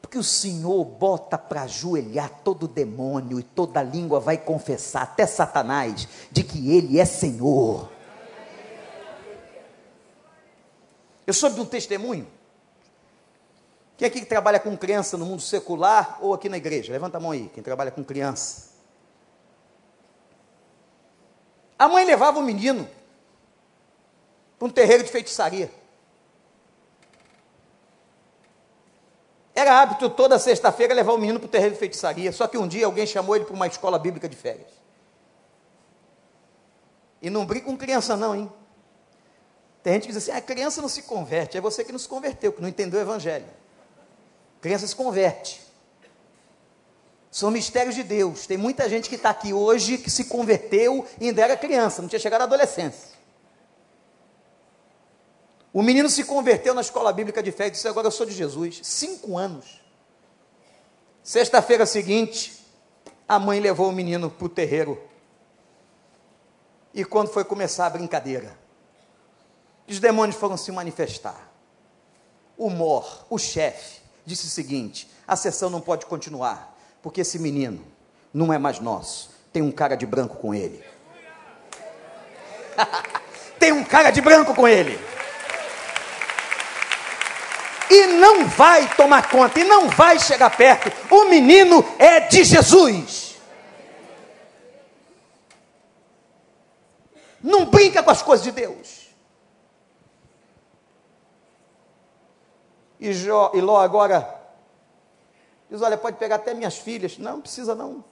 Porque 0.00 0.16
o 0.16 0.22
Senhor 0.22 0.84
bota 0.84 1.36
para 1.36 1.62
ajoelhar 1.62 2.30
todo 2.44 2.68
demônio 2.68 3.40
e 3.40 3.42
toda 3.42 3.82
língua 3.82 4.20
vai 4.20 4.38
confessar, 4.38 5.02
até 5.02 5.26
Satanás, 5.26 6.06
de 6.30 6.44
que 6.44 6.70
Ele 6.70 7.00
é 7.00 7.04
Senhor. 7.04 7.90
Eu 11.26 11.34
soube 11.34 11.56
de 11.56 11.62
um 11.62 11.66
testemunho 11.66 12.28
quem 14.04 14.08
aqui 14.08 14.20
que 14.20 14.26
trabalha 14.26 14.60
com 14.60 14.76
criança 14.76 15.16
no 15.16 15.24
mundo 15.24 15.40
secular 15.40 16.18
ou 16.20 16.34
aqui 16.34 16.48
na 16.48 16.56
igreja? 16.58 16.92
Levanta 16.92 17.16
a 17.16 17.20
mão 17.20 17.30
aí, 17.30 17.50
quem 17.54 17.62
trabalha 17.62 17.90
com 17.90 18.04
criança. 18.04 18.74
A 21.78 21.88
mãe 21.88 22.04
levava 22.04 22.38
o 22.38 22.42
menino 22.42 22.88
para 24.58 24.68
um 24.68 24.70
terreiro 24.70 25.04
de 25.04 25.10
feitiçaria. 25.10 25.70
Era 29.54 29.80
hábito 29.80 30.10
toda 30.10 30.38
sexta-feira 30.38 30.92
levar 30.92 31.12
o 31.12 31.18
menino 31.18 31.38
para 31.38 31.46
o 31.46 31.50
terreiro 31.50 31.74
de 31.74 31.78
feitiçaria. 31.78 32.30
Só 32.32 32.46
que 32.46 32.58
um 32.58 32.68
dia 32.68 32.86
alguém 32.86 33.06
chamou 33.06 33.34
ele 33.36 33.44
para 33.44 33.54
uma 33.54 33.66
escola 33.66 33.98
bíblica 33.98 34.28
de 34.28 34.36
férias. 34.36 34.70
E 37.22 37.30
não 37.30 37.46
brinca 37.46 37.66
com 37.66 37.76
criança, 37.76 38.16
não, 38.16 38.34
hein? 38.34 38.52
Tem 39.82 39.94
gente 39.94 40.02
que 40.02 40.12
diz 40.12 40.16
assim: 40.18 40.32
a 40.32 40.36
ah, 40.36 40.42
criança 40.42 40.82
não 40.82 40.88
se 40.88 41.02
converte. 41.02 41.56
É 41.56 41.60
você 41.60 41.84
que 41.84 41.92
não 41.92 41.98
se 41.98 42.08
converteu, 42.08 42.52
que 42.52 42.60
não 42.60 42.68
entendeu 42.68 42.98
o 42.98 43.02
evangelho 43.02 43.63
criança 44.64 44.86
se 44.86 44.96
converte. 44.96 45.60
São 47.30 47.50
mistérios 47.50 47.94
de 47.94 48.02
Deus. 48.02 48.46
Tem 48.46 48.56
muita 48.56 48.88
gente 48.88 49.10
que 49.10 49.16
está 49.16 49.28
aqui 49.28 49.52
hoje 49.52 49.98
que 49.98 50.10
se 50.10 50.24
converteu 50.24 51.06
e 51.20 51.28
ainda 51.28 51.42
era 51.42 51.54
criança, 51.54 52.00
não 52.00 52.08
tinha 52.08 52.18
chegado 52.18 52.40
à 52.40 52.44
adolescência. 52.44 53.10
O 55.70 55.82
menino 55.82 56.08
se 56.08 56.24
converteu 56.24 56.72
na 56.72 56.80
escola 56.80 57.12
bíblica 57.12 57.42
de 57.42 57.52
fé 57.52 57.66
e 57.66 57.72
disse: 57.72 57.86
Agora 57.86 58.06
eu 58.06 58.10
sou 58.10 58.24
de 58.24 58.32
Jesus. 58.32 58.80
Cinco 58.82 59.36
anos. 59.36 59.82
Sexta-feira 61.22 61.84
seguinte, 61.84 62.64
a 63.28 63.38
mãe 63.38 63.60
levou 63.60 63.90
o 63.90 63.92
menino 63.92 64.30
para 64.30 64.46
o 64.46 64.48
terreiro. 64.48 64.98
E 66.94 67.04
quando 67.04 67.28
foi 67.28 67.44
começar 67.44 67.84
a 67.84 67.90
brincadeira, 67.90 68.58
os 69.86 70.00
demônios 70.00 70.36
foram 70.36 70.56
se 70.56 70.72
manifestar. 70.72 71.52
O 72.56 72.70
mor, 72.70 73.26
o 73.28 73.36
chefe, 73.36 74.03
disse 74.24 74.46
o 74.46 74.50
seguinte: 74.50 75.08
a 75.26 75.36
sessão 75.36 75.70
não 75.70 75.80
pode 75.80 76.06
continuar, 76.06 76.76
porque 77.02 77.20
esse 77.20 77.38
menino 77.38 77.84
não 78.32 78.52
é 78.52 78.58
mais 78.58 78.80
nosso, 78.80 79.30
tem 79.52 79.62
um 79.62 79.72
cara 79.72 79.94
de 79.96 80.06
branco 80.06 80.36
com 80.36 80.54
ele. 80.54 80.82
tem 83.58 83.72
um 83.72 83.84
cara 83.84 84.10
de 84.10 84.20
branco 84.20 84.54
com 84.54 84.66
ele. 84.66 84.98
E 87.90 88.06
não 88.06 88.46
vai 88.46 88.92
tomar 88.96 89.28
conta, 89.28 89.60
e 89.60 89.64
não 89.64 89.88
vai 89.88 90.18
chegar 90.18 90.50
perto. 90.56 90.90
O 91.14 91.26
menino 91.26 91.84
é 91.98 92.20
de 92.20 92.42
Jesus. 92.42 93.36
Não 97.42 97.66
brinca 97.66 98.02
com 98.02 98.10
as 98.10 98.22
coisas 98.22 98.42
de 98.42 98.50
Deus. 98.50 99.03
E, 103.04 103.12
Jó, 103.12 103.50
e 103.52 103.60
Ló 103.60 103.78
agora 103.78 104.40
diz: 105.70 105.82
Olha, 105.82 105.98
pode 105.98 106.16
pegar 106.16 106.36
até 106.36 106.54
minhas 106.54 106.78
filhas. 106.78 107.18
Não, 107.18 107.32
não 107.32 107.40
precisa 107.42 107.74
não. 107.74 108.02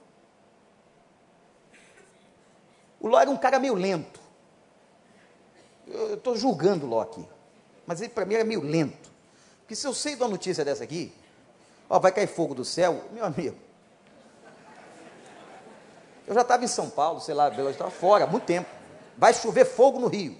O 2.99 3.07
Ló 3.07 3.19
era 3.19 3.27
um 3.27 3.35
cara 3.35 3.57
meio 3.57 3.73
lento. 3.73 4.19
Eu 5.87 6.13
estou 6.13 6.37
julgando 6.37 6.85
o 6.85 6.89
Ló 6.89 7.01
aqui. 7.01 7.27
Mas 7.87 8.01
ele 8.01 8.11
para 8.11 8.23
mim 8.23 8.35
era 8.35 8.43
meio 8.43 8.61
lento. 8.61 9.09
Porque 9.61 9.75
se 9.75 9.87
eu 9.87 9.95
sei 9.95 10.15
de 10.15 10.21
uma 10.21 10.29
notícia 10.29 10.63
dessa 10.63 10.83
aqui, 10.83 11.11
ó, 11.89 11.97
vai 11.97 12.11
cair 12.11 12.27
fogo 12.27 12.53
do 12.53 12.63
céu, 12.63 13.03
meu 13.11 13.25
amigo. 13.25 13.57
Eu 16.27 16.35
já 16.35 16.41
estava 16.41 16.63
em 16.63 16.67
São 16.67 16.87
Paulo, 16.87 17.19
sei 17.19 17.33
lá, 17.33 17.49
eu 17.49 17.67
estava 17.71 17.89
fora 17.89 18.25
há 18.25 18.27
muito 18.27 18.45
tempo. 18.45 18.69
Vai 19.17 19.33
chover 19.33 19.65
fogo 19.65 19.99
no 19.99 20.05
Rio. 20.05 20.37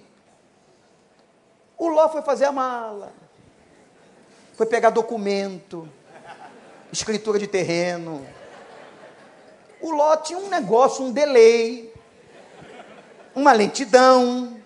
O 1.76 1.88
Ló 1.88 2.08
foi 2.08 2.22
fazer 2.22 2.44
a 2.44 2.52
mala 2.52 3.23
foi 4.56 4.66
pegar 4.66 4.90
documento, 4.90 5.88
escritura 6.92 7.38
de 7.38 7.46
terreno. 7.46 8.24
O 9.80 9.90
Ló 9.90 10.16
tinha 10.16 10.38
um 10.38 10.48
negócio, 10.48 11.04
um 11.04 11.12
delay, 11.12 11.92
uma 13.34 13.52
lentidão, 13.52 14.56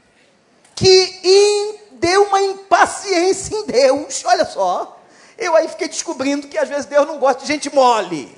que 0.74 1.80
deu 1.92 2.24
uma 2.24 2.40
impaciência 2.40 3.56
em 3.56 3.66
Deus. 3.66 4.22
Olha 4.24 4.44
só, 4.44 5.00
eu 5.36 5.56
aí 5.56 5.66
fiquei 5.68 5.88
descobrindo 5.88 6.46
que 6.46 6.58
às 6.58 6.68
vezes 6.68 6.84
Deus 6.84 7.06
não 7.06 7.18
gosta 7.18 7.42
de 7.42 7.48
gente 7.48 7.74
mole. 7.74 8.36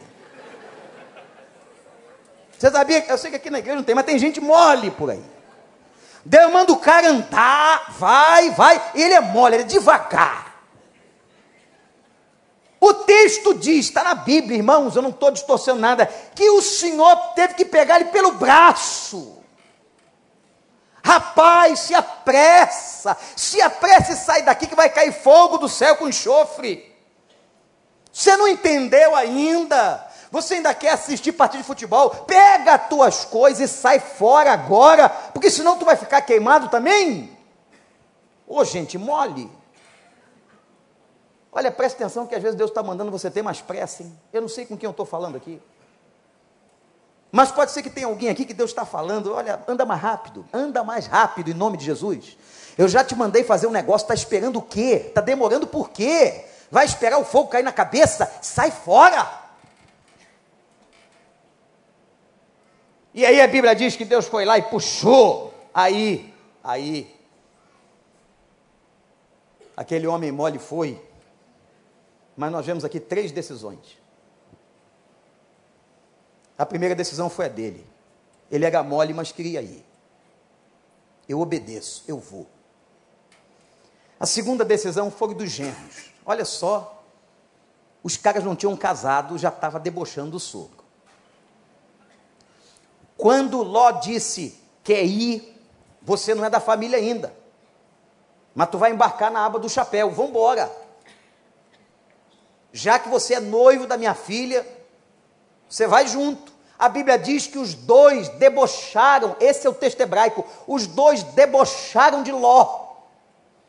Você 2.56 2.70
sabia? 2.70 3.04
Eu 3.08 3.18
sei 3.18 3.30
que 3.30 3.36
aqui 3.36 3.50
na 3.50 3.58
igreja 3.58 3.76
não 3.76 3.84
tem, 3.84 3.94
mas 3.94 4.04
tem 4.04 4.18
gente 4.18 4.40
mole 4.40 4.90
por 4.90 5.10
aí. 5.10 5.24
Deus 6.24 6.52
manda 6.52 6.72
o 6.72 6.76
cara 6.76 7.08
andar, 7.08 7.94
vai, 7.98 8.50
vai, 8.50 8.90
ele 8.94 9.14
é 9.14 9.20
mole, 9.20 9.56
ele 9.56 9.62
é 9.64 9.66
devagar. 9.66 10.49
O 12.80 12.94
texto 12.94 13.52
diz, 13.52 13.86
está 13.86 14.02
na 14.02 14.14
Bíblia, 14.14 14.56
irmãos, 14.56 14.96
eu 14.96 15.02
não 15.02 15.10
estou 15.10 15.30
distorcendo 15.30 15.78
nada, 15.78 16.06
que 16.34 16.48
o 16.48 16.62
Senhor 16.62 17.14
teve 17.34 17.52
que 17.52 17.64
pegar 17.66 18.00
ele 18.00 18.06
pelo 18.06 18.32
braço. 18.32 19.38
Rapaz, 21.04 21.80
se 21.80 21.94
apressa, 21.94 23.16
se 23.36 23.60
apressa 23.60 24.12
e 24.12 24.16
sai 24.16 24.42
daqui 24.42 24.66
que 24.66 24.74
vai 24.74 24.88
cair 24.88 25.12
fogo 25.12 25.58
do 25.58 25.68
céu 25.68 25.96
com 25.96 26.08
enxofre. 26.08 26.90
Você 28.10 28.36
não 28.36 28.48
entendeu 28.48 29.14
ainda? 29.14 30.06
Você 30.30 30.54
ainda 30.54 30.72
quer 30.72 30.90
assistir 30.90 31.32
partida 31.32 31.62
de 31.62 31.66
futebol? 31.66 32.10
Pega 32.10 32.74
as 32.74 32.88
tuas 32.88 33.24
coisas 33.24 33.70
e 33.70 33.72
sai 33.72 33.98
fora 33.98 34.52
agora, 34.52 35.08
porque 35.08 35.50
senão 35.50 35.76
tu 35.76 35.84
vai 35.84 35.96
ficar 35.96 36.22
queimado 36.22 36.68
também. 36.68 37.36
Ô, 38.46 38.64
gente, 38.64 38.96
mole. 38.96 39.59
Olha, 41.52 41.70
preste 41.70 41.96
atenção 41.96 42.26
que 42.26 42.34
às 42.34 42.42
vezes 42.42 42.56
Deus 42.56 42.70
está 42.70 42.82
mandando 42.82 43.10
você 43.10 43.30
ter 43.30 43.42
mais 43.42 43.60
pressa, 43.60 44.02
hein? 44.02 44.18
Eu 44.32 44.40
não 44.40 44.48
sei 44.48 44.64
com 44.64 44.76
quem 44.76 44.86
eu 44.86 44.92
estou 44.92 45.04
falando 45.04 45.36
aqui. 45.36 45.60
Mas 47.32 47.50
pode 47.50 47.70
ser 47.70 47.82
que 47.82 47.90
tenha 47.90 48.06
alguém 48.06 48.28
aqui 48.28 48.44
que 48.44 48.54
Deus 48.54 48.70
está 48.70 48.84
falando, 48.84 49.32
olha, 49.32 49.60
anda 49.66 49.84
mais 49.84 50.00
rápido, 50.00 50.44
anda 50.52 50.82
mais 50.82 51.06
rápido 51.06 51.50
em 51.50 51.54
nome 51.54 51.76
de 51.76 51.84
Jesus. 51.84 52.36
Eu 52.78 52.88
já 52.88 53.04
te 53.04 53.14
mandei 53.14 53.44
fazer 53.44 53.66
um 53.66 53.70
negócio, 53.70 54.04
está 54.04 54.14
esperando 54.14 54.58
o 54.58 54.62
quê? 54.62 55.04
Está 55.08 55.20
demorando 55.20 55.66
por 55.66 55.90
quê? 55.90 56.44
Vai 56.70 56.84
esperar 56.84 57.18
o 57.18 57.24
fogo 57.24 57.48
cair 57.48 57.62
na 57.62 57.72
cabeça? 57.72 58.30
Sai 58.40 58.70
fora! 58.70 59.40
E 63.12 63.26
aí 63.26 63.40
a 63.40 63.46
Bíblia 63.48 63.74
diz 63.74 63.96
que 63.96 64.04
Deus 64.04 64.26
foi 64.26 64.44
lá 64.44 64.56
e 64.56 64.62
puxou. 64.62 65.52
Aí, 65.74 66.32
aí, 66.62 67.14
aquele 69.76 70.06
homem 70.06 70.30
mole 70.30 70.58
foi 70.58 71.00
mas 72.40 72.50
nós 72.50 72.64
vemos 72.64 72.86
aqui 72.86 72.98
três 72.98 73.30
decisões. 73.30 73.98
A 76.56 76.64
primeira 76.64 76.94
decisão 76.94 77.28
foi 77.28 77.44
a 77.44 77.48
dele. 77.48 77.86
Ele 78.50 78.64
era 78.64 78.82
mole, 78.82 79.12
mas 79.12 79.30
queria 79.30 79.60
ir. 79.60 79.84
Eu 81.28 81.38
obedeço, 81.38 82.02
eu 82.08 82.18
vou. 82.18 82.46
A 84.18 84.24
segunda 84.24 84.64
decisão 84.64 85.10
foi 85.10 85.34
dos 85.34 85.50
genros. 85.50 86.12
Olha 86.24 86.46
só, 86.46 87.04
os 88.02 88.16
caras 88.16 88.42
não 88.42 88.56
tinham 88.56 88.74
casado, 88.74 89.36
já 89.36 89.50
estava 89.50 89.78
debochando 89.78 90.30
do 90.30 90.40
sogro. 90.40 90.82
Quando 93.18 93.62
Ló 93.62 93.90
disse, 93.90 94.58
quer 94.82 95.04
ir, 95.04 95.62
você 96.00 96.34
não 96.34 96.46
é 96.46 96.48
da 96.48 96.58
família 96.58 96.96
ainda, 96.96 97.34
mas 98.54 98.70
tu 98.70 98.78
vai 98.78 98.92
embarcar 98.92 99.30
na 99.30 99.44
aba 99.44 99.58
do 99.58 99.68
chapéu, 99.68 100.10
vamos 100.10 100.30
embora 100.30 100.79
já 102.72 102.98
que 102.98 103.08
você 103.08 103.34
é 103.34 103.40
noivo 103.40 103.86
da 103.86 103.96
minha 103.96 104.14
filha, 104.14 104.66
você 105.68 105.86
vai 105.86 106.06
junto. 106.06 106.52
A 106.78 106.88
Bíblia 106.88 107.18
diz 107.18 107.46
que 107.46 107.58
os 107.58 107.74
dois 107.74 108.28
debocharam, 108.30 109.36
esse 109.38 109.66
é 109.66 109.70
o 109.70 109.74
texto 109.74 110.00
hebraico, 110.00 110.46
os 110.66 110.86
dois 110.86 111.22
debocharam 111.22 112.22
de 112.22 112.32
Ló, 112.32 112.96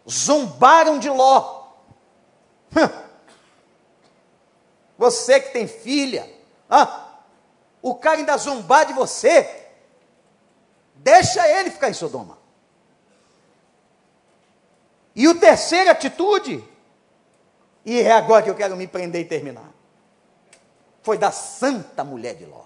zombaram 0.10 0.98
de 0.98 1.10
Ló, 1.10 1.62
Você 4.98 5.40
que 5.40 5.52
tem 5.52 5.68
filha, 5.68 6.32
ah, 6.70 7.18
o 7.82 7.96
cara 7.96 8.20
ainda 8.20 8.38
zombar 8.38 8.86
de 8.86 8.94
você, 8.94 9.68
deixa 10.96 11.48
ele 11.48 11.72
ficar 11.72 11.90
em 11.90 11.94
Sodoma. 11.94 12.38
E 15.16 15.28
o 15.28 15.40
terceira 15.40 15.92
atitude, 15.92 16.64
e 17.86 18.00
é 18.00 18.12
agora 18.12 18.44
que 18.44 18.50
eu 18.50 18.56
quero 18.56 18.76
me 18.76 18.88
prender 18.88 19.22
e 19.22 19.26
terminar, 19.26 19.72
foi 21.02 21.18
da 21.18 21.32
santa 21.32 22.04
mulher 22.04 22.36
de 22.36 22.46
Ló. 22.46 22.64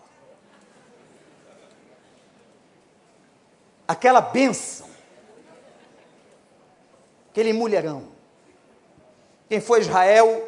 Aquela 3.88 4.20
bênção, 4.20 4.88
aquele 7.30 7.54
mulherão. 7.54 8.08
Quem 9.48 9.62
foi 9.62 9.82
Israel, 9.82 10.44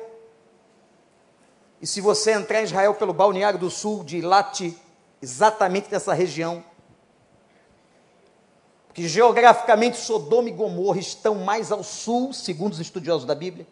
e 1.80 1.88
se 1.88 2.02
você 2.02 2.32
entrar 2.32 2.62
em 2.62 2.64
Israel 2.64 2.96
pelo 2.96 3.14
balneário 3.14 3.60
do 3.60 3.70
sul 3.70 4.04
de 4.04 4.22
Lati, 4.22 4.78
exatamente 5.22 5.92
nessa 5.92 6.14
região, 6.14 6.64
que 8.94 9.08
geograficamente 9.08 9.98
Sodoma 9.98 10.50
e 10.50 10.52
Gomorra 10.52 11.00
estão 11.00 11.36
mais 11.36 11.72
ao 11.72 11.84
sul, 11.84 12.34
segundo 12.34 12.74
os 12.74 12.80
estudiosos 12.80 13.28
da 13.28 13.36
Bíblia. 13.36 13.68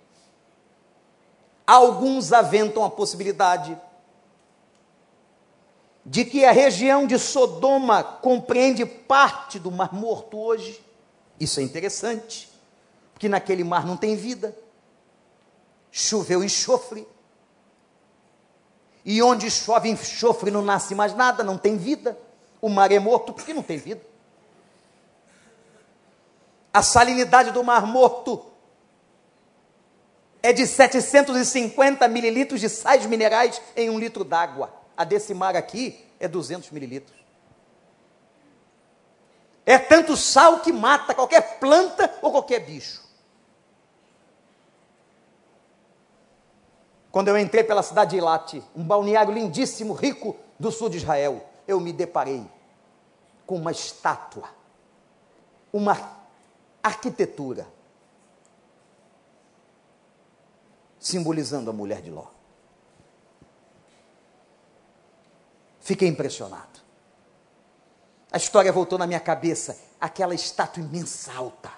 Alguns 1.65 2.31
aventam 2.31 2.83
a 2.83 2.89
possibilidade 2.89 3.77
de 6.05 6.23
que 6.23 6.45
a 6.45 6.51
região 6.51 7.07
de 7.07 7.17
Sodoma 7.17 8.03
compreende 8.03 8.85
parte 8.85 9.57
do 9.57 9.71
Mar 9.71 9.93
Morto 9.93 10.37
hoje. 10.37 10.79
Isso 11.39 11.59
é 11.59 11.63
interessante, 11.63 12.49
porque 13.13 13.27
naquele 13.27 13.63
mar 13.63 13.85
não 13.85 13.97
tem 13.97 14.15
vida. 14.15 14.55
Choveu 15.91 16.43
enxofre. 16.43 17.07
E 19.03 19.21
onde 19.21 19.49
chove 19.49 19.89
enxofre 19.89 20.51
não 20.51 20.61
nasce 20.61 20.93
mais 20.93 21.15
nada, 21.15 21.43
não 21.43 21.57
tem 21.57 21.77
vida. 21.77 22.17
O 22.61 22.69
mar 22.69 22.91
é 22.91 22.99
morto 22.99 23.33
porque 23.33 23.53
não 23.53 23.63
tem 23.63 23.77
vida. 23.77 24.01
A 26.73 26.83
salinidade 26.83 27.51
do 27.51 27.63
Mar 27.63 27.85
Morto 27.87 28.45
é 30.45 30.53
de 30.53 30.67
750 30.67 32.07
mililitros 32.07 32.61
de 32.61 32.69
sais 32.69 33.03
minerais 33.07 33.59
em 33.75 33.89
um 33.89 33.97
litro 33.97 34.23
d'água. 34.23 34.71
A 34.95 35.03
desse 35.03 35.33
mar 35.33 35.55
aqui 35.55 36.05
é 36.19 36.27
200 36.27 36.69
mililitros. 36.69 37.17
É 39.65 39.79
tanto 39.79 40.15
sal 40.15 40.59
que 40.59 40.71
mata 40.71 41.15
qualquer 41.15 41.57
planta 41.59 42.13
ou 42.21 42.31
qualquer 42.31 42.59
bicho. 42.59 43.03
Quando 47.11 47.29
eu 47.29 47.39
entrei 47.39 47.63
pela 47.63 47.81
cidade 47.81 48.11
de 48.11 48.17
Ilate, 48.17 48.63
um 48.75 48.83
balneário 48.83 49.33
lindíssimo, 49.33 49.93
rico 49.93 50.35
do 50.59 50.71
sul 50.71 50.89
de 50.89 50.97
Israel, 50.97 51.43
eu 51.67 51.79
me 51.79 51.91
deparei 51.91 52.45
com 53.47 53.55
uma 53.55 53.71
estátua, 53.71 54.47
uma 55.73 55.97
arquitetura, 56.83 57.65
simbolizando 61.05 61.69
a 61.69 61.73
mulher 61.73 62.01
de 62.01 62.09
Ló. 62.09 62.25
Fiquei 65.79 66.07
impressionado. 66.07 66.79
A 68.31 68.37
história 68.37 68.73
voltou 68.73 68.97
na 68.97 69.05
minha 69.05 69.19
cabeça, 69.19 69.77
aquela 70.01 70.33
estátua 70.33 70.81
imensa 70.81 71.31
alta. 71.31 71.71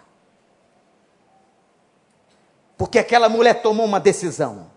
Porque 2.77 2.97
aquela 2.97 3.27
mulher 3.27 3.61
tomou 3.61 3.85
uma 3.85 3.99
decisão. 3.99 4.71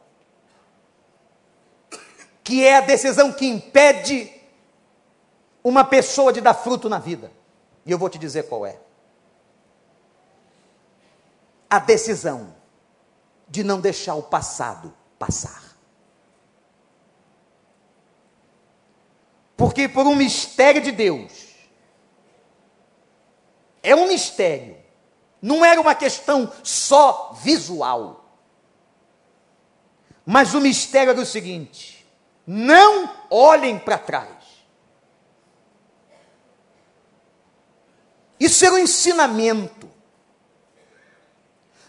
Que 2.43 2.67
é 2.67 2.79
a 2.79 2.81
decisão 2.81 3.33
que 3.33 3.47
impede 3.47 4.35
uma 5.63 5.85
pessoa 5.85 6.33
de 6.33 6.41
dar 6.41 6.55
fruto 6.55 6.89
na 6.89 6.99
vida. 6.99 7.31
E 7.87 7.93
eu 7.93 7.99
vou 7.99 8.11
te 8.11 8.19
dizer 8.19 8.49
qual 8.49 8.67
é 8.67 8.81
a 11.69 11.79
decisão 11.79 12.60
de 13.51 13.65
não 13.65 13.81
deixar 13.81 14.15
o 14.15 14.23
passado 14.23 14.95
passar. 15.19 15.77
Porque 19.57 19.89
por 19.89 20.07
um 20.07 20.15
mistério 20.15 20.81
de 20.81 20.93
Deus, 20.93 21.51
é 23.83 23.95
um 23.95 24.09
mistério, 24.09 24.79
não 25.43 25.65
era 25.65 25.81
uma 25.81 25.95
questão 25.95 26.51
só 26.63 27.33
visual. 27.43 28.25
Mas 30.25 30.55
o 30.55 30.61
mistério 30.61 31.11
era 31.11 31.21
o 31.21 31.27
seguinte: 31.27 32.07
não 32.47 33.13
olhem 33.29 33.79
para 33.79 33.99
trás. 33.99 34.41
Isso 38.39 38.65
era 38.65 38.75
um 38.77 38.79
ensinamento. 38.79 39.90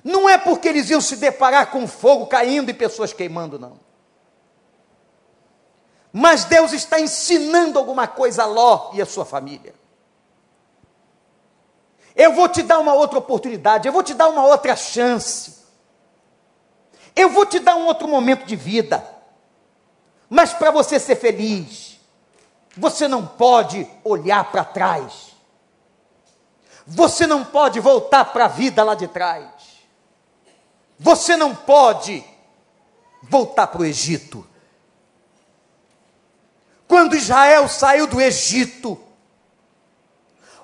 Não 0.03 0.27
é 0.27 0.37
porque 0.37 0.67
eles 0.67 0.89
iam 0.89 1.01
se 1.01 1.15
deparar 1.17 1.69
com 1.71 1.87
fogo 1.87 2.25
caindo 2.25 2.69
e 2.69 2.73
pessoas 2.73 3.13
queimando, 3.13 3.59
não. 3.59 3.79
Mas 6.11 6.43
Deus 6.45 6.73
está 6.73 6.99
ensinando 6.99 7.79
alguma 7.79 8.07
coisa 8.07 8.43
a 8.43 8.45
Ló 8.45 8.91
e 8.93 9.01
a 9.01 9.05
sua 9.05 9.25
família. 9.25 9.73
Eu 12.15 12.33
vou 12.33 12.49
te 12.49 12.61
dar 12.61 12.79
uma 12.79 12.93
outra 12.93 13.19
oportunidade, 13.19 13.87
eu 13.87 13.93
vou 13.93 14.03
te 14.03 14.13
dar 14.13 14.27
uma 14.27 14.45
outra 14.45 14.75
chance. 14.75 15.61
Eu 17.15 17.29
vou 17.29 17.45
te 17.45 17.59
dar 17.59 17.75
um 17.75 17.85
outro 17.85 18.07
momento 18.07 18.45
de 18.45 18.55
vida. 18.55 19.03
Mas 20.29 20.53
para 20.53 20.71
você 20.71 20.99
ser 20.99 21.15
feliz, 21.15 21.99
você 22.75 23.07
não 23.07 23.25
pode 23.25 23.87
olhar 24.03 24.51
para 24.51 24.63
trás. 24.63 25.31
Você 26.85 27.27
não 27.27 27.43
pode 27.45 27.79
voltar 27.79 28.25
para 28.25 28.45
a 28.45 28.49
vida 28.49 28.83
lá 28.83 28.95
de 28.95 29.07
trás. 29.07 29.60
Você 31.03 31.35
não 31.35 31.55
pode 31.55 32.23
voltar 33.23 33.65
para 33.65 33.81
o 33.81 33.85
Egito. 33.85 34.47
Quando 36.87 37.15
Israel 37.15 37.67
saiu 37.67 38.05
do 38.05 38.21
Egito, 38.21 39.01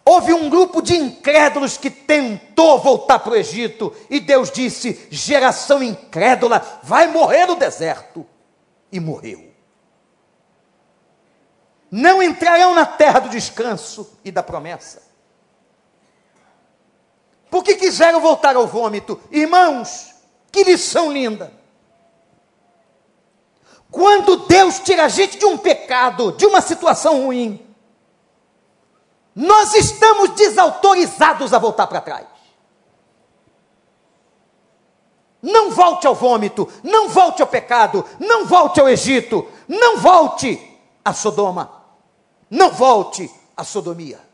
houve 0.05 0.33
um 0.33 0.47
grupo 0.47 0.79
de 0.79 0.95
incrédulos 0.95 1.75
que 1.75 1.89
tentou 1.89 2.77
voltar 2.77 3.17
para 3.17 3.31
o 3.31 3.35
Egito, 3.35 3.91
e 4.11 4.19
Deus 4.19 4.51
disse: 4.51 5.07
geração 5.09 5.81
incrédula 5.81 6.63
vai 6.83 7.07
morrer 7.07 7.47
no 7.47 7.55
deserto. 7.55 8.23
E 8.91 8.99
morreu. 8.99 9.51
Não 11.89 12.21
entrarão 12.21 12.75
na 12.75 12.85
terra 12.85 13.21
do 13.21 13.29
descanso 13.29 14.19
e 14.23 14.31
da 14.31 14.43
promessa. 14.43 15.01
Porque 17.49 17.73
quiseram 17.73 18.21
voltar 18.21 18.55
ao 18.55 18.67
vômito. 18.67 19.19
Irmãos, 19.31 20.16
que 20.51 20.63
lição 20.63 21.11
linda! 21.11 21.53
Quando 23.89 24.37
Deus 24.47 24.79
tira 24.79 25.05
a 25.05 25.09
gente 25.09 25.37
de 25.37 25.45
um 25.45 25.57
pecado, 25.57 26.31
de 26.33 26.45
uma 26.45 26.61
situação 26.61 27.23
ruim, 27.23 27.65
nós 29.35 29.73
estamos 29.75 30.31
desautorizados 30.31 31.53
a 31.53 31.59
voltar 31.59 31.87
para 31.87 32.01
trás. 32.01 32.27
Não 35.41 35.71
volte 35.71 36.07
ao 36.07 36.15
vômito, 36.15 36.67
não 36.83 37.07
volte 37.07 37.41
ao 37.41 37.47
pecado, 37.47 38.03
não 38.19 38.45
volte 38.45 38.81
ao 38.81 38.89
Egito, 38.89 39.47
não 39.67 39.97
volte 39.97 40.59
a 41.05 41.13
Sodoma, 41.13 41.83
não 42.49 42.71
volte 42.71 43.31
à 43.55 43.63
sodomia. 43.63 44.26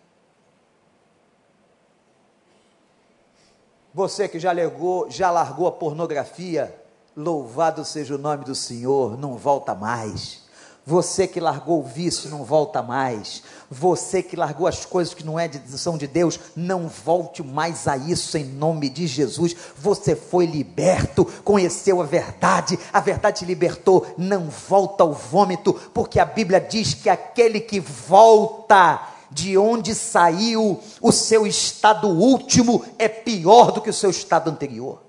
Você 3.94 4.28
que 4.28 4.40
já 4.40 4.52
largou, 4.52 5.08
já 5.08 5.30
largou 5.30 5.68
a 5.68 5.72
pornografia, 5.72 6.76
louvado 7.16 7.86
seja 7.86 8.16
o 8.16 8.18
nome 8.18 8.44
do 8.44 8.56
Senhor, 8.56 9.16
não 9.20 9.38
volta 9.38 9.76
mais. 9.76 10.42
Você 10.84 11.28
que 11.28 11.40
largou 11.40 11.80
o 11.80 11.84
vício, 11.84 12.28
não 12.30 12.44
volta 12.44 12.82
mais. 12.82 13.44
Você 13.70 14.24
que 14.24 14.36
largou 14.36 14.66
as 14.66 14.84
coisas 14.84 15.14
que 15.14 15.24
não 15.24 15.40
é 15.40 15.48
de, 15.48 15.60
são 15.78 15.96
de 15.96 16.08
Deus, 16.08 16.40
não 16.56 16.88
volte 16.88 17.44
mais 17.44 17.88
a 17.88 17.96
isso 17.96 18.36
em 18.36 18.44
nome 18.44 18.90
de 18.90 19.06
Jesus. 19.06 19.56
Você 19.78 20.16
foi 20.16 20.48
liberto, 20.48 21.24
conheceu 21.44 22.02
a 22.02 22.06
verdade, 22.06 22.80
a 22.92 23.00
verdade 23.00 23.40
te 23.40 23.46
libertou. 23.46 24.08
Não 24.18 24.50
volta 24.50 25.04
ao 25.04 25.14
vômito, 25.14 25.72
porque 25.94 26.20
a 26.20 26.26
Bíblia 26.26 26.60
diz 26.60 26.96
que 26.96 27.10
aquele 27.10 27.60
que 27.60 27.80
volta 27.80 29.13
de 29.34 29.58
onde 29.58 29.96
saiu 29.96 30.82
o 31.02 31.12
seu 31.12 31.48
estado 31.48 32.08
último 32.08 32.86
é 32.98 33.10
pior 33.10 33.72
do 33.72 33.82
que 33.82 33.90
o 33.90 33.94
seu 33.94 34.10
estado 34.10 34.50
anterior. 34.50 35.02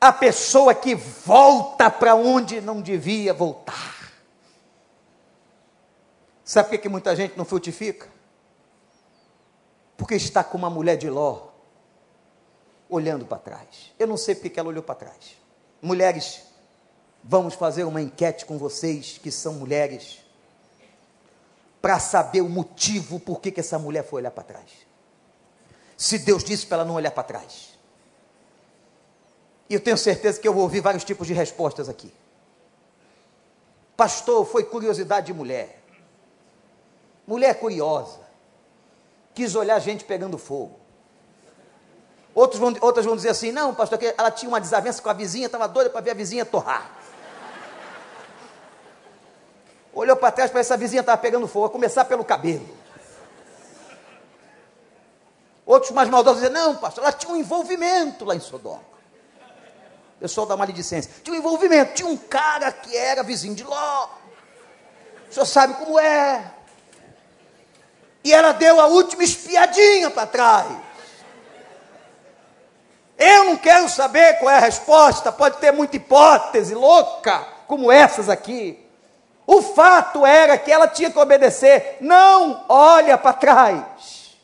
A 0.00 0.12
pessoa 0.12 0.74
que 0.74 0.94
volta 0.94 1.90
para 1.90 2.14
onde 2.14 2.60
não 2.60 2.80
devia 2.80 3.34
voltar. 3.34 4.12
Sabe 6.44 6.68
por 6.68 6.70
que, 6.76 6.82
que 6.82 6.88
muita 6.88 7.14
gente 7.16 7.36
não 7.36 7.44
frutifica? 7.44 8.08
Porque 9.96 10.14
está 10.14 10.44
com 10.44 10.56
uma 10.56 10.70
mulher 10.70 10.96
de 10.96 11.10
Ló, 11.10 11.48
olhando 12.88 13.26
para 13.26 13.38
trás. 13.38 13.92
Eu 13.98 14.06
não 14.06 14.16
sei 14.16 14.36
porque 14.36 14.58
ela 14.58 14.68
olhou 14.68 14.82
para 14.82 14.94
trás. 14.94 15.36
Mulheres, 15.82 16.47
vamos 17.28 17.54
fazer 17.54 17.84
uma 17.84 18.00
enquete 18.00 18.46
com 18.46 18.56
vocês 18.56 19.18
que 19.22 19.30
são 19.30 19.52
mulheres, 19.52 20.20
para 21.80 22.00
saber 22.00 22.40
o 22.40 22.48
motivo 22.48 23.20
por 23.20 23.38
que, 23.38 23.52
que 23.52 23.60
essa 23.60 23.78
mulher 23.78 24.02
foi 24.02 24.22
olhar 24.22 24.30
para 24.30 24.44
trás. 24.44 24.70
Se 25.94 26.18
Deus 26.18 26.42
disse 26.42 26.66
para 26.66 26.78
ela 26.78 26.86
não 26.86 26.94
olhar 26.94 27.10
para 27.10 27.22
trás. 27.22 27.78
E 29.68 29.74
eu 29.74 29.80
tenho 29.80 29.98
certeza 29.98 30.40
que 30.40 30.48
eu 30.48 30.54
vou 30.54 30.62
ouvir 30.62 30.80
vários 30.80 31.04
tipos 31.04 31.26
de 31.26 31.34
respostas 31.34 31.88
aqui. 31.88 32.12
Pastor, 33.94 34.46
foi 34.46 34.64
curiosidade 34.64 35.26
de 35.26 35.34
mulher. 35.34 35.82
Mulher 37.26 37.60
curiosa. 37.60 38.20
Quis 39.34 39.54
olhar 39.54 39.78
gente 39.80 40.04
pegando 40.04 40.38
fogo. 40.38 40.80
Outros 42.34 42.58
vão, 42.58 42.74
outras 42.80 43.04
vão 43.04 43.16
dizer 43.16 43.30
assim: 43.30 43.52
não, 43.52 43.74
pastor, 43.74 43.98
ela 44.16 44.30
tinha 44.30 44.48
uma 44.48 44.60
desavença 44.60 45.02
com 45.02 45.10
a 45.10 45.12
vizinha, 45.12 45.46
estava 45.46 45.68
doida 45.68 45.90
para 45.90 46.00
ver 46.00 46.12
a 46.12 46.14
vizinha 46.14 46.46
torrar. 46.46 46.97
Olhou 49.98 50.16
para 50.16 50.30
trás 50.30 50.48
para 50.48 50.60
essa 50.60 50.76
vizinha 50.76 51.00
estava 51.00 51.18
pegando 51.18 51.48
fogo, 51.48 51.66
a 51.66 51.70
começar 51.70 52.04
pelo 52.04 52.24
cabelo. 52.24 52.64
Outros 55.66 55.90
mais 55.90 56.08
maldosos 56.08 56.40
dizem: 56.40 56.54
não, 56.54 56.76
pastor, 56.76 57.02
ela 57.02 57.12
tinha 57.12 57.32
um 57.32 57.36
envolvimento 57.36 58.24
lá 58.24 58.36
em 58.36 58.38
Sodoma. 58.38 58.80
Pessoal 60.20 60.46
da 60.46 60.56
maledicência. 60.56 61.10
Tinha 61.24 61.34
um 61.34 61.38
envolvimento, 61.40 61.94
tinha 61.94 62.08
um 62.08 62.16
cara 62.16 62.70
que 62.70 62.96
era 62.96 63.24
vizinho 63.24 63.56
de 63.56 63.64
Ló. 63.64 64.08
O 65.28 65.34
senhor 65.34 65.46
sabe 65.46 65.74
como 65.74 65.98
é. 65.98 66.48
E 68.22 68.32
ela 68.32 68.52
deu 68.52 68.80
a 68.80 68.86
última 68.86 69.24
espiadinha 69.24 70.10
para 70.10 70.28
trás. 70.28 70.76
Eu 73.18 73.46
não 73.46 73.56
quero 73.56 73.88
saber 73.88 74.38
qual 74.38 74.54
é 74.54 74.58
a 74.58 74.60
resposta, 74.60 75.32
pode 75.32 75.58
ter 75.58 75.72
muita 75.72 75.96
hipótese 75.96 76.72
louca, 76.72 77.40
como 77.66 77.90
essas 77.90 78.28
aqui. 78.28 78.87
O 79.50 79.62
fato 79.62 80.26
era 80.26 80.58
que 80.58 80.70
ela 80.70 80.86
tinha 80.86 81.10
que 81.10 81.18
obedecer. 81.18 81.96
Não 82.02 82.66
olha 82.68 83.16
para 83.16 83.32
trás. 83.32 84.36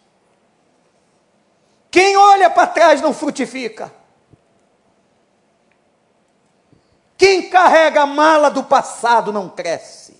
Quem 1.90 2.16
olha 2.16 2.48
para 2.48 2.66
trás 2.68 3.02
não 3.02 3.12
frutifica. 3.12 3.92
Quem 7.18 7.50
carrega 7.50 8.00
a 8.00 8.06
mala 8.06 8.50
do 8.50 8.64
passado 8.64 9.30
não 9.30 9.46
cresce. 9.46 10.18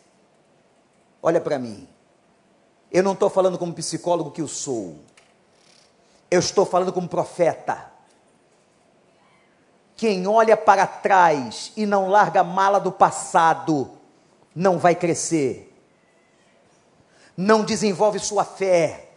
Olha 1.22 1.40
para 1.40 1.58
mim. 1.58 1.88
Eu 2.92 3.02
não 3.02 3.14
estou 3.14 3.30
falando 3.30 3.58
como 3.58 3.72
psicólogo 3.72 4.32
que 4.32 4.42
eu 4.42 4.48
sou. 4.48 4.98
Eu 6.30 6.40
estou 6.40 6.66
falando 6.66 6.92
como 6.92 7.08
profeta. 7.08 7.90
Quem 9.96 10.26
olha 10.26 10.58
para 10.58 10.86
trás 10.86 11.72
e 11.74 11.86
não 11.86 12.10
larga 12.10 12.40
a 12.40 12.44
mala 12.44 12.78
do 12.78 12.92
passado, 12.92 14.03
não 14.54 14.78
vai 14.78 14.94
crescer. 14.94 15.72
Não 17.36 17.64
desenvolve 17.64 18.18
sua 18.18 18.44
fé. 18.44 19.08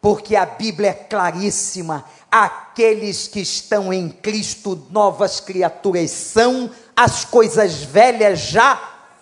Porque 0.00 0.36
a 0.36 0.46
Bíblia 0.46 0.90
é 0.90 0.94
claríssima. 0.94 2.04
Aqueles 2.30 3.26
que 3.26 3.40
estão 3.40 3.92
em 3.92 4.08
Cristo, 4.08 4.86
novas 4.90 5.40
criaturas 5.40 6.10
são, 6.10 6.70
as 6.94 7.24
coisas 7.24 7.82
velhas 7.82 8.38
já 8.38 8.76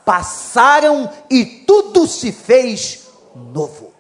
passaram 0.04 1.10
e 1.30 1.44
tudo 1.44 2.06
se 2.06 2.30
fez 2.32 3.08
novo. 3.34 3.94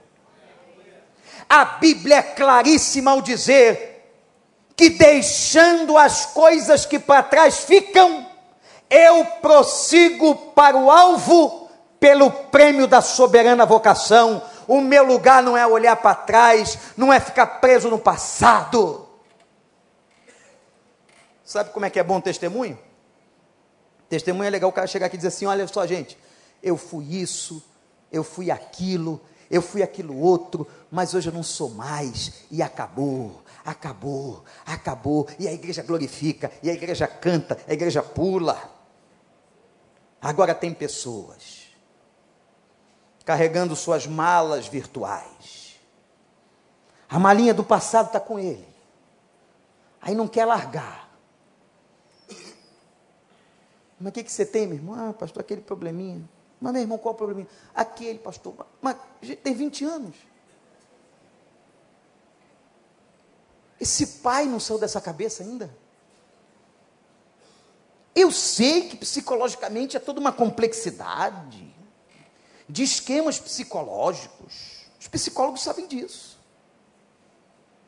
A 1.48 1.64
Bíblia 1.64 2.16
é 2.16 2.22
claríssima 2.22 3.12
ao 3.12 3.22
dizer 3.22 3.94
que 4.76 4.90
deixando 4.90 5.96
as 5.96 6.26
coisas 6.26 6.84
que 6.84 6.98
para 6.98 7.22
trás 7.22 7.58
ficam, 7.60 8.23
eu 8.90 9.24
prossigo 9.40 10.34
para 10.52 10.76
o 10.76 10.90
alvo 10.90 11.68
pelo 11.98 12.30
prêmio 12.30 12.86
da 12.86 13.00
soberana 13.00 13.64
vocação. 13.64 14.42
O 14.66 14.80
meu 14.80 15.04
lugar 15.04 15.42
não 15.42 15.56
é 15.56 15.66
olhar 15.66 15.96
para 15.96 16.14
trás, 16.14 16.78
não 16.96 17.12
é 17.12 17.20
ficar 17.20 17.46
preso 17.60 17.88
no 17.88 17.98
passado. 17.98 19.06
Sabe 21.44 21.70
como 21.70 21.84
é 21.86 21.90
que 21.90 21.98
é 21.98 22.02
bom 22.02 22.20
testemunho? 22.20 22.78
Testemunho 24.08 24.46
é 24.46 24.50
legal 24.50 24.70
o 24.70 24.72
cara 24.72 24.86
chegar 24.86 25.06
aqui 25.06 25.16
e 25.16 25.18
dizer 25.18 25.28
assim: 25.28 25.46
olha 25.46 25.66
só, 25.66 25.86
gente, 25.86 26.16
eu 26.62 26.76
fui 26.76 27.20
isso, 27.20 27.62
eu 28.10 28.24
fui 28.24 28.50
aquilo, 28.50 29.20
eu 29.50 29.60
fui 29.60 29.82
aquilo 29.82 30.18
outro, 30.18 30.66
mas 30.90 31.14
hoje 31.14 31.28
eu 31.28 31.34
não 31.34 31.42
sou 31.42 31.70
mais, 31.70 32.44
e 32.50 32.62
acabou 32.62 33.44
acabou, 33.64 34.44
acabou, 34.66 35.26
e 35.38 35.48
a 35.48 35.52
igreja 35.52 35.82
glorifica, 35.82 36.52
e 36.62 36.68
a 36.68 36.74
igreja 36.74 37.06
canta, 37.06 37.58
a 37.66 37.72
igreja 37.72 38.02
pula. 38.02 38.73
Agora 40.24 40.54
tem 40.54 40.72
pessoas 40.72 41.68
carregando 43.26 43.76
suas 43.76 44.06
malas 44.06 44.66
virtuais. 44.66 45.78
A 47.10 47.18
malinha 47.18 47.52
do 47.52 47.62
passado 47.62 48.06
está 48.06 48.18
com 48.18 48.38
ele. 48.38 48.66
Aí 50.00 50.14
não 50.14 50.26
quer 50.26 50.46
largar. 50.46 51.14
Mas 54.00 54.08
o 54.08 54.12
que, 54.12 54.24
que 54.24 54.32
você 54.32 54.46
tem, 54.46 54.66
meu 54.66 54.76
irmão? 54.78 55.10
Ah, 55.10 55.12
pastor, 55.12 55.42
aquele 55.42 55.60
probleminha. 55.60 56.26
Mas, 56.58 56.72
meu 56.72 56.80
irmão, 56.80 56.96
qual 56.96 57.14
o 57.14 57.18
probleminha? 57.18 57.48
Aquele, 57.74 58.18
pastor. 58.18 58.54
Mas 58.80 58.96
tem 59.42 59.52
20 59.52 59.84
anos. 59.84 60.16
Esse 63.78 64.06
pai 64.22 64.46
não 64.46 64.58
saiu 64.58 64.78
dessa 64.78 65.02
cabeça 65.02 65.42
ainda? 65.42 65.83
Eu 68.14 68.30
sei 68.30 68.88
que 68.88 68.96
psicologicamente 68.96 69.96
é 69.96 70.00
toda 70.00 70.20
uma 70.20 70.32
complexidade 70.32 71.74
de 72.68 72.82
esquemas 72.82 73.38
psicológicos. 73.38 74.86
Os 75.00 75.08
psicólogos 75.08 75.62
sabem 75.62 75.86
disso. 75.86 76.38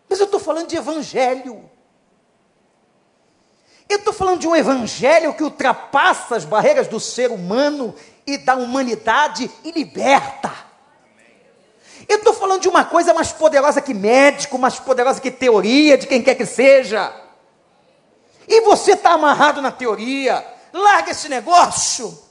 Mas 0.08 0.18
eu 0.18 0.26
estou 0.26 0.40
falando 0.40 0.68
de 0.68 0.76
evangelho. 0.76 1.70
Eu 3.88 3.98
estou 3.98 4.12
falando 4.12 4.40
de 4.40 4.48
um 4.48 4.56
evangelho 4.56 5.34
que 5.34 5.44
ultrapassa 5.44 6.36
as 6.36 6.44
barreiras 6.44 6.88
do 6.88 6.98
ser 6.98 7.30
humano 7.30 7.94
e 8.26 8.36
da 8.36 8.56
humanidade 8.56 9.48
e 9.62 9.70
liberta. 9.70 10.52
Eu 12.08 12.18
estou 12.18 12.34
falando 12.34 12.62
de 12.62 12.68
uma 12.68 12.84
coisa 12.84 13.14
mais 13.14 13.32
poderosa 13.32 13.80
que 13.80 13.94
médico, 13.94 14.58
mais 14.58 14.78
poderosa 14.78 15.20
que 15.20 15.30
teoria, 15.30 15.96
de 15.96 16.06
quem 16.06 16.22
quer 16.22 16.34
que 16.34 16.46
seja. 16.46 17.12
E 18.46 18.60
você 18.62 18.92
está 18.92 19.12
amarrado 19.12 19.60
na 19.60 19.72
teoria. 19.72 20.44
Larga 20.72 21.10
esse 21.10 21.28
negócio. 21.28 22.26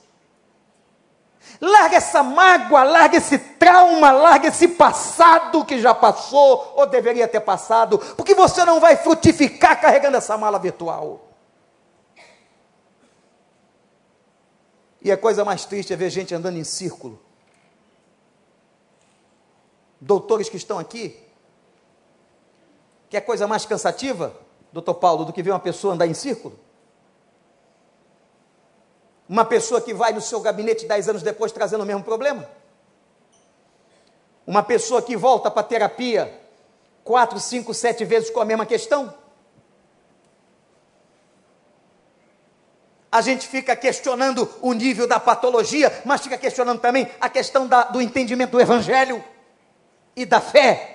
Larga 1.59 1.97
essa 1.97 2.21
mágoa, 2.21 2.83
larga 2.83 3.17
esse 3.17 3.37
trauma, 3.37 4.11
larga 4.11 4.49
esse 4.49 4.67
passado 4.67 5.63
que 5.63 5.79
já 5.79 5.93
passou 5.93 6.73
ou 6.75 6.85
deveria 6.85 7.27
ter 7.27 7.39
passado, 7.39 7.97
porque 7.97 8.35
você 8.35 8.65
não 8.65 8.79
vai 8.79 8.97
frutificar 8.97 9.79
carregando 9.79 10.17
essa 10.17 10.37
mala 10.37 10.59
virtual. 10.59 11.29
E 15.01 15.11
a 15.11 15.17
coisa 15.17 15.45
mais 15.45 15.63
triste 15.63 15.93
é 15.93 15.95
ver 15.95 16.09
gente 16.09 16.35
andando 16.35 16.57
em 16.57 16.63
círculo 16.63 17.25
doutores 20.05 20.49
que 20.49 20.57
estão 20.57 20.77
aqui, 20.77 21.19
que 23.09 23.17
é 23.17 23.21
coisa 23.21 23.47
mais 23.47 23.65
cansativa, 23.65 24.35
doutor 24.75 24.95
Paulo, 24.95 25.23
do 25.23 25.31
que 25.31 25.41
ver 25.41 25.51
uma 25.51 25.59
pessoa 25.59 25.93
andar 25.93 26.05
em 26.05 26.13
círculo? 26.13 26.59
Uma 29.27 29.45
pessoa 29.45 29.79
que 29.79 29.93
vai 29.93 30.11
no 30.11 30.19
seu 30.19 30.41
gabinete 30.41 30.85
dez 30.85 31.07
anos 31.07 31.23
depois 31.23 31.53
trazendo 31.53 31.83
o 31.83 31.85
mesmo 31.85 32.03
problema? 32.03 32.45
Uma 34.45 34.61
pessoa 34.61 35.01
que 35.01 35.15
volta 35.15 35.49
para 35.49 35.61
a 35.61 35.63
terapia 35.63 36.41
quatro, 37.05 37.39
cinco, 37.39 37.73
sete 37.73 38.03
vezes 38.03 38.29
com 38.29 38.41
a 38.41 38.45
mesma 38.45 38.65
questão? 38.65 39.13
A 43.09 43.21
gente 43.21 43.47
fica 43.47 43.77
questionando 43.77 44.53
o 44.61 44.73
nível 44.73 45.07
da 45.07 45.21
patologia, 45.21 46.01
mas 46.03 46.19
fica 46.19 46.37
questionando 46.37 46.81
também 46.81 47.09
a 47.21 47.29
questão 47.29 47.65
da, 47.65 47.83
do 47.83 48.01
entendimento 48.01 48.51
do 48.51 48.59
Evangelho 48.59 49.23
e 50.17 50.25
da 50.25 50.41
fé. 50.41 50.94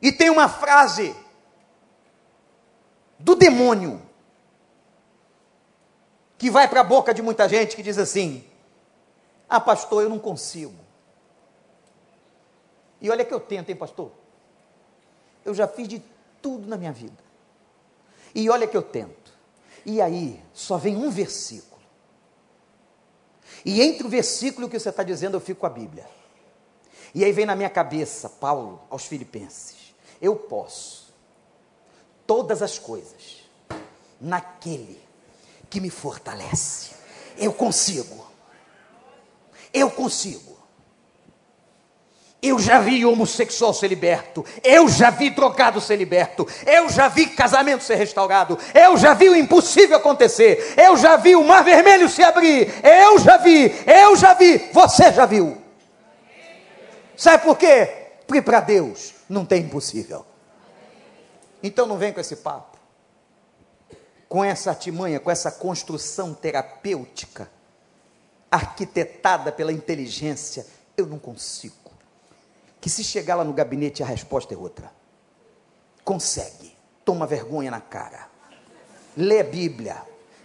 E 0.00 0.12
tem 0.12 0.30
uma 0.30 0.48
frase 0.48 1.14
do 3.18 3.34
demônio 3.34 4.02
que 6.38 6.50
vai 6.50 6.68
para 6.68 6.80
a 6.80 6.84
boca 6.84 7.14
de 7.14 7.22
muita 7.22 7.48
gente 7.48 7.74
que 7.74 7.82
diz 7.82 7.98
assim: 7.98 8.44
Ah, 9.48 9.60
pastor, 9.60 10.02
eu 10.02 10.08
não 10.08 10.18
consigo. 10.18 10.74
E 13.00 13.10
olha 13.10 13.24
que 13.24 13.32
eu 13.32 13.40
tento, 13.40 13.70
hein, 13.70 13.76
pastor? 13.76 14.10
Eu 15.44 15.54
já 15.54 15.68
fiz 15.68 15.86
de 15.86 16.02
tudo 16.42 16.66
na 16.66 16.76
minha 16.76 16.92
vida. 16.92 17.24
E 18.34 18.50
olha 18.50 18.66
que 18.66 18.76
eu 18.76 18.82
tento. 18.82 19.32
E 19.84 20.00
aí, 20.00 20.42
só 20.52 20.76
vem 20.76 20.96
um 20.96 21.10
versículo. 21.10 21.80
E 23.64 23.80
entre 23.80 24.06
o 24.06 24.10
versículo 24.10 24.68
que 24.68 24.78
você 24.78 24.88
está 24.90 25.02
dizendo, 25.02 25.36
eu 25.36 25.40
fico 25.40 25.60
com 25.60 25.66
a 25.66 25.70
Bíblia. 25.70 26.06
E 27.14 27.24
aí 27.24 27.32
vem 27.32 27.46
na 27.46 27.56
minha 27.56 27.70
cabeça, 27.70 28.28
Paulo, 28.28 28.80
aos 28.90 29.06
Filipenses: 29.06 29.85
eu 30.20 30.36
posso 30.36 31.06
todas 32.26 32.62
as 32.62 32.78
coisas 32.78 33.44
naquele 34.20 35.00
que 35.68 35.80
me 35.80 35.90
fortalece. 35.90 36.90
Eu 37.38 37.52
consigo. 37.52 38.26
Eu 39.72 39.90
consigo. 39.90 40.56
Eu 42.42 42.58
já 42.58 42.78
vi 42.78 43.04
homossexual 43.04 43.74
ser 43.74 43.88
liberto. 43.88 44.44
Eu 44.62 44.88
já 44.88 45.10
vi 45.10 45.30
drogado 45.30 45.80
ser 45.80 45.96
liberto. 45.96 46.46
Eu 46.64 46.88
já 46.88 47.08
vi 47.08 47.26
casamento 47.26 47.82
ser 47.82 47.96
restaurado. 47.96 48.58
Eu 48.72 48.96
já 48.96 49.14
vi 49.14 49.28
o 49.28 49.36
impossível 49.36 49.96
acontecer. 49.96 50.74
Eu 50.76 50.96
já 50.96 51.16
vi 51.16 51.34
o 51.34 51.42
mar 51.42 51.64
vermelho 51.64 52.08
se 52.08 52.22
abrir. 52.22 52.72
Eu 52.84 53.18
já 53.18 53.36
vi. 53.38 53.74
Eu 53.86 54.16
já 54.16 54.34
vi. 54.34 54.58
Você 54.72 55.12
já 55.12 55.26
viu. 55.26 55.60
Sabe 57.16 57.42
por 57.42 57.56
quê? 57.56 58.05
Porque 58.26 58.42
para 58.42 58.60
Deus 58.60 59.14
não 59.28 59.44
tem 59.46 59.62
impossível. 59.62 60.26
Então 61.62 61.86
não 61.86 61.96
vem 61.96 62.12
com 62.12 62.20
esse 62.20 62.36
papo. 62.36 62.76
Com 64.28 64.44
essa 64.44 64.70
artimanha, 64.70 65.20
com 65.20 65.30
essa 65.30 65.50
construção 65.50 66.34
terapêutica 66.34 67.50
arquitetada 68.50 69.52
pela 69.52 69.72
inteligência, 69.72 70.66
eu 70.96 71.06
não 71.06 71.18
consigo 71.18 71.86
que 72.86 72.90
se 72.90 73.02
chegar 73.02 73.34
lá 73.34 73.42
no 73.42 73.52
gabinete 73.52 74.00
a 74.00 74.06
resposta 74.06 74.54
é 74.54 74.56
outra. 74.56 74.92
Consegue. 76.04 76.76
Toma 77.04 77.26
vergonha 77.26 77.68
na 77.68 77.80
cara. 77.80 78.28
Lê 79.16 79.40
a 79.40 79.44
Bíblia. 79.44 80.00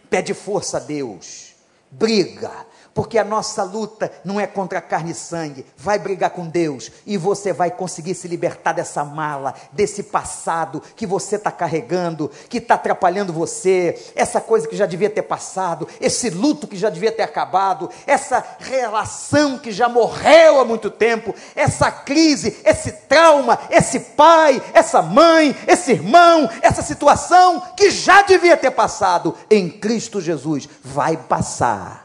Pede 0.09 0.34
força 0.34 0.77
a 0.77 0.79
Deus. 0.79 1.53
Briga 1.91 2.65
porque 2.93 3.17
a 3.17 3.23
nossa 3.23 3.63
luta 3.63 4.11
não 4.23 4.39
é 4.39 4.45
contra 4.45 4.81
carne 4.81 5.11
e 5.11 5.15
sangue. 5.15 5.65
Vai 5.77 5.97
brigar 5.97 6.31
com 6.31 6.47
Deus 6.47 6.91
e 7.05 7.17
você 7.17 7.53
vai 7.53 7.71
conseguir 7.71 8.15
se 8.15 8.27
libertar 8.27 8.73
dessa 8.73 9.03
mala, 9.03 9.53
desse 9.71 10.03
passado 10.03 10.81
que 10.95 11.05
você 11.05 11.35
está 11.35 11.51
carregando, 11.51 12.29
que 12.49 12.57
está 12.57 12.75
atrapalhando 12.75 13.33
você, 13.33 14.11
essa 14.15 14.41
coisa 14.41 14.67
que 14.67 14.75
já 14.75 14.85
devia 14.85 15.09
ter 15.09 15.21
passado, 15.21 15.87
esse 15.99 16.29
luto 16.29 16.67
que 16.67 16.77
já 16.77 16.89
devia 16.89 17.11
ter 17.11 17.23
acabado, 17.23 17.89
essa 18.05 18.43
relação 18.59 19.57
que 19.57 19.71
já 19.71 19.87
morreu 19.87 20.59
há 20.59 20.65
muito 20.65 20.89
tempo, 20.89 21.33
essa 21.55 21.91
crise, 21.91 22.59
esse 22.63 22.91
trauma, 22.91 23.59
esse 23.69 23.99
pai, 23.99 24.61
essa 24.73 25.01
mãe, 25.01 25.55
esse 25.67 25.91
irmão, 25.91 26.49
essa 26.61 26.81
situação 26.81 27.61
que 27.75 27.89
já 27.89 28.21
devia 28.21 28.57
ter 28.57 28.71
passado 28.71 29.35
em 29.49 29.69
Cristo 29.69 30.19
Jesus. 30.19 30.67
Vai 30.83 31.15
passar 31.17 32.01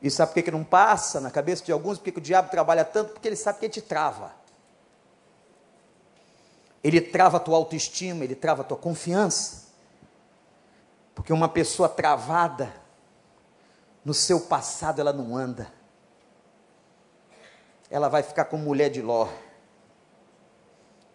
E 0.00 0.10
sabe 0.10 0.30
por 0.30 0.34
que, 0.34 0.42
que 0.44 0.50
não 0.50 0.62
passa 0.62 1.20
na 1.20 1.30
cabeça 1.30 1.64
de 1.64 1.72
alguns? 1.72 1.98
Porque 1.98 2.12
que 2.12 2.18
o 2.18 2.22
diabo 2.22 2.50
trabalha 2.50 2.84
tanto? 2.84 3.12
Porque 3.12 3.26
ele 3.26 3.36
sabe 3.36 3.58
que 3.58 3.66
ele 3.66 3.72
te 3.72 3.82
trava. 3.82 4.32
Ele 6.82 7.00
trava 7.00 7.38
a 7.38 7.40
tua 7.40 7.56
autoestima, 7.56 8.24
ele 8.24 8.36
trava 8.36 8.62
a 8.62 8.64
tua 8.64 8.76
confiança. 8.76 9.68
Porque 11.14 11.32
uma 11.32 11.48
pessoa 11.48 11.88
travada 11.88 12.72
no 14.04 14.14
seu 14.14 14.40
passado, 14.40 15.00
ela 15.00 15.12
não 15.12 15.36
anda. 15.36 15.70
Ela 17.90 18.08
vai 18.08 18.22
ficar 18.22 18.44
como 18.44 18.62
mulher 18.62 18.90
de 18.90 19.02
Ló. 19.02 19.28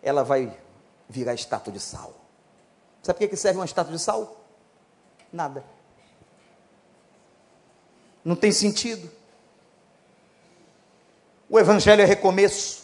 Ela 0.01 0.23
vai 0.23 0.59
virar 1.07 1.33
estátua 1.33 1.71
de 1.71 1.79
sal. 1.79 2.13
Sabe 3.01 3.19
por 3.19 3.29
que 3.29 3.37
serve 3.37 3.59
uma 3.59 3.65
estátua 3.65 3.93
de 3.93 3.99
sal? 3.99 4.41
Nada. 5.31 5.63
Não 8.23 8.35
tem 8.35 8.51
sentido. 8.51 9.11
O 11.49 11.59
Evangelho 11.59 12.01
é 12.01 12.05
recomeço. 12.05 12.83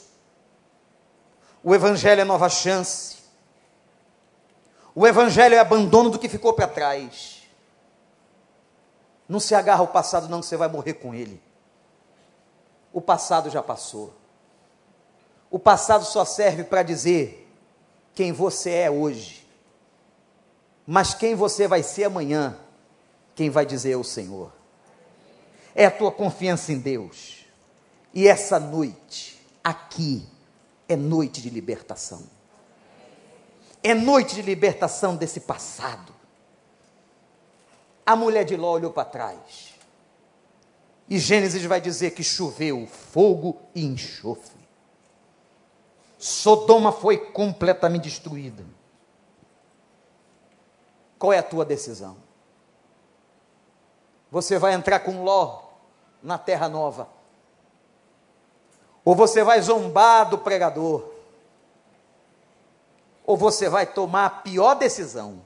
O 1.63 1.73
Evangelho 1.73 2.21
é 2.21 2.25
nova 2.25 2.49
chance. 2.49 3.17
O 4.93 5.07
Evangelho 5.07 5.55
é 5.55 5.59
abandono 5.59 6.09
do 6.09 6.19
que 6.19 6.27
ficou 6.27 6.53
para 6.53 6.67
trás. 6.67 7.43
Não 9.27 9.39
se 9.39 9.55
agarra 9.55 9.81
ao 9.81 9.87
passado, 9.87 10.27
não, 10.27 10.41
que 10.41 10.47
você 10.47 10.57
vai 10.57 10.67
morrer 10.67 10.95
com 10.95 11.13
ele. 11.13 11.41
O 12.91 12.99
passado 12.99 13.49
já 13.49 13.63
passou. 13.63 14.13
O 15.49 15.57
passado 15.57 16.03
só 16.03 16.25
serve 16.25 16.63
para 16.63 16.83
dizer 16.83 17.47
quem 18.13 18.31
você 18.31 18.71
é 18.71 18.91
hoje. 18.91 19.47
Mas 20.85 21.13
quem 21.13 21.35
você 21.35 21.67
vai 21.67 21.83
ser 21.83 22.05
amanhã, 22.05 22.57
quem 23.35 23.49
vai 23.49 23.65
dizer 23.65 23.91
é 23.91 23.97
o 23.97 24.03
Senhor 24.03 24.58
é 25.75 25.85
a 25.85 25.91
tua 25.91 26.11
confiança 26.11 26.71
em 26.71 26.79
Deus. 26.79 27.45
E 28.13 28.27
essa 28.27 28.59
noite, 28.59 29.39
aqui, 29.63 30.25
é 30.87 30.95
noite 30.95 31.41
de 31.41 31.49
libertação. 31.49 32.23
É 33.83 33.93
noite 33.93 34.35
de 34.35 34.41
libertação 34.41 35.15
desse 35.15 35.41
passado. 35.41 36.13
A 38.05 38.15
mulher 38.15 38.43
de 38.43 38.55
Ló 38.55 38.71
olhou 38.71 38.91
para 38.91 39.05
trás. 39.05 39.75
E 41.07 41.17
Gênesis 41.17 41.63
vai 41.63 41.79
dizer 41.79 42.11
que 42.11 42.23
choveu 42.23 42.87
fogo 42.87 43.61
e 43.73 43.85
enxofre. 43.85 44.59
Sodoma 46.17 46.91
foi 46.91 47.17
completamente 47.17 48.03
destruída. 48.03 48.65
Qual 51.17 51.31
é 51.31 51.37
a 51.37 51.43
tua 51.43 51.65
decisão? 51.65 52.28
Você 54.31 54.59
vai 54.59 54.73
entrar 54.73 54.99
com 54.99 55.23
Ló 55.23 55.63
na 56.21 56.37
terra 56.37 56.69
nova? 56.69 57.09
Ou 59.03 59.15
você 59.15 59.43
vai 59.43 59.61
zombar 59.61 60.29
do 60.29 60.37
pregador? 60.37 61.09
Ou 63.25 63.37
você 63.37 63.69
vai 63.69 63.85
tomar 63.85 64.25
a 64.25 64.29
pior 64.29 64.75
decisão, 64.75 65.41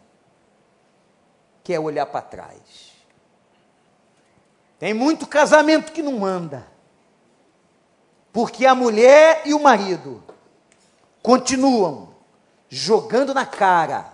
que 1.64 1.74
é 1.74 1.80
olhar 1.80 2.06
para 2.06 2.22
trás? 2.22 2.94
Tem 4.80 4.94
muito 4.94 5.26
casamento 5.28 5.94
que 5.94 6.02
não 6.02 6.26
anda, 6.26 6.68
porque 8.34 8.66
a 8.66 8.76
mulher 8.76 9.44
e 9.46 9.54
o 9.54 9.62
marido 9.62 10.22
continuam 11.22 12.10
jogando 12.68 13.34
na 13.34 13.46
cara 13.46 14.12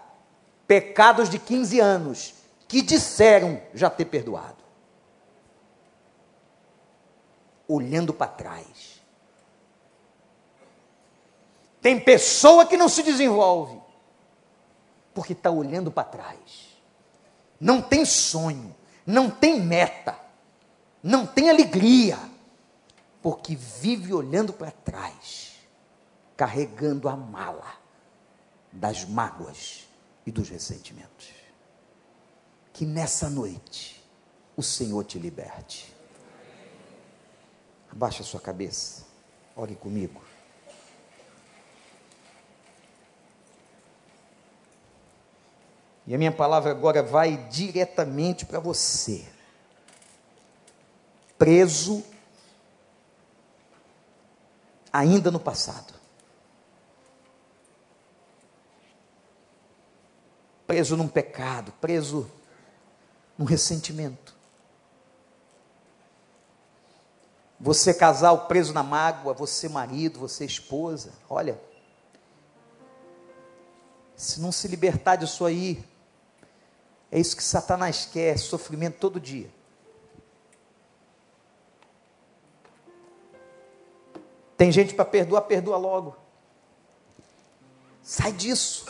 pecados 0.67 1.27
de 1.27 1.39
15 1.39 1.79
anos 1.79 2.33
que 2.67 2.83
disseram 2.83 3.59
já 3.73 3.89
ter 3.89 4.05
perdoado. 4.05 4.58
Olhando 7.69 8.11
para 8.13 8.31
trás. 8.31 8.99
Tem 11.79 11.99
pessoa 11.99 12.65
que 12.65 12.75
não 12.75 12.89
se 12.89 13.03
desenvolve, 13.03 13.79
porque 15.13 15.33
está 15.33 15.51
olhando 15.51 15.91
para 15.91 16.03
trás. 16.03 16.77
Não 17.59 17.81
tem 17.81 18.03
sonho, 18.03 18.75
não 19.05 19.29
tem 19.29 19.61
meta, 19.61 20.19
não 21.01 21.25
tem 21.25 21.49
alegria, 21.49 22.17
porque 23.21 23.55
vive 23.55 24.13
olhando 24.13 24.51
para 24.51 24.71
trás, 24.71 25.53
carregando 26.35 27.07
a 27.07 27.15
mala 27.15 27.77
das 28.71 29.05
mágoas 29.05 29.87
e 30.25 30.31
dos 30.31 30.49
ressentimentos. 30.49 31.29
Que 32.73 32.85
nessa 32.85 33.29
noite 33.29 34.03
o 34.55 34.63
Senhor 34.63 35.03
te 35.03 35.19
liberte. 35.19 35.98
Abaixe 37.91 38.21
a 38.21 38.25
sua 38.25 38.39
cabeça. 38.39 39.05
Ore 39.55 39.75
comigo. 39.75 40.21
E 46.09 46.15
a 46.15 46.17
minha 46.17 46.31
palavra 46.31 46.71
agora 46.71 47.03
vai 47.03 47.37
diretamente 47.49 48.43
para 48.43 48.59
você. 48.59 49.27
Preso 51.37 52.03
ainda 54.91 55.29
no 55.29 55.39
passado. 55.39 55.93
Preso 60.65 60.97
num 60.97 61.07
pecado, 61.07 61.71
preso 61.73 62.27
num 63.37 63.45
ressentimento. 63.45 64.38
Você 67.59 67.93
casal 67.93 68.47
preso 68.47 68.73
na 68.73 68.83
mágoa, 68.83 69.33
você 69.33 69.67
marido, 69.67 70.19
você 70.19 70.45
esposa, 70.45 71.11
olha. 71.29 71.59
Se 74.15 74.39
não 74.39 74.51
se 74.51 74.67
libertar 74.67 75.17
disso 75.17 75.45
aí, 75.45 75.83
é 77.11 77.19
isso 77.19 77.35
que 77.35 77.43
Satanás 77.43 78.05
quer, 78.05 78.37
sofrimento 78.37 78.97
todo 78.99 79.19
dia. 79.19 79.51
Tem 84.55 84.71
gente 84.71 84.93
para 84.93 85.05
perdoar, 85.05 85.41
perdoa 85.41 85.77
logo. 85.77 86.15
Sai 88.01 88.31
disso. 88.31 88.85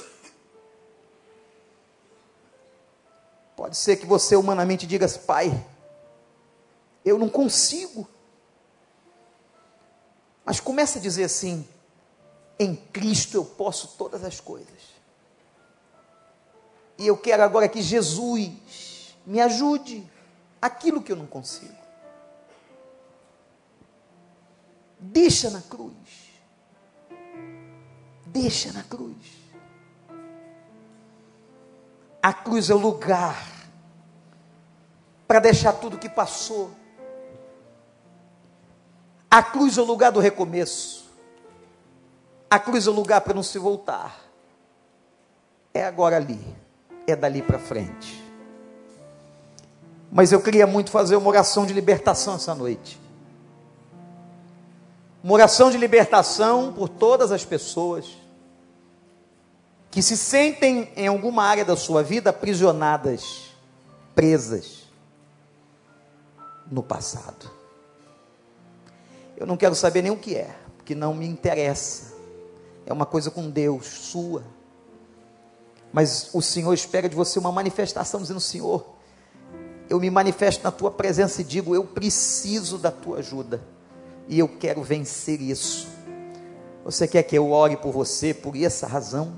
Pode 3.56 3.78
ser 3.78 3.98
que 3.98 4.06
você 4.06 4.36
humanamente 4.36 4.88
diga, 4.88 5.08
pai, 5.28 5.66
eu 7.04 7.20
não 7.20 7.30
consigo. 7.30 8.08
Mas 10.50 10.60
começa 10.60 10.98
a 10.98 11.02
dizer 11.04 11.26
assim: 11.26 11.64
em 12.58 12.76
Cristo 12.76 13.38
eu 13.38 13.46
posso 13.46 13.90
todas 13.90 14.24
as 14.24 14.40
coisas. 14.40 14.82
E 16.98 17.06
eu 17.06 17.16
quero 17.16 17.44
agora 17.44 17.70
que 17.70 17.84
Jesus 17.84 19.14
me 19.28 19.40
ajude 19.40 20.04
aquilo 20.60 21.04
que 21.04 21.12
eu 21.12 21.16
não 21.16 21.28
consigo. 21.28 21.78
Deixa 24.98 25.52
na 25.52 25.62
cruz. 25.62 25.94
Deixa 28.26 28.74
na 28.74 28.82
cruz. 28.82 29.18
A 32.24 32.34
cruz 32.34 32.72
é 32.72 32.74
o 32.74 32.80
lugar 32.80 33.70
para 35.28 35.40
deixar 35.40 35.74
tudo 35.74 36.00
que 36.00 36.10
passou. 36.10 36.79
A 39.30 39.44
cruz 39.44 39.78
é 39.78 39.82
o 39.82 39.86
lugar 39.86 40.12
do 40.12 40.20
recomeço. 40.20 41.06
A 42.50 42.58
cruz 42.58 42.88
é 42.88 42.90
o 42.90 42.94
lugar 42.94 43.22
para 43.22 43.34
não 43.34 43.44
se 43.44 43.60
voltar. 43.60 44.20
É 45.74 45.86
agora 45.86 46.16
ali. 46.16 46.40
É 47.06 47.16
dali 47.16 47.42
para 47.42 47.60
frente. 47.60 48.24
Mas 50.12 50.32
eu 50.32 50.42
queria 50.42 50.66
muito 50.66 50.90
fazer 50.90 51.16
uma 51.16 51.30
oração 51.30 51.66
de 51.66 51.74
libertação 51.74 52.36
essa 52.36 52.56
noite. 52.56 53.00
Uma 55.24 55.34
oração 55.34 55.70
de 55.70 55.78
libertação 55.78 56.74
por 56.74 56.90
todas 56.90 57.32
as 57.32 57.46
pessoas 57.46 58.18
que 59.92 60.02
se 60.02 60.16
sentem 60.16 60.92
em 60.96 61.08
alguma 61.08 61.44
área 61.44 61.66
da 61.66 61.76
sua 61.76 62.02
vida 62.02 62.30
aprisionadas, 62.30 63.52
presas 64.16 64.84
no 66.72 66.82
passado. 66.82 67.59
Eu 69.40 69.48
não 69.48 69.56
quero 69.56 69.74
saber 69.74 70.02
nem 70.02 70.12
o 70.12 70.18
que 70.18 70.36
é, 70.36 70.54
porque 70.76 70.94
não 70.94 71.14
me 71.14 71.26
interessa. 71.26 72.14
É 72.86 72.92
uma 72.92 73.06
coisa 73.06 73.32
com 73.32 73.50
Deus, 73.50 73.88
sua. 73.88 74.44
Mas 75.94 76.30
o 76.34 76.42
Senhor 76.42 76.74
espera 76.74 77.08
de 77.08 77.16
você 77.16 77.40
uma 77.40 77.52
manifestação 77.52 78.22
dizendo: 78.22 78.42
Senhor, 78.42 78.86
eu 79.90 80.00
me 80.00 80.10
manifesto 80.10 80.64
na 80.64 80.72
tua 80.72 80.92
presença 80.92 81.42
e 81.42 81.44
digo: 81.46 81.74
eu 81.74 81.86
preciso 81.86 82.78
da 82.78 82.92
tua 82.92 83.20
ajuda 83.20 83.62
e 84.28 84.38
eu 84.38 84.48
quero 84.48 84.84
vencer 84.84 85.42
isso. 85.42 85.88
Você 86.84 87.08
quer 87.08 87.24
que 87.24 87.38
eu 87.38 87.52
ore 87.52 87.78
por 87.78 87.92
você 87.92 88.34
por 88.34 88.56
essa 88.58 88.86
razão? 88.86 89.34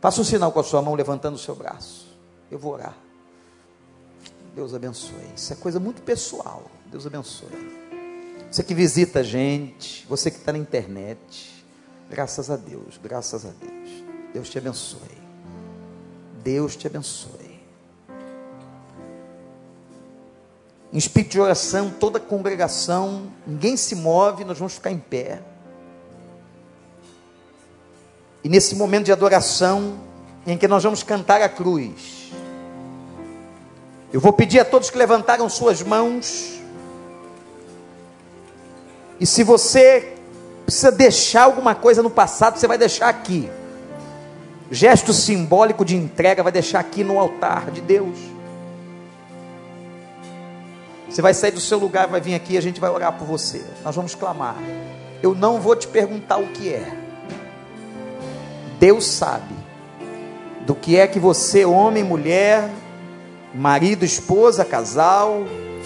Faça 0.00 0.20
um 0.20 0.24
sinal 0.24 0.52
com 0.52 0.60
a 0.60 0.64
sua 0.64 0.82
mão 0.82 0.94
levantando 0.94 1.34
o 1.34 1.38
seu 1.38 1.54
braço. 1.54 2.08
Eu 2.50 2.58
vou 2.58 2.72
orar. 2.72 2.96
Deus 4.54 4.74
abençoe. 4.74 5.32
Isso 5.34 5.52
é 5.52 5.56
coisa 5.56 5.80
muito 5.80 6.02
pessoal. 6.02 6.70
Deus 6.92 7.06
abençoe. 7.06 7.48
Você 8.50 8.62
que 8.62 8.74
visita 8.74 9.20
a 9.20 9.22
gente, 9.22 10.06
você 10.08 10.30
que 10.30 10.36
está 10.36 10.52
na 10.52 10.58
internet, 10.58 11.64
graças 12.08 12.50
a 12.50 12.56
Deus, 12.56 13.00
graças 13.02 13.44
a 13.44 13.50
Deus. 13.50 14.04
Deus 14.32 14.48
te 14.48 14.58
abençoe. 14.58 15.18
Deus 16.44 16.76
te 16.76 16.86
abençoe. 16.86 17.52
em 20.92 20.98
espírito 20.98 21.32
de 21.32 21.40
oração, 21.40 21.90
toda 21.90 22.18
a 22.18 22.20
congregação, 22.20 23.32
ninguém 23.46 23.78
se 23.78 23.94
move, 23.94 24.44
nós 24.44 24.58
vamos 24.58 24.74
ficar 24.74 24.90
em 24.90 24.98
pé. 24.98 25.40
E 28.44 28.48
nesse 28.48 28.74
momento 28.74 29.06
de 29.06 29.12
adoração, 29.12 29.98
em 30.46 30.58
que 30.58 30.68
nós 30.68 30.82
vamos 30.82 31.02
cantar 31.02 31.40
a 31.40 31.48
cruz, 31.48 32.30
eu 34.12 34.20
vou 34.20 34.34
pedir 34.34 34.60
a 34.60 34.66
todos 34.66 34.90
que 34.90 34.98
levantaram 34.98 35.48
suas 35.48 35.82
mãos, 35.82 36.60
e 39.22 39.26
se 39.26 39.44
você 39.44 40.14
precisa 40.64 40.90
deixar 40.90 41.44
alguma 41.44 41.76
coisa 41.76 42.02
no 42.02 42.10
passado, 42.10 42.58
você 42.58 42.66
vai 42.66 42.76
deixar 42.76 43.08
aqui. 43.08 43.48
Gesto 44.68 45.12
simbólico 45.12 45.84
de 45.84 45.94
entrega, 45.94 46.42
vai 46.42 46.50
deixar 46.50 46.80
aqui 46.80 47.04
no 47.04 47.20
altar 47.20 47.70
de 47.70 47.80
Deus. 47.80 48.18
Você 51.08 51.22
vai 51.22 51.32
sair 51.34 51.52
do 51.52 51.60
seu 51.60 51.78
lugar, 51.78 52.08
vai 52.08 52.20
vir 52.20 52.34
aqui 52.34 52.54
e 52.54 52.58
a 52.58 52.60
gente 52.60 52.80
vai 52.80 52.90
orar 52.90 53.12
por 53.12 53.24
você. 53.24 53.64
Nós 53.84 53.94
vamos 53.94 54.16
clamar. 54.16 54.56
Eu 55.22 55.36
não 55.36 55.60
vou 55.60 55.76
te 55.76 55.86
perguntar 55.86 56.38
o 56.38 56.48
que 56.48 56.74
é. 56.74 56.92
Deus 58.80 59.04
sabe 59.04 59.54
do 60.66 60.74
que 60.74 60.96
é 60.96 61.06
que 61.06 61.20
você, 61.20 61.64
homem, 61.64 62.02
mulher, 62.02 62.68
marido, 63.54 64.04
esposa, 64.04 64.64
casal, 64.64 65.44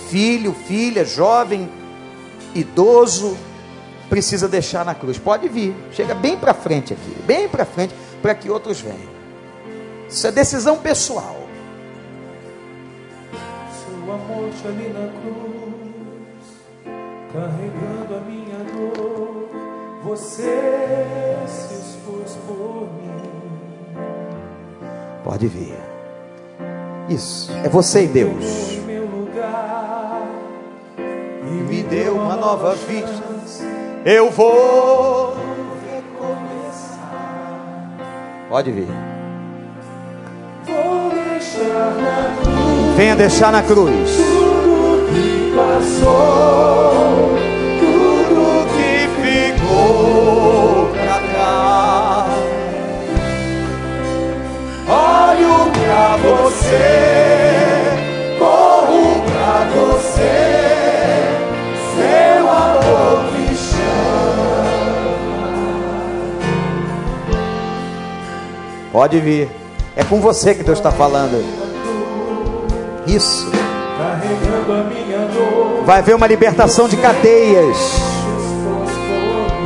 filho, 0.09 0.55
filha, 0.67 1.05
jovem, 1.05 1.69
idoso, 2.59 3.37
precisa 4.09 4.49
deixar 4.49 4.85
na 4.85 4.95
cruz. 4.95 5.19
Pode 5.19 5.49
vir, 5.49 5.75
chega 5.93 6.15
bem 6.15 6.37
para 6.37 6.55
frente 6.55 6.93
aqui, 6.93 7.17
bem 7.27 7.49
para 7.49 7.65
frente, 7.65 7.95
para 8.23 8.35
que 8.35 8.51
outros 8.51 8.81
venham. 8.81 9.17
Isso 10.09 10.27
é 10.27 10.31
decisão 10.33 10.79
pessoal 10.79 11.47
sua 14.07 14.17
morte 14.19 14.67
ali 14.69 14.89
na 14.91 15.09
cruz, 15.21 16.47
carregando 17.33 18.17
a 18.17 18.21
minha 18.21 18.59
dor, 18.73 19.49
você 20.05 21.37
se 21.49 21.75
expôs 21.75 22.39
por 22.47 22.89
mim. 22.95 23.97
Pode 25.25 25.49
vir. 25.49 25.75
Isso, 27.09 27.51
é 27.65 27.69
você 27.69 28.05
e 28.05 28.07
Deus. 28.07 28.86
Me 31.69 31.83
deu 31.83 32.15
uma 32.15 32.37
nova 32.37 32.75
vida. 32.75 33.09
Eu 34.05 34.31
vou 34.31 35.37
Pode 38.49 38.71
vir. 38.71 38.87
Vou 40.65 41.11
deixar 41.11 41.95
na 41.97 42.37
cruz. 42.41 42.97
Venha 42.97 43.17
deixar 43.17 43.53
na 43.53 43.63
cruz. 43.63 44.17
Tudo 44.17 45.07
que 45.09 45.53
passou, 45.57 47.35
tudo 47.81 48.67
que 48.77 49.09
ficou 49.21 50.89
pra 50.93 51.19
trás. 51.33 52.31
Olho 54.89 55.71
pra 55.73 56.17
você, 56.19 57.06
Pode 68.97 69.21
vir. 69.21 69.51
É 69.95 70.03
com 70.03 70.23
você 70.23 70.55
que 70.55 70.63
Deus 70.63 70.79
está 70.79 70.91
falando. 70.91 71.45
Isso. 73.07 73.47
Vai 75.85 75.99
haver 75.99 76.17
uma 76.17 76.27
libertação 76.27 76.89
de 76.89 76.97
cadeias. 76.97 77.77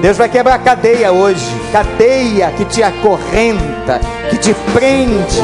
Deus 0.02 0.16
vai 0.16 0.28
quebrar 0.28 0.56
a 0.56 0.58
cadeia 0.58 1.12
hoje. 1.12 1.46
Cadeia 1.70 2.50
que 2.56 2.64
te 2.64 2.82
acorrenta, 2.82 4.00
que 4.30 4.36
te 4.36 4.52
prende. 4.72 5.40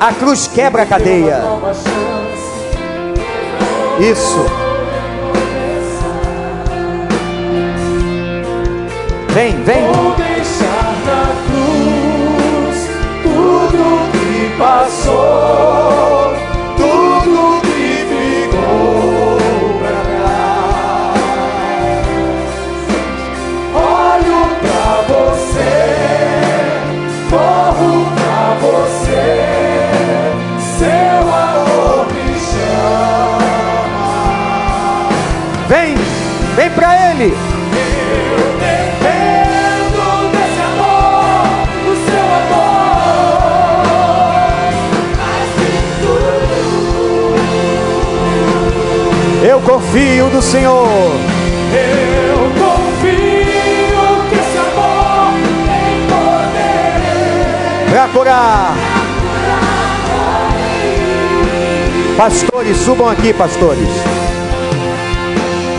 A 0.00 0.14
cruz 0.14 0.46
quebra 0.46 0.84
a 0.84 0.86
cadeia. 0.86 1.42
Isso. 4.00 4.46
Vem, 9.34 9.62
vem. 9.62 10.03
Passou, 14.58 16.23
do 50.34 50.42
Senhor. 50.42 50.88
eu 51.72 52.38
confio 52.58 54.00
que 54.28 54.34
esse 54.34 54.58
amor 54.58 55.32
tem 55.64 55.94
poder 56.08 57.88
Para 57.88 58.08
curar, 58.08 58.74
Pastores, 62.16 62.76
subam 62.78 63.08
aqui, 63.08 63.32
pastores. 63.32 63.88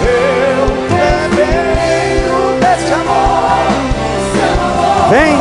Eu 0.01 0.67
dependo 1.35 2.59
desse 2.59 2.93
amor. 2.93 3.57
Vem, 5.09 5.37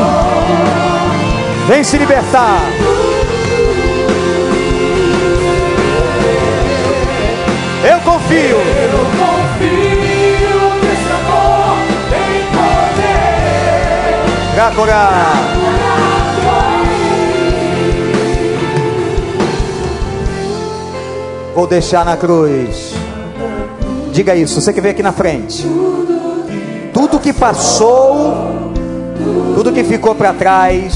vem 1.68 1.84
se 1.84 1.98
libertar. 1.98 2.62
Confio. 8.34 8.56
Eu 8.56 8.98
confio 9.18 10.60
nesse 10.82 11.10
amor. 11.12 11.76
Tem 12.10 12.32
poder. 12.96 14.16
Gacorá. 14.56 15.10
Vou 21.54 21.66
deixar 21.68 22.04
na 22.04 22.16
cruz. 22.16 22.94
Diga 24.12 24.34
isso, 24.34 24.60
você 24.60 24.72
que 24.72 24.80
veio 24.80 24.92
aqui 24.92 25.02
na 25.02 25.12
frente. 25.12 25.66
Tudo 26.92 27.18
que 27.18 27.32
passou, 27.32 28.72
tudo 29.54 29.72
que 29.72 29.82
ficou 29.84 30.14
para 30.14 30.32
trás. 30.32 30.94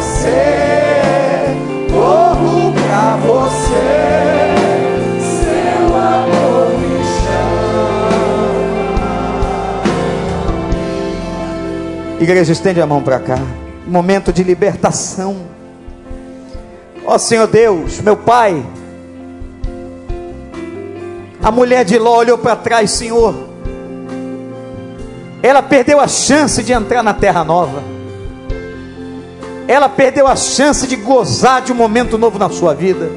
Você, 0.00 1.56
corro 1.92 2.72
pra 2.72 3.16
você. 3.16 4.56
Seu 5.20 5.94
amor 5.94 6.70
me 6.78 7.04
chama. 7.20 7.60
Igreja, 12.18 12.52
estende 12.52 12.80
a 12.80 12.86
mão 12.86 13.02
para 13.02 13.20
cá. 13.20 13.38
Momento 13.86 14.32
de 14.32 14.42
libertação. 14.42 15.36
Ó 17.04 17.18
Senhor 17.18 17.46
Deus, 17.46 18.00
meu 18.00 18.16
Pai. 18.16 18.64
A 21.42 21.50
mulher 21.50 21.84
de 21.84 21.98
Ló 21.98 22.16
olhou 22.18 22.38
para 22.38 22.56
trás, 22.56 22.90
Senhor. 22.90 23.34
Ela 25.42 25.62
perdeu 25.62 25.98
a 26.00 26.06
chance 26.06 26.62
de 26.62 26.72
entrar 26.72 27.02
na 27.02 27.14
terra 27.14 27.42
nova. 27.44 27.99
Ela 29.70 29.88
perdeu 29.88 30.26
a 30.26 30.34
chance 30.34 30.84
de 30.84 30.96
gozar 30.96 31.62
de 31.62 31.70
um 31.70 31.76
momento 31.76 32.18
novo 32.18 32.40
na 32.40 32.50
sua 32.50 32.74
vida. 32.74 33.08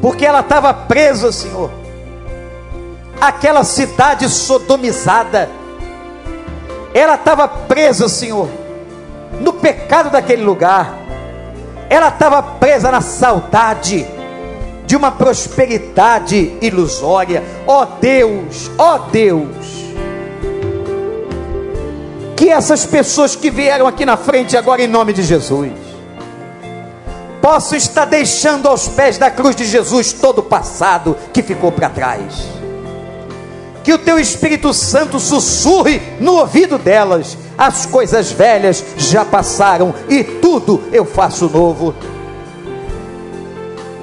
Porque 0.00 0.24
ela 0.24 0.40
estava 0.40 0.72
presa, 0.72 1.30
Senhor. 1.30 1.70
Aquela 3.20 3.62
cidade 3.62 4.26
sodomizada. 4.26 5.50
Ela 6.94 7.16
estava 7.16 7.46
presa, 7.46 8.08
Senhor, 8.08 8.48
no 9.38 9.52
pecado 9.52 10.08
daquele 10.08 10.42
lugar. 10.42 10.94
Ela 11.90 12.08
estava 12.08 12.42
presa 12.42 12.90
na 12.90 13.02
saudade 13.02 14.06
de 14.86 14.96
uma 14.96 15.10
prosperidade 15.10 16.56
ilusória. 16.62 17.44
Ó 17.66 17.82
oh 17.82 17.86
Deus, 18.00 18.70
ó 18.78 18.94
oh 18.94 18.98
Deus. 19.10 19.83
Que 22.36 22.50
essas 22.50 22.84
pessoas 22.84 23.36
que 23.36 23.50
vieram 23.50 23.86
aqui 23.86 24.04
na 24.04 24.16
frente 24.16 24.56
agora 24.56 24.82
em 24.82 24.88
nome 24.88 25.12
de 25.12 25.22
Jesus. 25.22 25.72
Possam 27.40 27.76
estar 27.76 28.06
deixando 28.06 28.68
aos 28.68 28.88
pés 28.88 29.18
da 29.18 29.30
cruz 29.30 29.54
de 29.54 29.64
Jesus 29.64 30.12
todo 30.12 30.38
o 30.38 30.42
passado 30.42 31.16
que 31.32 31.42
ficou 31.42 31.70
para 31.70 31.90
trás. 31.90 32.46
Que 33.84 33.92
o 33.92 33.98
teu 33.98 34.18
Espírito 34.18 34.72
Santo 34.72 35.20
sussurre 35.20 36.00
no 36.18 36.36
ouvido 36.36 36.78
delas: 36.78 37.36
as 37.56 37.84
coisas 37.84 38.32
velhas 38.32 38.82
já 38.96 39.24
passaram 39.24 39.94
e 40.08 40.24
tudo 40.24 40.82
eu 40.90 41.04
faço 41.04 41.50
novo. 41.50 41.94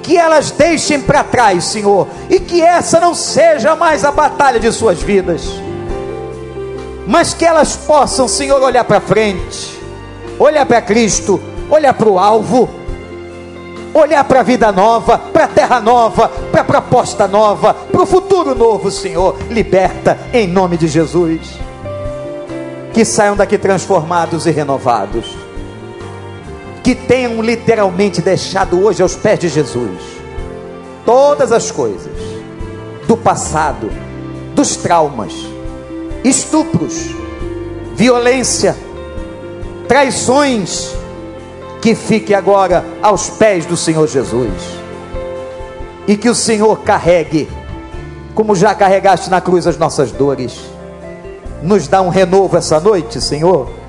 Que 0.04 0.16
elas 0.16 0.52
deixem 0.52 1.00
para 1.00 1.24
trás, 1.24 1.64
Senhor, 1.64 2.06
e 2.30 2.38
que 2.38 2.62
essa 2.62 3.00
não 3.00 3.14
seja 3.14 3.74
mais 3.74 4.04
a 4.04 4.12
batalha 4.12 4.60
de 4.60 4.70
suas 4.72 5.02
vidas, 5.02 5.42
mas 7.12 7.34
que 7.34 7.44
elas 7.44 7.76
possam, 7.76 8.26
Senhor, 8.26 8.62
olhar 8.62 8.84
para 8.84 8.98
frente, 8.98 9.78
olhar 10.38 10.64
para 10.64 10.80
Cristo, 10.80 11.38
olhar 11.68 11.92
para 11.92 12.08
o 12.08 12.18
alvo, 12.18 12.70
olhar 13.92 14.24
para 14.24 14.40
a 14.40 14.42
vida 14.42 14.72
nova, 14.72 15.18
para 15.18 15.44
a 15.44 15.48
terra 15.48 15.78
nova, 15.78 16.30
para 16.50 16.62
a 16.62 16.64
proposta 16.64 17.28
nova, 17.28 17.74
para 17.74 18.00
o 18.00 18.06
futuro 18.06 18.54
novo, 18.54 18.90
Senhor. 18.90 19.36
Liberta 19.50 20.18
em 20.32 20.46
nome 20.46 20.78
de 20.78 20.88
Jesus. 20.88 21.58
Que 22.94 23.04
saiam 23.04 23.36
daqui 23.36 23.58
transformados 23.58 24.46
e 24.46 24.50
renovados 24.50 25.26
que 26.82 26.94
tenham 26.94 27.42
literalmente 27.42 28.22
deixado 28.22 28.82
hoje 28.82 29.02
aos 29.02 29.14
pés 29.14 29.38
de 29.38 29.50
Jesus 29.50 30.00
todas 31.04 31.52
as 31.52 31.70
coisas 31.70 32.10
do 33.06 33.16
passado, 33.16 33.90
dos 34.54 34.76
traumas, 34.76 35.51
estupros, 36.24 37.10
violência, 37.94 38.76
traições, 39.88 40.94
que 41.80 41.94
fique 41.94 42.32
agora 42.32 42.84
aos 43.02 43.28
pés 43.28 43.66
do 43.66 43.76
Senhor 43.76 44.06
Jesus. 44.06 44.52
E 46.06 46.16
que 46.16 46.28
o 46.28 46.34
Senhor 46.34 46.80
carregue, 46.80 47.48
como 48.34 48.54
já 48.54 48.74
carregaste 48.74 49.28
na 49.30 49.40
cruz 49.40 49.66
as 49.66 49.76
nossas 49.76 50.12
dores. 50.12 50.60
Nos 51.62 51.86
dá 51.86 52.02
um 52.02 52.08
renovo 52.08 52.56
essa 52.56 52.80
noite, 52.80 53.20
Senhor 53.20 53.82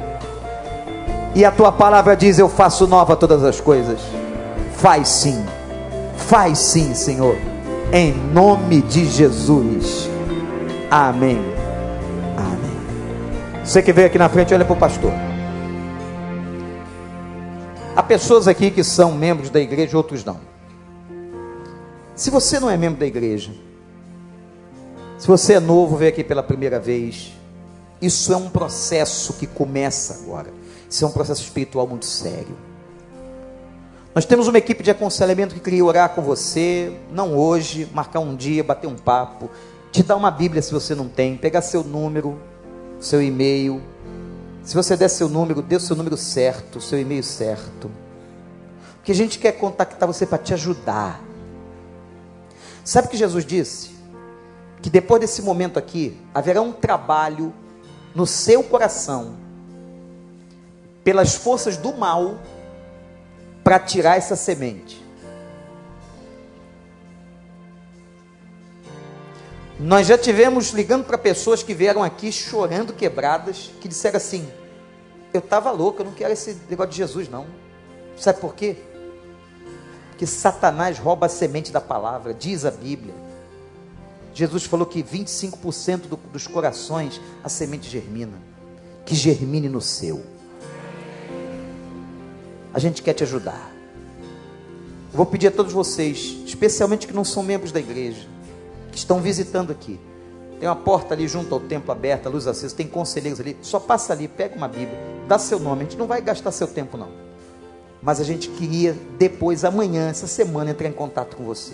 e 1.35 1.43
a 1.43 1.51
tua 1.51 1.71
palavra 1.71 2.15
diz: 2.15 2.37
Eu 2.37 2.47
faço 2.47 2.87
nova 2.87 3.15
todas 3.15 3.43
as 3.43 3.59
coisas. 3.59 3.99
Faz 4.77 5.07
sim, 5.07 5.43
faz 6.15 6.59
sim, 6.59 6.93
Senhor, 6.93 7.35
em 7.91 8.13
nome 8.13 8.81
de 8.81 9.05
Jesus. 9.05 10.09
Amém. 10.91 11.62
Você 13.63 13.81
que 13.81 13.93
veio 13.93 14.07
aqui 14.07 14.17
na 14.17 14.27
frente, 14.27 14.53
olha 14.53 14.65
para 14.65 14.73
o 14.73 14.77
pastor. 14.77 15.11
Há 17.95 18.03
pessoas 18.03 18.45
aqui 18.45 18.69
que 18.69 18.83
são 18.83 19.13
membros 19.13 19.49
da 19.49 19.59
igreja, 19.59 19.95
outros 19.95 20.25
não. 20.25 20.37
Se 22.13 22.29
você 22.29 22.59
não 22.59 22.69
é 22.69 22.75
membro 22.75 22.99
da 22.99 23.05
igreja, 23.05 23.51
se 25.17 25.25
você 25.25 25.53
é 25.53 25.59
novo, 25.61 25.95
veio 25.95 26.11
aqui 26.11 26.25
pela 26.25 26.43
primeira 26.43 26.77
vez, 26.77 27.31
isso 28.01 28.33
é 28.33 28.35
um 28.35 28.49
processo 28.49 29.33
que 29.35 29.47
começa 29.47 30.21
agora. 30.21 30.51
Isso 30.89 31.05
é 31.05 31.07
um 31.07 31.11
processo 31.11 31.41
espiritual 31.41 31.87
muito 31.87 32.05
sério. 32.05 32.57
Nós 34.13 34.25
temos 34.25 34.49
uma 34.49 34.57
equipe 34.57 34.83
de 34.83 34.91
aconselhamento 34.91 35.55
que 35.55 35.61
queria 35.61 35.85
orar 35.85 36.09
com 36.09 36.21
você, 36.21 36.93
não 37.11 37.33
hoje, 37.35 37.87
marcar 37.93 38.19
um 38.19 38.35
dia, 38.35 38.61
bater 38.61 38.87
um 38.87 38.95
papo, 38.95 39.49
te 39.89 40.03
dar 40.03 40.17
uma 40.17 40.29
Bíblia 40.29 40.61
se 40.61 40.73
você 40.73 40.93
não 40.93 41.07
tem, 41.07 41.37
pegar 41.37 41.61
seu 41.61 41.81
número, 41.81 42.37
seu 43.03 43.21
e-mail. 43.21 43.81
Se 44.63 44.75
você 44.75 44.95
der 44.95 45.09
seu 45.09 45.27
número, 45.27 45.61
dê 45.61 45.79
seu 45.79 45.95
número 45.95 46.15
certo, 46.15 46.79
seu 46.79 46.99
e-mail 46.99 47.23
certo. 47.23 47.91
Porque 48.95 49.11
a 49.11 49.15
gente 49.15 49.37
quer 49.37 49.51
contactar 49.53 50.07
você 50.07 50.25
para 50.25 50.37
te 50.37 50.53
ajudar. 50.53 51.21
Sabe 52.83 53.07
o 53.07 53.11
que 53.11 53.17
Jesus 53.17 53.45
disse? 53.45 53.91
Que 54.81 54.89
depois 54.89 55.19
desse 55.19 55.41
momento 55.41 55.77
aqui, 55.77 56.17
haverá 56.33 56.61
um 56.61 56.71
trabalho 56.71 57.53
no 58.15 58.25
seu 58.25 58.63
coração 58.63 59.35
pelas 61.03 61.35
forças 61.35 61.75
do 61.75 61.93
mal 61.93 62.39
para 63.63 63.79
tirar 63.79 64.17
essa 64.17 64.35
semente. 64.35 65.02
Nós 69.83 70.07
já 70.07 70.17
tivemos 70.17 70.69
ligando 70.69 71.03
para 71.03 71.17
pessoas 71.17 71.61
que 71.61 71.73
vieram 71.73 72.01
aqui 72.01 72.31
chorando, 72.31 72.93
quebradas, 72.93 73.69
que 73.81 73.89
disseram 73.89 74.15
assim: 74.15 74.47
Eu 75.33 75.39
estava 75.39 75.71
louco, 75.71 76.01
eu 76.01 76.05
não 76.05 76.13
quero 76.13 76.31
esse 76.31 76.57
negócio 76.69 76.91
de 76.91 76.97
Jesus, 76.97 77.27
não. 77.27 77.45
Sabe 78.15 78.39
por 78.39 78.55
quê? 78.55 78.77
Porque 80.09 80.25
Satanás 80.25 80.97
rouba 80.97 81.25
a 81.25 81.29
semente 81.29 81.69
da 81.69 81.81
palavra, 81.81 82.33
diz 82.33 82.63
a 82.63 82.71
Bíblia. 82.71 83.13
Jesus 84.33 84.63
falou 84.63 84.85
que 84.85 85.03
25% 85.03 86.07
do, 86.07 86.15
dos 86.15 86.47
corações 86.47 87.19
a 87.43 87.49
semente 87.49 87.89
germina. 87.89 88.41
Que 89.05 89.13
germine 89.13 89.67
no 89.67 89.81
seu 89.81 90.23
a 92.73 92.79
gente 92.79 93.03
quer 93.03 93.13
te 93.13 93.23
ajudar. 93.23 93.71
Vou 95.13 95.25
pedir 95.25 95.47
a 95.47 95.51
todos 95.51 95.71
vocês, 95.71 96.37
especialmente 96.45 97.05
que 97.05 97.13
não 97.13 97.23
são 97.23 97.43
membros 97.43 97.71
da 97.71 97.79
igreja, 97.79 98.27
que 98.93 98.99
estão 98.99 99.19
visitando 99.19 99.71
aqui. 99.71 99.99
Tem 100.59 100.69
uma 100.69 100.75
porta 100.75 101.13
ali 101.13 101.27
junto 101.27 101.53
ao 101.53 101.59
templo 101.59 101.91
aberta, 101.91 102.29
luz 102.29 102.47
acesa, 102.47 102.73
tem 102.73 102.87
conselheiros 102.87 103.41
ali. 103.41 103.57
Só 103.61 103.79
passa 103.79 104.13
ali, 104.13 104.29
pega 104.29 104.55
uma 104.55 104.67
Bíblia, 104.67 104.97
dá 105.27 105.37
seu 105.37 105.59
nome. 105.59 105.81
A 105.81 105.83
gente 105.83 105.97
não 105.97 106.07
vai 106.07 106.21
gastar 106.21 106.51
seu 106.51 106.67
tempo, 106.67 106.95
não. 106.95 107.09
Mas 108.01 108.21
a 108.21 108.23
gente 108.23 108.47
queria 108.49 108.95
depois, 109.17 109.65
amanhã, 109.65 110.09
essa 110.09 110.27
semana, 110.27 110.71
entrar 110.71 110.87
em 110.87 110.93
contato 110.93 111.35
com 111.35 111.43
você. 111.43 111.73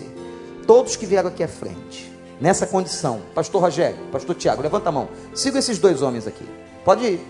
Todos 0.66 0.96
que 0.96 1.06
vieram 1.06 1.28
aqui 1.28 1.44
à 1.44 1.48
frente, 1.48 2.10
nessa 2.40 2.66
condição, 2.66 3.20
Pastor 3.34 3.60
Rogério, 3.60 3.98
Pastor 4.10 4.34
Tiago, 4.34 4.62
levanta 4.62 4.88
a 4.88 4.92
mão. 4.92 5.08
Siga 5.34 5.58
esses 5.58 5.78
dois 5.78 6.02
homens 6.02 6.26
aqui. 6.26 6.44
Pode 6.84 7.04
ir. 7.04 7.20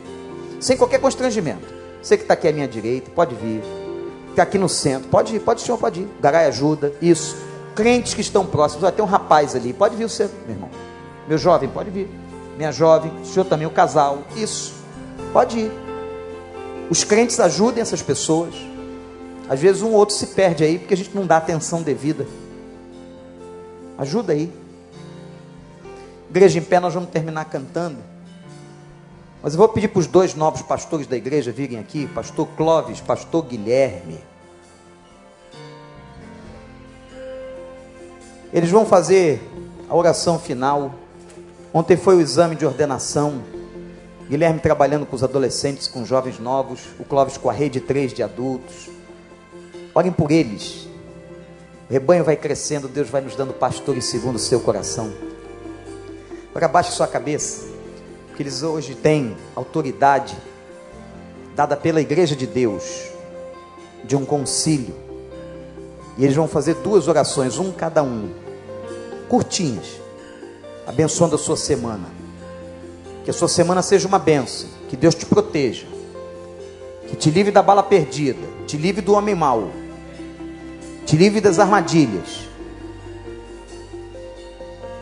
sem 0.60 0.76
qualquer 0.76 1.00
constrangimento. 1.00 1.66
Você 2.02 2.16
que 2.16 2.22
está 2.22 2.34
aqui 2.34 2.48
à 2.48 2.52
minha 2.52 2.68
direita, 2.68 3.10
pode 3.10 3.34
vir. 3.34 3.62
Está 4.30 4.44
aqui 4.44 4.56
no 4.56 4.68
centro, 4.68 5.08
pode 5.08 5.34
ir, 5.34 5.40
pode, 5.40 5.60
senhor, 5.60 5.76
pode 5.76 6.00
ir. 6.00 6.08
Garay 6.20 6.46
ajuda, 6.46 6.92
isso. 7.02 7.36
Crentes 7.80 8.12
que 8.12 8.20
estão 8.20 8.44
próximos, 8.44 8.82
vai 8.82 8.92
ter 8.92 9.00
um 9.00 9.06
rapaz 9.06 9.56
ali, 9.56 9.72
pode 9.72 9.96
vir 9.96 10.06
você, 10.06 10.28
meu 10.46 10.54
irmão. 10.54 10.68
Meu 11.26 11.38
jovem, 11.38 11.66
pode 11.66 11.88
vir. 11.88 12.10
Minha 12.58 12.70
jovem, 12.70 13.10
o 13.22 13.24
senhor 13.24 13.46
também, 13.46 13.66
o 13.66 13.70
casal, 13.70 14.18
isso. 14.36 14.74
Pode 15.32 15.60
ir. 15.60 15.72
Os 16.90 17.04
crentes 17.04 17.40
ajudem 17.40 17.80
essas 17.80 18.02
pessoas. 18.02 18.54
Às 19.48 19.60
vezes 19.60 19.80
um 19.80 19.92
ou 19.92 19.94
outro 19.94 20.14
se 20.14 20.26
perde 20.26 20.62
aí 20.62 20.78
porque 20.78 20.92
a 20.92 20.96
gente 20.98 21.14
não 21.14 21.24
dá 21.24 21.38
atenção 21.38 21.80
devida. 21.80 22.26
Ajuda 23.96 24.34
aí. 24.34 24.52
Igreja 26.28 26.58
em 26.58 26.62
pé, 26.62 26.80
nós 26.80 26.92
vamos 26.92 27.08
terminar 27.08 27.46
cantando. 27.46 27.96
Mas 29.42 29.54
eu 29.54 29.58
vou 29.58 29.70
pedir 29.70 29.88
para 29.88 30.00
os 30.00 30.06
dois 30.06 30.34
novos 30.34 30.60
pastores 30.60 31.06
da 31.06 31.16
igreja 31.16 31.50
virem 31.50 31.78
aqui, 31.78 32.06
pastor 32.08 32.46
Clóvis, 32.58 33.00
pastor 33.00 33.42
Guilherme. 33.42 34.18
Eles 38.52 38.70
vão 38.70 38.84
fazer 38.84 39.40
a 39.88 39.94
oração 39.94 40.38
final. 40.38 40.94
Ontem 41.72 41.96
foi 41.96 42.16
o 42.16 42.20
exame 42.20 42.56
de 42.56 42.66
ordenação. 42.66 43.42
Guilherme 44.28 44.60
trabalhando 44.60 45.06
com 45.06 45.14
os 45.14 45.22
adolescentes, 45.22 45.86
com 45.86 46.02
os 46.02 46.08
jovens 46.08 46.38
novos. 46.38 46.80
O 46.98 47.04
Clóvis 47.04 47.36
com 47.36 47.48
a 47.48 47.52
rede 47.52 47.80
3 47.80 48.12
de 48.12 48.22
adultos. 48.22 48.88
Orem 49.94 50.10
por 50.10 50.30
eles. 50.30 50.88
O 51.88 51.92
rebanho 51.92 52.24
vai 52.24 52.36
crescendo, 52.36 52.88
Deus 52.88 53.08
vai 53.08 53.20
nos 53.20 53.36
dando 53.36 53.52
pastores 53.52 54.04
segundo 54.04 54.36
o 54.36 54.38
seu 54.38 54.60
coração. 54.60 55.12
Agora 56.50 56.68
baixe 56.68 56.92
sua 56.92 57.06
cabeça 57.06 57.68
que 58.36 58.42
eles 58.42 58.62
hoje 58.62 58.94
têm 58.94 59.36
autoridade 59.54 60.36
dada 61.54 61.76
pela 61.76 62.00
igreja 62.00 62.34
de 62.34 62.46
Deus, 62.46 63.10
de 64.02 64.16
um 64.16 64.24
concílio. 64.24 65.09
E 66.20 66.24
eles 66.24 66.36
vão 66.36 66.46
fazer 66.46 66.74
duas 66.74 67.08
orações, 67.08 67.56
um 67.56 67.72
cada 67.72 68.02
um, 68.02 68.28
curtinhas, 69.26 69.86
abençoando 70.86 71.34
a 71.34 71.38
sua 71.38 71.56
semana. 71.56 72.10
Que 73.24 73.30
a 73.30 73.32
sua 73.32 73.48
semana 73.48 73.80
seja 73.80 74.06
uma 74.06 74.18
benção, 74.18 74.68
que 74.90 74.98
Deus 74.98 75.14
te 75.14 75.24
proteja, 75.24 75.86
que 77.08 77.16
te 77.16 77.30
livre 77.30 77.50
da 77.50 77.62
bala 77.62 77.82
perdida, 77.82 78.46
te 78.66 78.76
livre 78.76 79.00
do 79.00 79.14
homem 79.14 79.34
mau, 79.34 79.70
te 81.06 81.16
livre 81.16 81.40
das 81.40 81.58
armadilhas. 81.58 82.46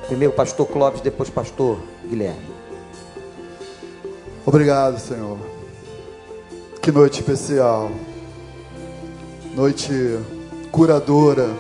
Primeiro 0.07 0.33
pastor 0.33 0.69
Clóvis, 0.69 1.01
depois 1.01 1.29
pastor 1.29 1.81
Guilherme. 2.09 2.47
Obrigado, 4.47 5.01
Senhor. 5.01 5.37
Que 6.81 6.93
noite 6.93 7.19
especial. 7.19 7.91
Noite 9.57 9.91
curadora. 10.79 11.51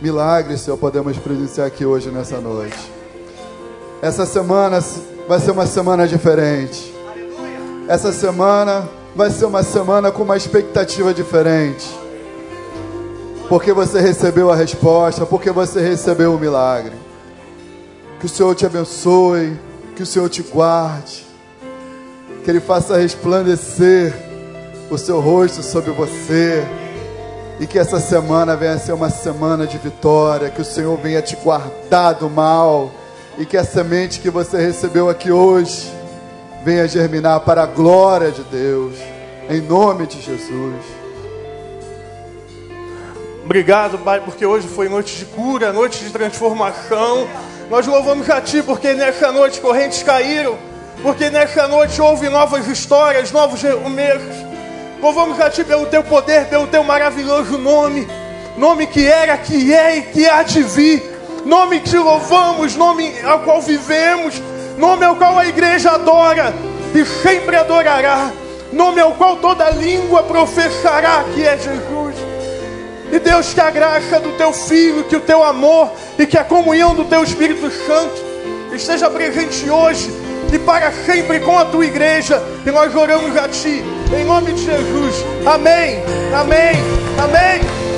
Milagres, 0.00 0.62
Senhor, 0.62 0.78
podemos 0.78 1.18
presenciar 1.18 1.66
aqui 1.66 1.84
hoje 1.84 2.08
nessa 2.10 2.40
noite. 2.40 2.90
Essa 4.00 4.24
semana 4.24 4.82
vai 5.28 5.38
ser 5.38 5.50
uma 5.50 5.66
semana 5.66 6.08
diferente. 6.08 6.94
Essa 7.86 8.12
semana 8.12 8.88
vai 9.14 9.28
ser 9.28 9.44
uma 9.44 9.62
semana 9.62 10.10
com 10.10 10.22
uma 10.22 10.38
expectativa 10.38 11.12
diferente. 11.12 11.86
Porque 13.46 13.74
você 13.74 14.00
recebeu 14.00 14.50
a 14.50 14.56
resposta, 14.56 15.26
porque 15.26 15.50
você 15.50 15.82
recebeu 15.82 16.34
o 16.34 16.38
milagre. 16.38 16.94
Que 18.20 18.24
o 18.24 18.28
Senhor 18.28 18.54
te 18.54 18.64
abençoe 18.64 19.54
que 19.94 20.02
o 20.02 20.06
Senhor 20.06 20.30
te 20.30 20.40
guarde, 20.40 21.26
que 22.42 22.50
Ele 22.50 22.60
faça 22.60 22.96
resplandecer 22.96 24.14
o 24.90 24.96
seu 24.96 25.20
rosto 25.20 25.62
sobre 25.62 25.90
você, 25.90 26.66
e 27.60 27.66
que 27.66 27.78
essa 27.78 28.00
semana 28.00 28.56
venha 28.56 28.78
ser 28.78 28.92
uma 28.92 29.10
semana 29.10 29.66
de 29.66 29.76
vitória, 29.76 30.48
que 30.48 30.62
o 30.62 30.64
Senhor 30.64 30.96
venha 30.96 31.20
te 31.20 31.36
guardar 31.36 32.14
do 32.14 32.30
mal, 32.30 32.90
e 33.36 33.44
que 33.44 33.54
a 33.54 33.62
semente 33.62 34.18
que 34.18 34.30
você 34.30 34.56
recebeu 34.58 35.10
aqui 35.10 35.30
hoje 35.30 35.92
venha 36.64 36.88
germinar 36.88 37.40
para 37.40 37.62
a 37.64 37.66
glória 37.66 38.30
de 38.30 38.42
Deus, 38.44 38.96
em 39.50 39.60
nome 39.60 40.06
de 40.06 40.22
Jesus. 40.22 40.74
Obrigado, 43.44 43.98
Pai, 43.98 44.20
porque 44.20 44.46
hoje 44.46 44.66
foi 44.66 44.88
noite 44.88 45.16
de 45.16 45.26
cura, 45.26 45.70
noite 45.70 46.02
de 46.02 46.10
transformação. 46.10 47.28
Nós 47.68 47.86
louvamos 47.86 48.30
a 48.30 48.40
Ti 48.40 48.62
porque 48.62 48.94
nessa 48.94 49.30
noite 49.32 49.60
correntes 49.60 50.02
caíram, 50.02 50.56
porque 51.02 51.28
nessa 51.28 51.68
noite 51.68 52.00
houve 52.00 52.30
novas 52.30 52.66
histórias, 52.66 53.30
novos 53.32 53.60
recomeços. 53.60 54.49
Louvamos 55.02 55.40
a 55.40 55.48
Ti 55.48 55.64
pelo 55.64 55.86
Teu 55.86 56.04
poder, 56.04 56.46
pelo 56.46 56.66
Teu 56.66 56.84
maravilhoso 56.84 57.56
nome, 57.56 58.06
nome 58.56 58.86
que 58.86 59.06
era, 59.06 59.36
que 59.38 59.72
é 59.72 59.96
e 59.96 60.02
que 60.02 60.28
há 60.28 60.42
de 60.42 60.62
vir, 60.62 61.02
nome 61.46 61.80
que 61.80 61.96
louvamos, 61.96 62.76
nome 62.76 63.10
ao 63.24 63.40
qual 63.40 63.62
vivemos, 63.62 64.34
nome 64.76 65.04
ao 65.04 65.16
qual 65.16 65.38
a 65.38 65.46
igreja 65.46 65.92
adora 65.92 66.52
e 66.94 67.04
sempre 67.04 67.56
adorará, 67.56 68.30
nome 68.72 69.00
ao 69.00 69.12
qual 69.12 69.36
toda 69.36 69.70
língua 69.70 70.22
professará 70.24 71.24
que 71.34 71.46
é 71.46 71.56
Jesus. 71.56 72.16
E 73.10 73.18
Deus, 73.18 73.54
que 73.54 73.60
a 73.60 73.70
graça 73.70 74.20
do 74.20 74.32
teu 74.32 74.52
filho, 74.52 75.04
que 75.04 75.16
o 75.16 75.20
teu 75.20 75.42
amor 75.42 75.90
e 76.18 76.26
que 76.26 76.36
a 76.36 76.44
comunhão 76.44 76.94
do 76.94 77.06
teu 77.06 77.24
Espírito 77.24 77.70
Santo 77.70 78.22
esteja 78.72 79.08
presente 79.08 79.68
hoje 79.68 80.29
e 80.52 80.58
para 80.58 80.90
sempre 80.92 81.40
com 81.40 81.58
a 81.58 81.64
tua 81.64 81.86
igreja. 81.86 82.42
E 82.64 82.70
nós 82.70 82.94
oramos 82.94 83.36
a 83.36 83.48
ti, 83.48 83.82
em 84.18 84.24
nome 84.24 84.52
de 84.52 84.64
Jesus. 84.64 85.24
Amém, 85.46 86.02
amém, 86.34 86.72
amém. 87.18 87.89